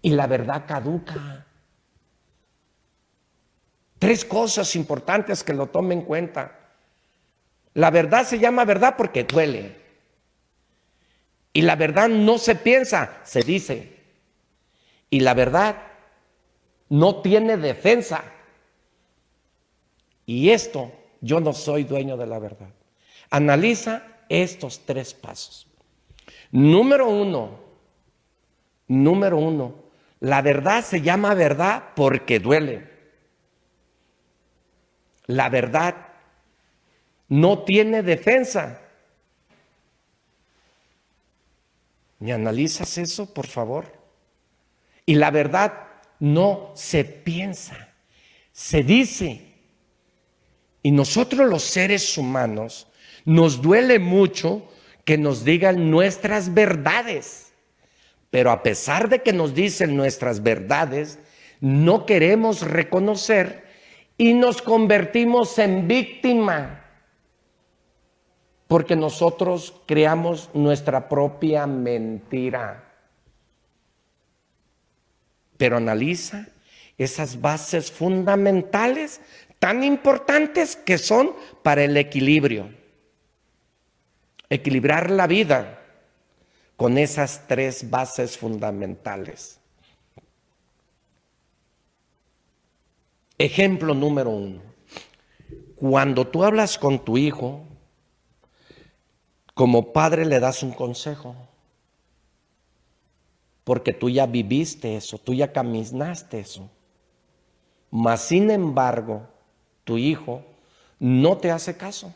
[0.00, 1.46] Y la verdad caduca.
[3.98, 6.58] Tres cosas importantes que lo tomen en cuenta.
[7.74, 9.82] La verdad se llama verdad porque duele.
[11.52, 13.93] Y la verdad no se piensa, se dice.
[15.10, 15.76] Y la verdad
[16.88, 18.24] no tiene defensa.
[20.26, 22.70] Y esto, yo no soy dueño de la verdad.
[23.30, 25.66] Analiza estos tres pasos.
[26.50, 27.60] Número uno,
[28.88, 29.74] número uno,
[30.20, 32.88] la verdad se llama verdad porque duele.
[35.26, 35.94] La verdad
[37.28, 38.80] no tiene defensa.
[42.18, 43.92] ¿Me analizas eso, por favor?
[45.06, 45.72] Y la verdad
[46.18, 47.88] no se piensa,
[48.52, 49.54] se dice.
[50.82, 52.86] Y nosotros los seres humanos
[53.24, 54.68] nos duele mucho
[55.04, 57.52] que nos digan nuestras verdades.
[58.30, 61.18] Pero a pesar de que nos dicen nuestras verdades,
[61.60, 63.64] no queremos reconocer
[64.18, 66.84] y nos convertimos en víctima.
[68.66, 72.83] Porque nosotros creamos nuestra propia mentira.
[75.56, 76.48] Pero analiza
[76.98, 79.20] esas bases fundamentales
[79.58, 81.32] tan importantes que son
[81.62, 82.70] para el equilibrio.
[84.50, 85.80] Equilibrar la vida
[86.76, 89.60] con esas tres bases fundamentales.
[93.38, 94.62] Ejemplo número uno.
[95.76, 97.66] Cuando tú hablas con tu hijo,
[99.54, 101.43] como padre le das un consejo,
[103.64, 106.70] porque tú ya viviste eso, tú ya caminaste eso.
[107.90, 109.26] Mas, sin embargo,
[109.84, 110.42] tu hijo
[110.98, 112.12] no te hace caso.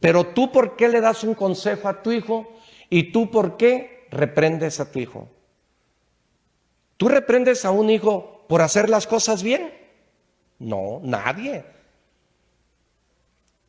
[0.00, 2.50] Pero tú, ¿por qué le das un consejo a tu hijo?
[2.88, 5.28] ¿Y tú, por qué reprendes a tu hijo?
[6.96, 9.74] ¿Tú reprendes a un hijo por hacer las cosas bien?
[10.58, 11.64] No, nadie.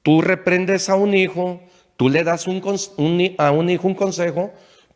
[0.04, 1.62] Tú reprendes a un hijo,
[1.98, 4.52] tú le das a un hijo un consejo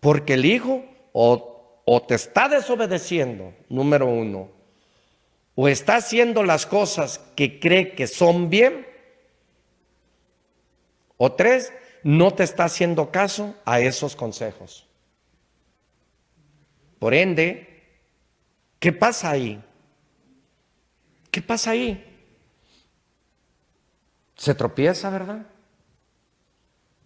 [0.06, 4.52] porque el hijo o, te está desobedeciendo, número uno,
[5.56, 8.86] o está haciendo las cosas que cree que son bien,
[11.18, 11.74] o tres,
[12.04, 14.86] no te está haciendo caso a esos consejos.
[17.00, 17.98] Por ende,
[18.78, 19.60] ¿qué pasa ahí?
[21.32, 22.16] ¿Qué pasa ahí?
[24.36, 25.48] Se tropieza, ¿verdad?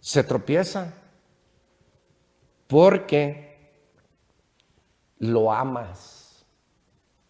[0.01, 0.98] Se tropieza
[2.69, 3.57] porque
[5.17, 6.45] lo amas.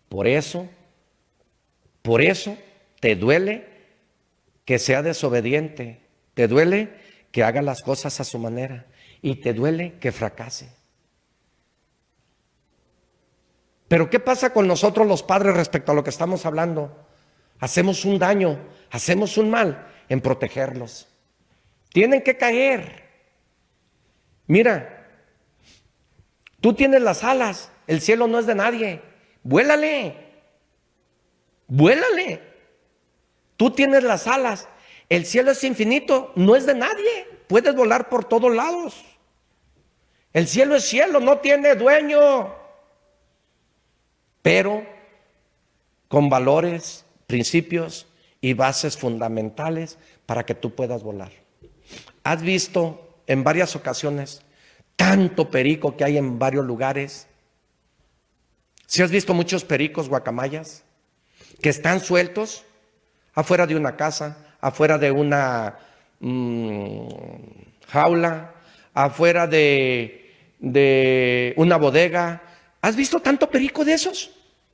[0.10, 0.68] Por eso,
[2.02, 2.58] por eso
[3.00, 3.66] te duele
[4.66, 6.02] que sea desobediente,
[6.34, 6.94] te duele
[7.32, 8.88] que haga las cosas a su manera
[9.22, 10.70] y te duele que fracase.
[13.88, 17.08] Pero ¿qué pasa con nosotros los padres respecto a lo que estamos hablando?
[17.60, 18.60] Hacemos un daño,
[18.92, 21.08] hacemos un mal en protegerlos.
[21.94, 23.08] Tienen que caer.
[24.48, 24.99] Mira,
[26.62, 29.02] tú tienes las alas, el cielo no es de nadie.
[29.44, 30.16] Vuélale,
[31.68, 32.42] vuélale.
[33.58, 34.68] Tú tienes las alas,
[35.10, 37.28] el cielo es infinito, no es de nadie.
[37.48, 39.04] Puedes volar por todos lados.
[40.34, 42.54] El cielo es cielo, no tiene dueño.
[44.42, 44.86] Pero
[46.08, 48.08] con valores, principios
[48.42, 51.32] y bases fundamentales para que tú puedas volar.
[52.24, 54.42] Has visto en varias ocasiones
[55.00, 57.26] tanto perico que hay en varios lugares.
[58.86, 60.84] Si has visto muchos pericos guacamayas
[61.62, 62.66] que están sueltos
[63.34, 65.78] afuera de una casa, afuera de una
[66.20, 67.08] mm,
[67.88, 68.56] jaula,
[68.94, 72.44] afuera de, de una bodega.
[72.82, 74.32] ¿Has visto tanto perico de esos?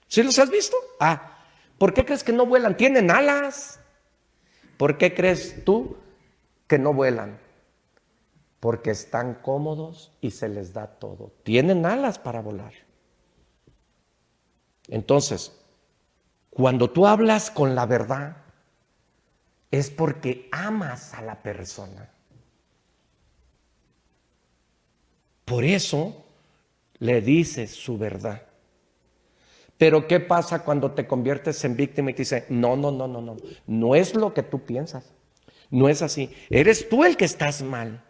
[0.07, 0.75] ¿Sí los has visto?
[0.99, 1.37] Ah,
[1.77, 2.75] ¿Por qué crees que no vuelan?
[2.77, 3.79] Tienen alas.
[4.77, 5.97] ¿Por qué crees tú
[6.67, 7.44] que no vuelan?
[8.59, 11.31] Porque están cómodos y se les da todo.
[11.43, 12.73] Tienen alas para volar.
[14.87, 15.51] Entonces,
[16.49, 18.37] cuando tú hablas con la verdad,
[19.71, 22.09] es porque amas a la persona.
[25.43, 26.23] Por eso
[26.99, 28.43] le dices su verdad.
[29.77, 33.21] Pero ¿qué pasa cuando te conviertes en víctima y te dice, no, no, no, no,
[33.21, 33.35] no,
[33.67, 35.13] no es lo que tú piensas,
[35.69, 38.04] no es así, eres tú el que estás mal.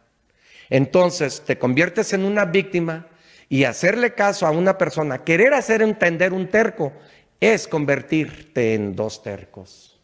[0.69, 3.07] Entonces te conviertes en una víctima
[3.49, 6.93] y hacerle caso a una persona, querer hacer entender un terco,
[7.39, 9.99] es convertirte en dos tercos.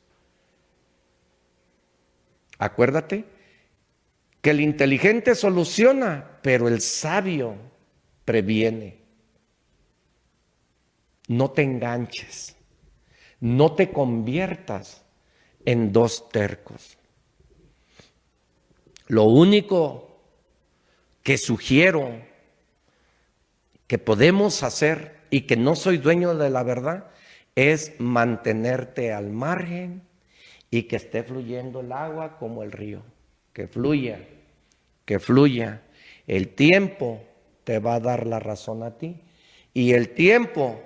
[2.59, 3.25] Acuérdate
[4.41, 7.55] que el inteligente soluciona, pero el sabio
[8.25, 9.01] previene
[11.27, 12.57] no te enganches,
[13.39, 15.01] no te conviertas
[15.65, 16.97] en dos tercos.
[19.07, 20.10] Lo único
[21.23, 22.11] que sugiero
[23.87, 27.07] que podemos hacer y que no soy dueño de la verdad
[27.55, 30.03] es mantenerte al margen
[30.69, 33.03] y que esté fluyendo el agua como el río,
[33.53, 34.25] que fluya,
[35.05, 35.81] que fluya.
[36.27, 37.21] El tiempo
[37.63, 39.21] te va a dar la razón a ti
[39.73, 40.81] y el tiempo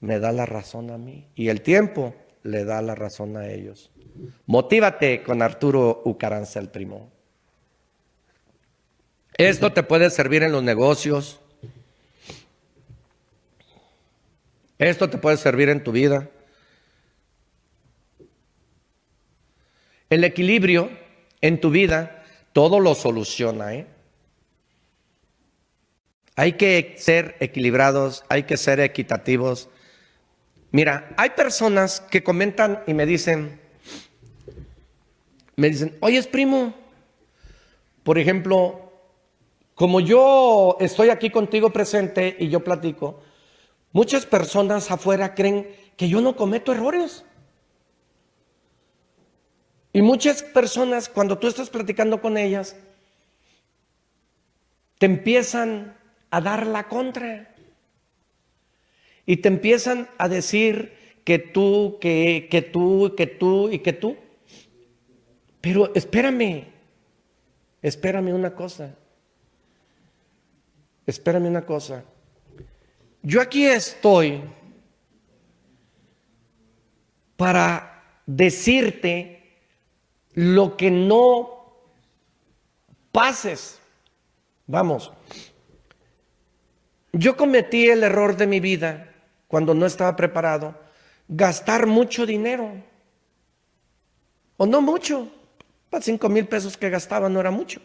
[0.00, 3.90] me da la razón a mí y el tiempo le da la razón a ellos.
[4.46, 7.10] Motívate con Arturo Ucaranza el primo.
[9.38, 11.38] Esto te puede servir en los negocios.
[14.78, 16.28] Esto te puede servir en tu vida.
[20.10, 20.90] El equilibrio
[21.40, 23.74] en tu vida todo lo soluciona.
[23.74, 23.86] ¿eh?
[26.34, 29.68] Hay que ser equilibrados, hay que ser equitativos.
[30.72, 33.60] Mira, hay personas que comentan y me dicen,
[35.54, 36.74] me dicen, oye, primo,
[38.02, 38.87] por ejemplo,
[39.78, 43.20] como yo estoy aquí contigo presente y yo platico,
[43.92, 47.24] muchas personas afuera creen que yo no cometo errores.
[49.92, 52.74] Y muchas personas, cuando tú estás platicando con ellas,
[54.98, 55.96] te empiezan
[56.32, 57.54] a dar la contra.
[59.26, 60.92] Y te empiezan a decir
[61.22, 64.16] que tú, que, que tú, que tú y que tú.
[65.60, 66.64] Pero espérame,
[67.80, 68.96] espérame una cosa.
[71.08, 72.04] Espérame una cosa.
[73.22, 74.42] Yo aquí estoy
[77.34, 79.56] para decirte
[80.34, 81.78] lo que no
[83.10, 83.80] pases.
[84.66, 85.10] Vamos,
[87.14, 89.10] yo cometí el error de mi vida
[89.46, 90.78] cuando no estaba preparado,
[91.26, 92.70] gastar mucho dinero.
[94.58, 95.32] O no mucho.
[95.88, 97.80] Para cinco mil pesos que gastaba no era mucho.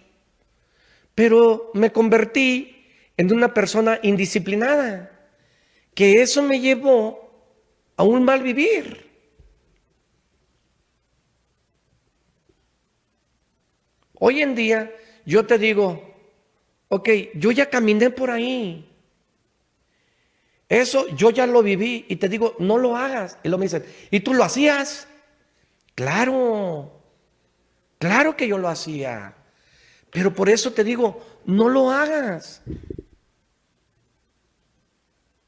[1.16, 2.73] Pero me convertí
[3.18, 5.11] en una persona indisciplinada,
[5.94, 7.31] que eso me llevó
[7.95, 9.11] a un mal vivir.
[14.15, 14.91] Hoy en día
[15.26, 16.15] yo te digo,
[16.88, 18.90] ok, yo ya caminé por ahí.
[20.69, 23.38] Eso yo ya lo viví y te digo, no lo hagas.
[23.44, 25.07] Y lo me dicen, ¿y tú lo hacías?
[25.94, 26.99] Claro,
[27.99, 29.35] claro que yo lo hacía.
[30.10, 32.61] Pero por eso te digo, no lo hagas.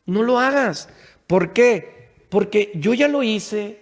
[0.06, 0.90] No lo hagas.
[1.28, 2.10] ¿Por qué?
[2.30, 3.82] Porque yo ya lo hice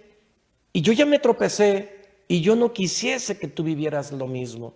[0.72, 4.74] y yo ya me tropecé y yo no quisiese que tú vivieras lo mismo.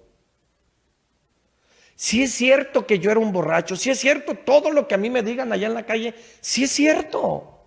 [1.95, 4.99] Si es cierto que yo era un borracho, si es cierto todo lo que a
[4.99, 7.59] mí me digan allá en la calle, si es cierto.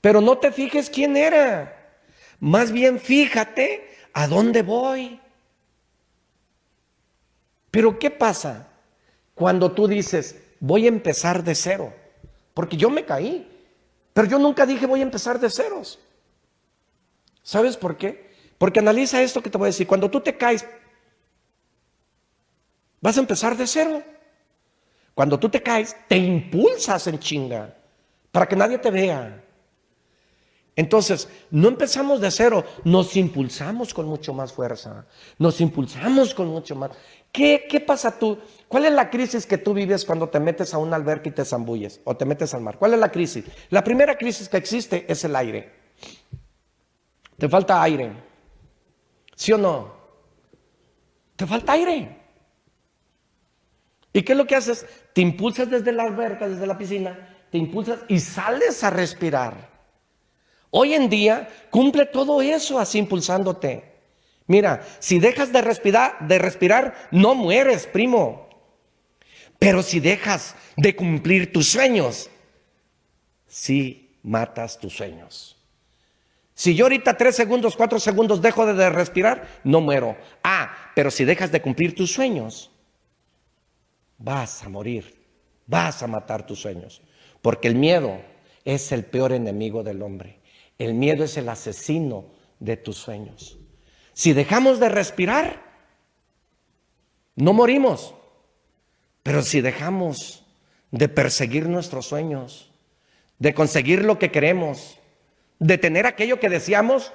[0.00, 1.94] Pero no te fijes quién era.
[2.40, 5.18] Más bien fíjate a dónde voy.
[7.70, 8.68] Pero ¿qué pasa
[9.34, 11.94] cuando tú dices, voy a empezar de cero?
[12.56, 13.46] Porque yo me caí,
[14.14, 15.98] pero yo nunca dije voy a empezar de ceros.
[17.42, 18.34] ¿Sabes por qué?
[18.56, 19.86] Porque analiza esto que te voy a decir.
[19.86, 20.64] Cuando tú te caes
[23.06, 24.02] Vas a empezar de cero.
[25.14, 27.72] Cuando tú te caes, te impulsas en chinga
[28.32, 29.44] para que nadie te vea.
[30.74, 35.06] Entonces, no empezamos de cero, nos impulsamos con mucho más fuerza,
[35.38, 36.90] nos impulsamos con mucho más.
[37.30, 38.38] ¿Qué, ¿Qué, pasa tú?
[38.68, 41.44] ¿Cuál es la crisis que tú vives cuando te metes a un alberca y te
[41.44, 42.78] zambulles o te metes al mar?
[42.78, 43.44] ¿Cuál es la crisis?
[43.70, 45.72] La primera crisis que existe es el aire.
[47.38, 48.12] Te falta aire.
[49.36, 49.94] ¿Sí o no?
[51.36, 52.16] Te falta aire.
[54.12, 54.86] ¿Y qué es lo que haces?
[55.12, 59.68] Te impulsas desde la alberca, desde la piscina, te impulsas y sales a respirar.
[60.70, 63.94] Hoy en día cumple todo eso así impulsándote.
[64.46, 68.45] Mira, si dejas de respirar, de respirar, no mueres, primo.
[69.66, 72.30] Pero si dejas de cumplir tus sueños,
[73.48, 75.56] sí matas tus sueños.
[76.54, 80.16] Si yo ahorita tres segundos, cuatro segundos dejo de respirar, no muero.
[80.44, 82.70] Ah, pero si dejas de cumplir tus sueños,
[84.18, 85.20] vas a morir,
[85.66, 87.02] vas a matar tus sueños,
[87.42, 88.20] porque el miedo
[88.64, 90.38] es el peor enemigo del hombre.
[90.78, 92.26] El miedo es el asesino
[92.60, 93.58] de tus sueños.
[94.12, 95.60] Si dejamos de respirar,
[97.34, 98.14] no morimos,
[99.26, 100.44] pero si dejamos
[100.92, 102.70] de perseguir nuestros sueños,
[103.40, 105.00] de conseguir lo que queremos,
[105.58, 107.12] de tener aquello que deseamos,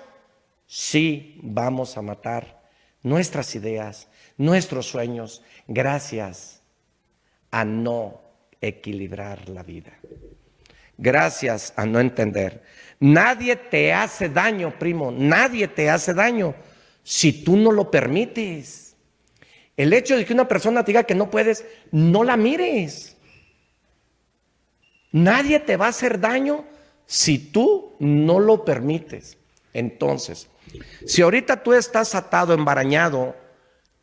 [0.68, 2.64] sí vamos a matar
[3.02, 5.42] nuestras ideas, nuestros sueños.
[5.70, 6.62] Gracias
[7.50, 8.20] a no
[8.60, 9.94] equilibrar la vida.
[10.98, 12.62] gracias a no entender.
[13.00, 16.56] Nadie te hace daño, primo, nadie te hace daño
[17.04, 18.91] si tú no lo permites.
[19.82, 23.18] El hecho de que una persona te diga que no puedes, no la mires.
[25.12, 26.66] Nadie te va a hacer daño
[27.08, 29.40] si tú no lo permites.
[29.74, 30.48] Entonces,
[31.08, 33.36] si ahorita tú estás atado, embarañado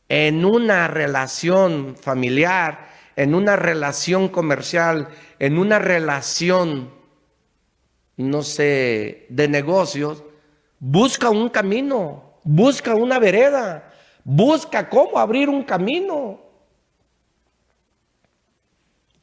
[0.09, 5.06] en una relación familiar, en una relación comercial,
[5.38, 6.92] en una relación,
[8.16, 10.24] no sé, de negocios,
[10.80, 13.88] busca un camino, busca una vereda,
[14.28, 16.38] busca cómo abrir un camino.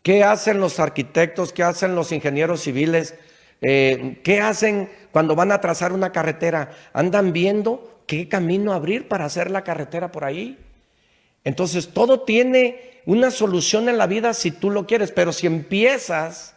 [0.01, 1.53] ¿Qué hacen los arquitectos?
[1.53, 3.13] ¿Qué hacen los ingenieros civiles?
[3.61, 6.71] Eh, ¿Qué hacen cuando van a trazar una carretera?
[6.91, 10.57] Andan viendo qué camino abrir para hacer la carretera por ahí.
[11.43, 16.54] Entonces, todo tiene una solución en la vida si tú lo quieres, pero si empiezas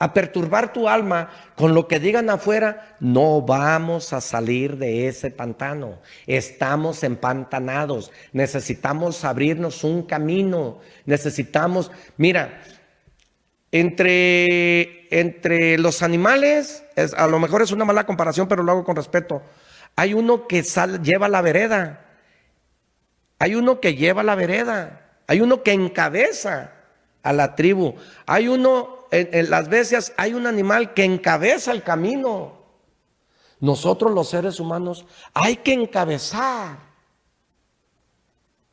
[0.00, 5.30] a perturbar tu alma con lo que digan afuera, no vamos a salir de ese
[5.30, 5.98] pantano.
[6.26, 8.10] Estamos empantanados.
[8.32, 10.80] Necesitamos abrirnos un camino.
[11.04, 12.62] Necesitamos, mira,
[13.72, 16.82] entre, entre los animales,
[17.14, 19.42] a lo mejor es una mala comparación, pero lo hago con respeto.
[19.96, 20.62] Hay uno que
[21.02, 22.06] lleva la vereda.
[23.38, 25.02] Hay uno que lleva la vereda.
[25.26, 26.72] Hay uno que encabeza
[27.22, 27.96] a la tribu.
[28.24, 32.60] Hay uno en, las bestias hay un animal que encabeza el camino.
[33.60, 35.04] Nosotros los seres humanos
[35.34, 36.90] hay que encabezar.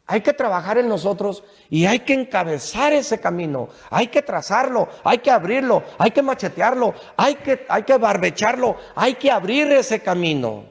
[0.09, 3.68] Hay que trabajar en nosotros y hay que encabezar ese camino.
[3.89, 9.15] Hay que trazarlo, hay que abrirlo, hay que machetearlo, hay que, hay que barbecharlo, hay
[9.15, 10.64] que abrir ese camino.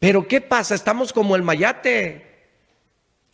[0.00, 0.74] Pero ¿qué pasa?
[0.74, 2.26] Estamos como el mayate.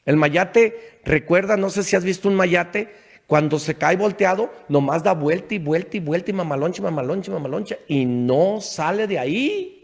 [0.05, 2.95] El mayate, recuerda, no sé si has visto un mayate,
[3.27, 7.77] cuando se cae volteado, nomás da vuelta y vuelta y vuelta y mamaloncha, mamaloncha, mamaloncha
[7.89, 9.75] y no sale de ahí.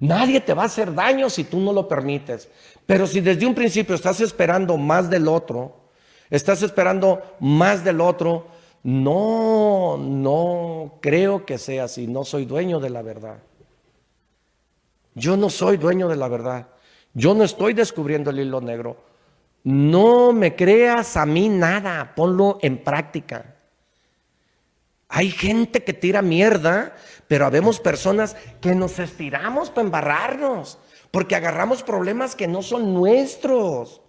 [0.00, 2.50] Nadie te va a hacer daño si tú no lo permites.
[2.84, 5.88] Pero si desde un principio estás esperando más del otro,
[6.28, 8.48] estás esperando más del otro,
[8.82, 12.06] no, no creo que sea así.
[12.06, 13.38] No soy dueño de la verdad.
[15.14, 16.68] Yo no soy dueño de la verdad.
[17.14, 19.13] Yo no estoy descubriendo el hilo negro.
[19.64, 23.56] No me creas a mí nada, ponlo en práctica.
[25.08, 26.94] Hay gente que tira mierda,
[27.28, 30.78] pero habemos personas que nos estiramos para embarrarnos,
[31.10, 34.03] porque agarramos problemas que no son nuestros.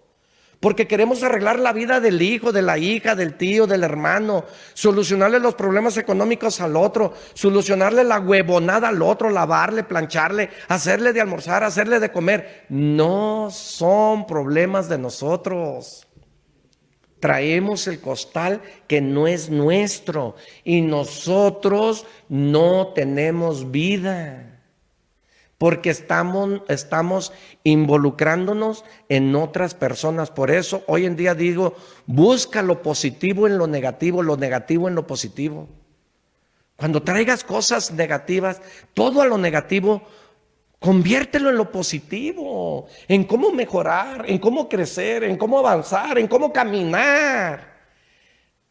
[0.60, 5.38] Porque queremos arreglar la vida del hijo, de la hija, del tío, del hermano, solucionarle
[5.38, 11.62] los problemas económicos al otro, solucionarle la huevonada al otro, lavarle, plancharle, hacerle de almorzar,
[11.62, 12.64] hacerle de comer.
[12.70, 16.06] No son problemas de nosotros.
[17.20, 24.55] Traemos el costal que no es nuestro y nosotros no tenemos vida
[25.58, 27.32] porque estamos,
[27.64, 30.30] involucrándonos en otras personas.
[30.30, 31.74] Por eso hoy en día digo,
[32.06, 35.68] busca lo positivo en lo negativo, lo negativo en lo positivo.
[36.76, 38.60] Cuando traigas cosas negativas,
[38.92, 40.02] todo a lo negativo,
[40.78, 46.52] conviértelo en lo positivo, en cómo mejorar, en cómo crecer, en cómo avanzar, en cómo
[46.52, 47.75] caminar.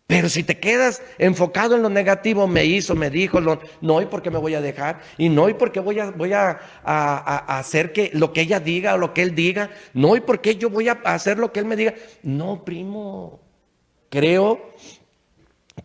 [0.08, 3.40] Pero si te quedas enfocado en lo negativo, me hizo, me dijo,
[3.82, 6.60] no, y porque me voy a dejar, y no, y porque voy a, voy a,
[6.84, 10.70] hacer que lo que ella diga o lo que él diga, no, y porque yo
[10.70, 11.96] voy a hacer lo que él me diga.
[12.22, 13.40] No, primo,
[14.10, 14.70] creo,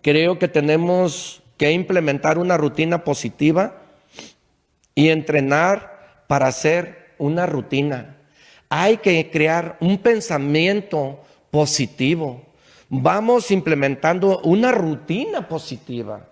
[0.03, 3.83] creo que tenemos que implementar una rutina positiva
[4.95, 8.19] y entrenar para hacer una rutina.
[8.69, 11.21] Hay que crear un pensamiento
[11.51, 12.50] positivo
[12.91, 16.29] vamos implementando una rutina positiva.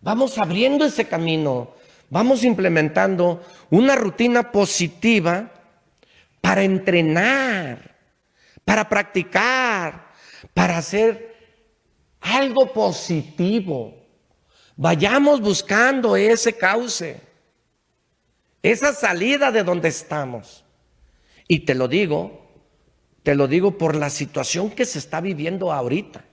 [0.00, 1.70] Vamos abriendo ese camino.
[2.10, 5.50] Vamos implementando una rutina positiva
[6.40, 7.96] para entrenar,
[8.64, 10.12] para practicar,
[10.54, 11.34] para hacer
[12.20, 13.94] algo positivo.
[14.76, 17.20] Vayamos buscando ese cauce,
[18.62, 20.64] esa salida de donde estamos.
[21.48, 22.45] Y te lo digo,
[23.26, 26.24] te lo digo por la situación que se está viviendo ahorita.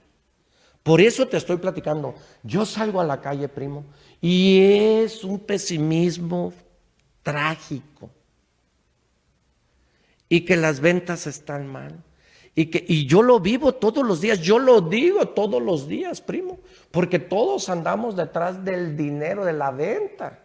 [0.84, 2.14] Por eso te estoy platicando.
[2.44, 3.84] Yo salgo a la calle, primo,
[4.20, 4.60] y
[5.02, 6.52] es un pesimismo
[7.24, 8.10] trágico.
[10.28, 12.00] Y que las ventas están mal.
[12.54, 16.20] Y, que, y yo lo vivo todos los días, yo lo digo todos los días,
[16.20, 16.60] primo,
[16.92, 20.44] porque todos andamos detrás del dinero de la venta.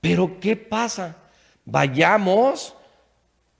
[0.00, 1.18] Pero ¿qué pasa?
[1.64, 2.74] Vayamos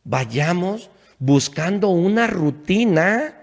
[0.05, 3.35] Vayamos buscando una rutina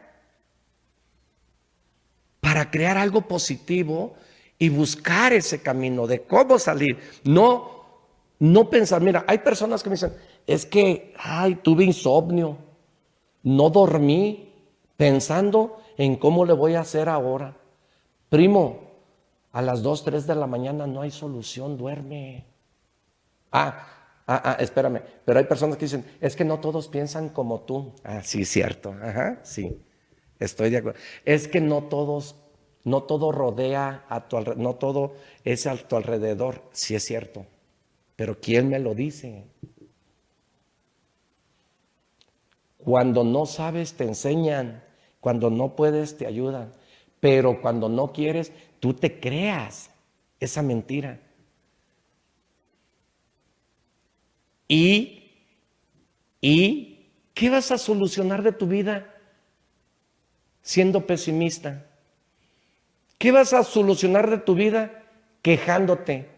[2.39, 4.13] para crear algo positivo
[4.59, 6.99] y buscar ese camino de cómo salir.
[7.23, 7.85] No,
[8.39, 10.13] no pensar, mira, hay personas que me dicen,
[10.45, 12.57] es que, ay, tuve insomnio,
[13.43, 14.53] no dormí
[14.97, 17.57] pensando en cómo le voy a hacer ahora.
[18.29, 18.91] Primo,
[19.51, 22.45] a las 2, 3 de la mañana no hay solución, duerme.
[23.51, 23.87] Ah,
[24.27, 27.93] ah, ah, espérame, pero hay personas que dicen, es que no todos piensan como tú.
[28.03, 29.81] Ah, sí, cierto, ajá, sí,
[30.39, 30.99] estoy de acuerdo.
[31.25, 32.35] Es que no todos,
[32.83, 37.45] no todo rodea a tu alrededor, no todo es a tu alrededor, sí es cierto.
[38.15, 39.47] Pero ¿quién me lo dice?
[42.77, 44.83] Cuando no sabes te enseñan,
[45.19, 46.73] cuando no puedes te ayudan,
[47.19, 49.91] pero cuando no quieres tú te creas
[50.39, 51.19] esa mentira.
[54.73, 55.27] Y,
[57.33, 59.13] ¿qué vas a solucionar de tu vida
[60.61, 61.87] siendo pesimista?
[63.17, 65.03] ¿Qué vas a solucionar de tu vida
[65.41, 66.29] quejándote?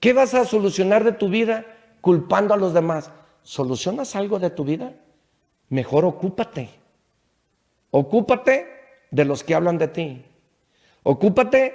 [0.00, 1.66] ¿Qué vas a solucionar de tu vida
[2.00, 3.10] culpando a los demás?
[3.42, 4.94] ¿Solucionas algo de tu vida?
[5.68, 6.70] Mejor ocúpate.
[7.90, 8.66] Ocúpate
[9.10, 10.24] de los que hablan de ti.
[11.02, 11.74] Ocúpate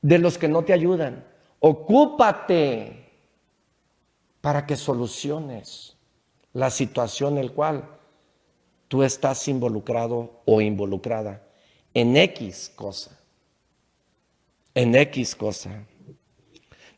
[0.00, 1.24] de los que no te ayudan.
[1.58, 2.97] Ocúpate
[4.48, 5.94] para que soluciones
[6.54, 7.84] la situación en la cual
[8.88, 11.46] tú estás involucrado o involucrada
[11.92, 13.20] en X cosa.
[14.74, 15.84] En X cosa.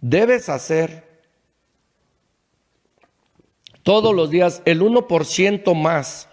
[0.00, 1.24] Debes hacer
[3.82, 6.28] todos los días el 1% más.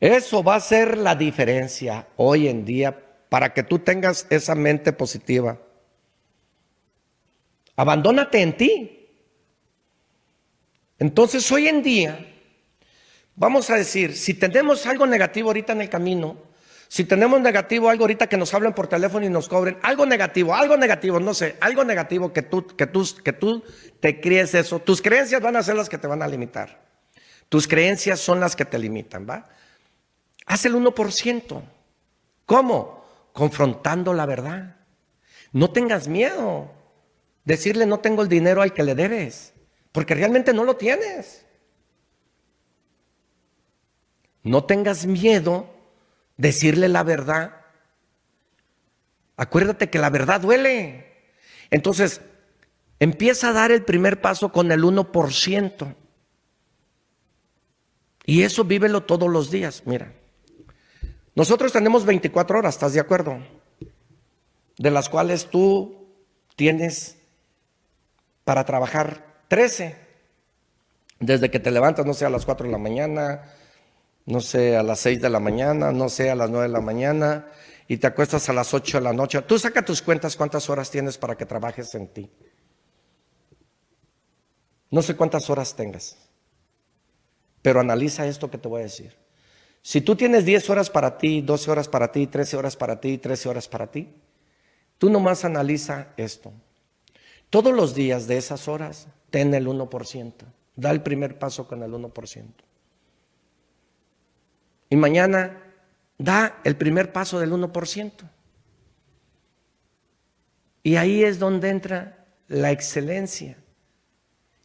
[0.00, 4.92] Eso va a ser la diferencia hoy en día para que tú tengas esa mente
[4.92, 5.60] positiva.
[7.76, 8.94] Abandónate en ti.
[10.98, 12.26] Entonces hoy en día,
[13.36, 16.48] vamos a decir, si tenemos algo negativo ahorita en el camino,
[16.88, 20.54] si tenemos negativo algo ahorita que nos hablen por teléfono y nos cobren, algo negativo,
[20.54, 23.62] algo negativo, no sé, algo negativo que tú, que tú, que tú
[24.00, 26.88] te crees eso, tus creencias van a ser las que te van a limitar.
[27.48, 29.48] Tus creencias son las que te limitan, ¿va?
[30.46, 31.62] Haz el 1%.
[32.46, 33.04] ¿Cómo?
[33.32, 34.76] Confrontando la verdad.
[35.52, 36.70] No tengas miedo.
[37.44, 39.52] Decirle no tengo el dinero al que le debes.
[39.98, 41.44] Porque realmente no lo tienes.
[44.44, 45.68] No tengas miedo
[46.36, 47.62] decirle la verdad.
[49.36, 51.32] Acuérdate que la verdad duele.
[51.72, 52.20] Entonces,
[53.00, 55.96] empieza a dar el primer paso con el 1%.
[58.24, 59.82] Y eso vívelo todos los días.
[59.84, 60.12] Mira,
[61.34, 63.44] nosotros tenemos 24 horas, ¿estás de acuerdo?
[64.76, 66.06] De las cuales tú
[66.54, 67.16] tienes
[68.44, 69.96] para trabajar 13.
[71.20, 73.42] Desde que te levantas, no sé, a las 4 de la mañana,
[74.26, 76.80] no sé, a las 6 de la mañana, no sé, a las 9 de la
[76.80, 77.46] mañana,
[77.88, 79.40] y te acuestas a las 8 de la noche.
[79.42, 82.30] Tú saca tus cuentas cuántas horas tienes para que trabajes en ti.
[84.90, 86.16] No sé cuántas horas tengas,
[87.62, 89.16] pero analiza esto que te voy a decir.
[89.82, 93.18] Si tú tienes 10 horas para ti, 12 horas para ti, 13 horas para ti,
[93.18, 94.14] 13 horas para ti,
[94.98, 96.52] tú nomás analiza esto.
[97.50, 100.32] Todos los días de esas horas, ten el 1%.
[100.76, 102.46] Da el primer paso con el 1%.
[104.90, 105.62] Y mañana
[106.16, 108.12] da el primer paso del 1%.
[110.82, 113.58] Y ahí es donde entra la excelencia.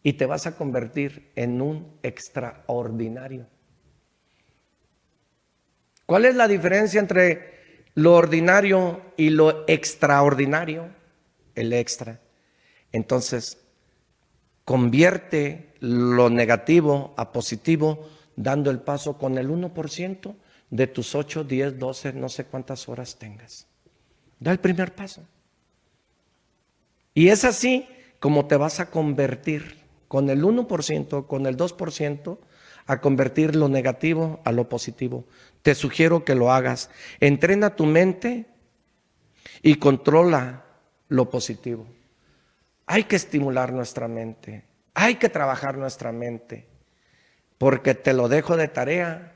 [0.04, 3.48] Y te vas a convertir en un extraordinario.
[6.06, 10.90] ¿Cuál es la diferencia entre lo ordinario y lo extraordinario?
[11.56, 12.20] El extra.
[12.92, 13.63] Entonces,
[14.66, 20.36] convierte lo negativo a positivo dando el paso con el 1%
[20.70, 23.68] de tus 8, 10, 12, no sé cuántas horas tengas.
[24.40, 25.24] Da el primer paso.
[27.14, 27.88] Y es así
[28.20, 32.38] como te vas a convertir con el 1%, con el 2%,
[32.86, 35.26] a convertir lo negativo a lo positivo.
[35.62, 36.90] Te sugiero que lo hagas.
[37.20, 38.46] Entrena tu mente
[39.62, 40.66] y controla
[41.08, 41.88] lo positivo.
[42.86, 46.68] Hay que estimular nuestra mente, hay que trabajar nuestra mente,
[47.58, 49.34] porque te lo dejo de tarea.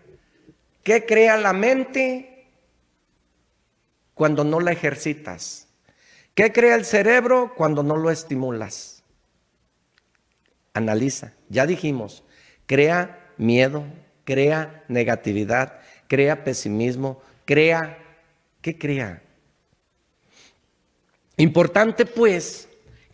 [0.84, 2.50] ¿Qué crea la mente
[4.14, 5.68] cuando no la ejercitas?
[6.34, 9.04] ¿Qué crea el cerebro cuando no lo estimulas?
[10.74, 12.24] Analiza, ya dijimos,
[12.66, 13.86] crea miedo,
[14.24, 17.98] crea negatividad, crea pesimismo, crea,
[18.62, 19.24] ¿qué crea?
[21.38, 22.67] Importante pues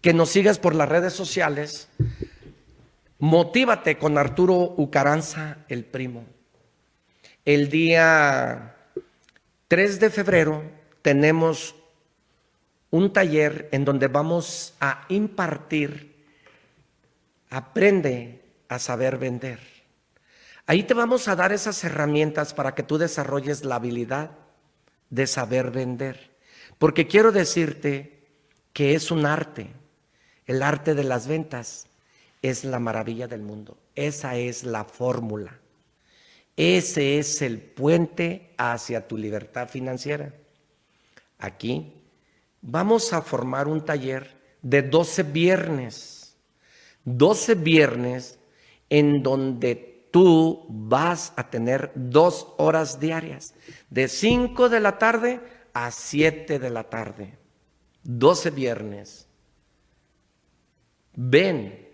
[0.04, 1.88] que nos sigas por las redes sociales.
[3.20, 6.26] Motívate con Arturo Ucaranza, el primo.
[7.46, 8.76] El día
[9.70, 10.62] 3 de febrero
[11.02, 11.74] tenemos
[12.92, 16.26] un taller en donde vamos a impartir,
[17.50, 19.62] aprende a saber vender.
[20.66, 24.32] Ahí te vamos a dar esas herramientas para que tú desarrolles la habilidad
[25.10, 26.32] de saber vender.
[26.78, 28.28] Porque quiero decirte
[28.74, 29.83] que es un arte.
[30.46, 31.88] El arte de las ventas
[32.42, 33.78] es la maravilla del mundo.
[33.96, 35.60] Esa es la fórmula.
[36.56, 40.34] Ese es el puente hacia tu libertad financiera.
[41.40, 41.94] Aquí
[42.62, 46.38] vamos a formar un taller de 12 viernes.
[47.06, 48.40] 12 viernes
[48.90, 53.56] en donde tú vas a tener dos horas diarias,
[53.90, 55.40] de 5 de la tarde
[55.74, 57.38] a 7 de la tarde.
[58.04, 59.28] 12 viernes.
[61.16, 61.88] Ven,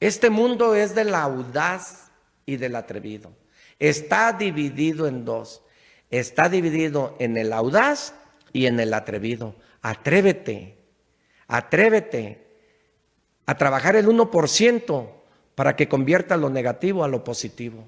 [0.00, 2.10] este mundo es del audaz
[2.44, 3.32] y del atrevido.
[3.78, 5.62] Está dividido en dos.
[6.10, 8.14] Está dividido en el audaz
[8.52, 9.56] y en el atrevido.
[9.80, 10.76] Atrévete,
[11.46, 12.46] atrévete
[13.46, 15.10] a trabajar el 1%
[15.54, 17.86] para que convierta lo negativo a lo positivo.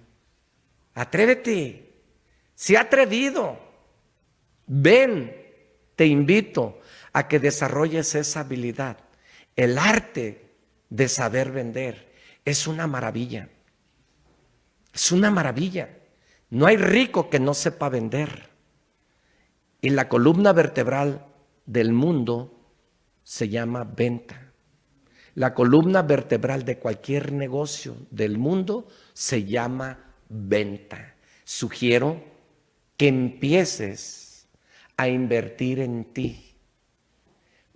[0.94, 1.92] Atrévete,
[2.76, 3.58] ha atrevido.
[4.66, 5.34] Ven,
[5.96, 6.80] te invito
[7.12, 9.03] a que desarrolles esa habilidad.
[9.56, 10.56] El arte
[10.90, 12.12] de saber vender
[12.44, 13.48] es una maravilla.
[14.92, 15.90] Es una maravilla.
[16.50, 18.50] No hay rico que no sepa vender.
[19.80, 21.26] Y la columna vertebral
[21.66, 22.54] del mundo
[23.22, 24.52] se llama venta.
[25.34, 31.16] La columna vertebral de cualquier negocio del mundo se llama venta.
[31.44, 32.22] Sugiero
[32.96, 34.48] que empieces
[34.96, 36.54] a invertir en ti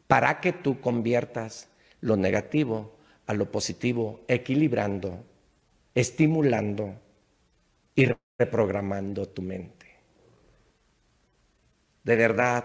[0.07, 1.68] para que tú conviertas
[2.01, 2.97] lo negativo
[3.27, 5.25] a lo positivo, equilibrando,
[5.95, 6.95] estimulando
[7.95, 8.09] y
[8.39, 9.87] reprogramando tu mente.
[12.05, 12.65] De verdad,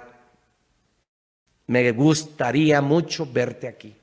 [1.68, 3.95] me gustaría mucho verte aquí.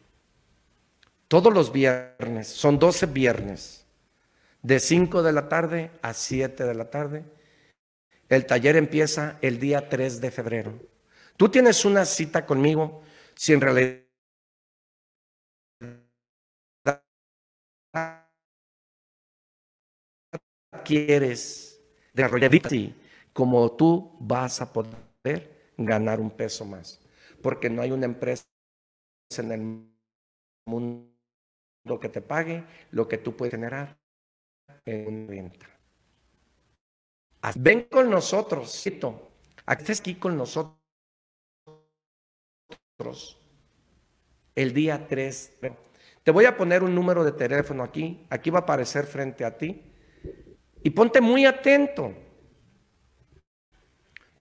[1.28, 3.86] Todos los viernes, son 12 viernes,
[4.62, 7.24] de 5 de la tarde a 7 de la tarde.
[8.28, 10.72] El taller empieza el día 3 de febrero.
[11.36, 13.02] Tú tienes una cita conmigo
[13.34, 14.09] si en realidad
[20.90, 21.80] quieres
[22.12, 22.50] desarrollar
[23.32, 27.00] como tú vas a poder ganar un peso más.
[27.40, 28.44] Porque no hay una empresa
[29.36, 29.60] en el
[30.66, 31.08] mundo
[32.00, 33.98] que te pague lo que tú puedes generar
[34.84, 35.66] en una venta.
[37.56, 38.84] Ven con nosotros,
[39.64, 40.76] aquí con nosotros
[44.54, 45.58] el día 3.
[46.22, 49.56] Te voy a poner un número de teléfono aquí, aquí va a aparecer frente a
[49.56, 49.89] ti.
[50.82, 52.14] Y ponte muy atento.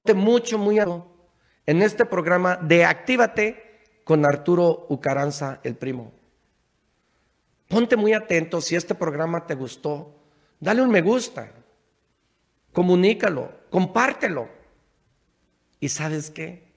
[0.03, 1.10] Ponte mucho, muy atento
[1.70, 6.11] en este programa de Actívate con Arturo Ucaranza, el primo.
[7.68, 10.16] Ponte muy atento si este programa te gustó.
[10.60, 11.52] Dale un me gusta.
[12.74, 14.49] Comunícalo, compártelo.
[15.80, 16.74] ¿Y sabes qué?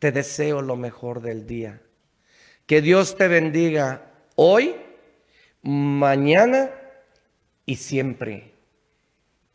[0.00, 1.80] Te deseo lo mejor del día.
[2.66, 4.74] Que Dios te bendiga hoy,
[5.62, 6.72] mañana
[7.66, 8.53] y siempre.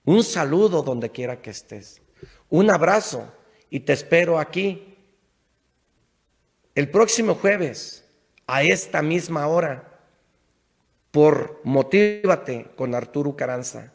[0.10, 2.02] Un saludo donde quiera que estés.
[2.50, 3.32] Un abrazo
[3.70, 4.98] y te espero aquí
[6.74, 8.04] el próximo jueves
[8.48, 10.00] a esta misma hora
[11.12, 13.94] por Motívate con Arturo Caranza.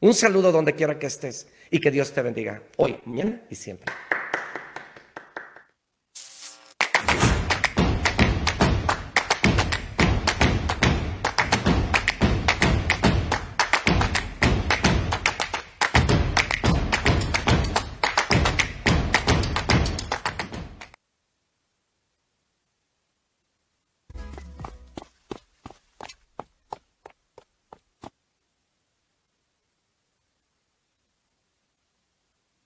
[0.00, 3.92] Un saludo donde quiera que estés y que Dios te bendiga hoy, mañana y siempre.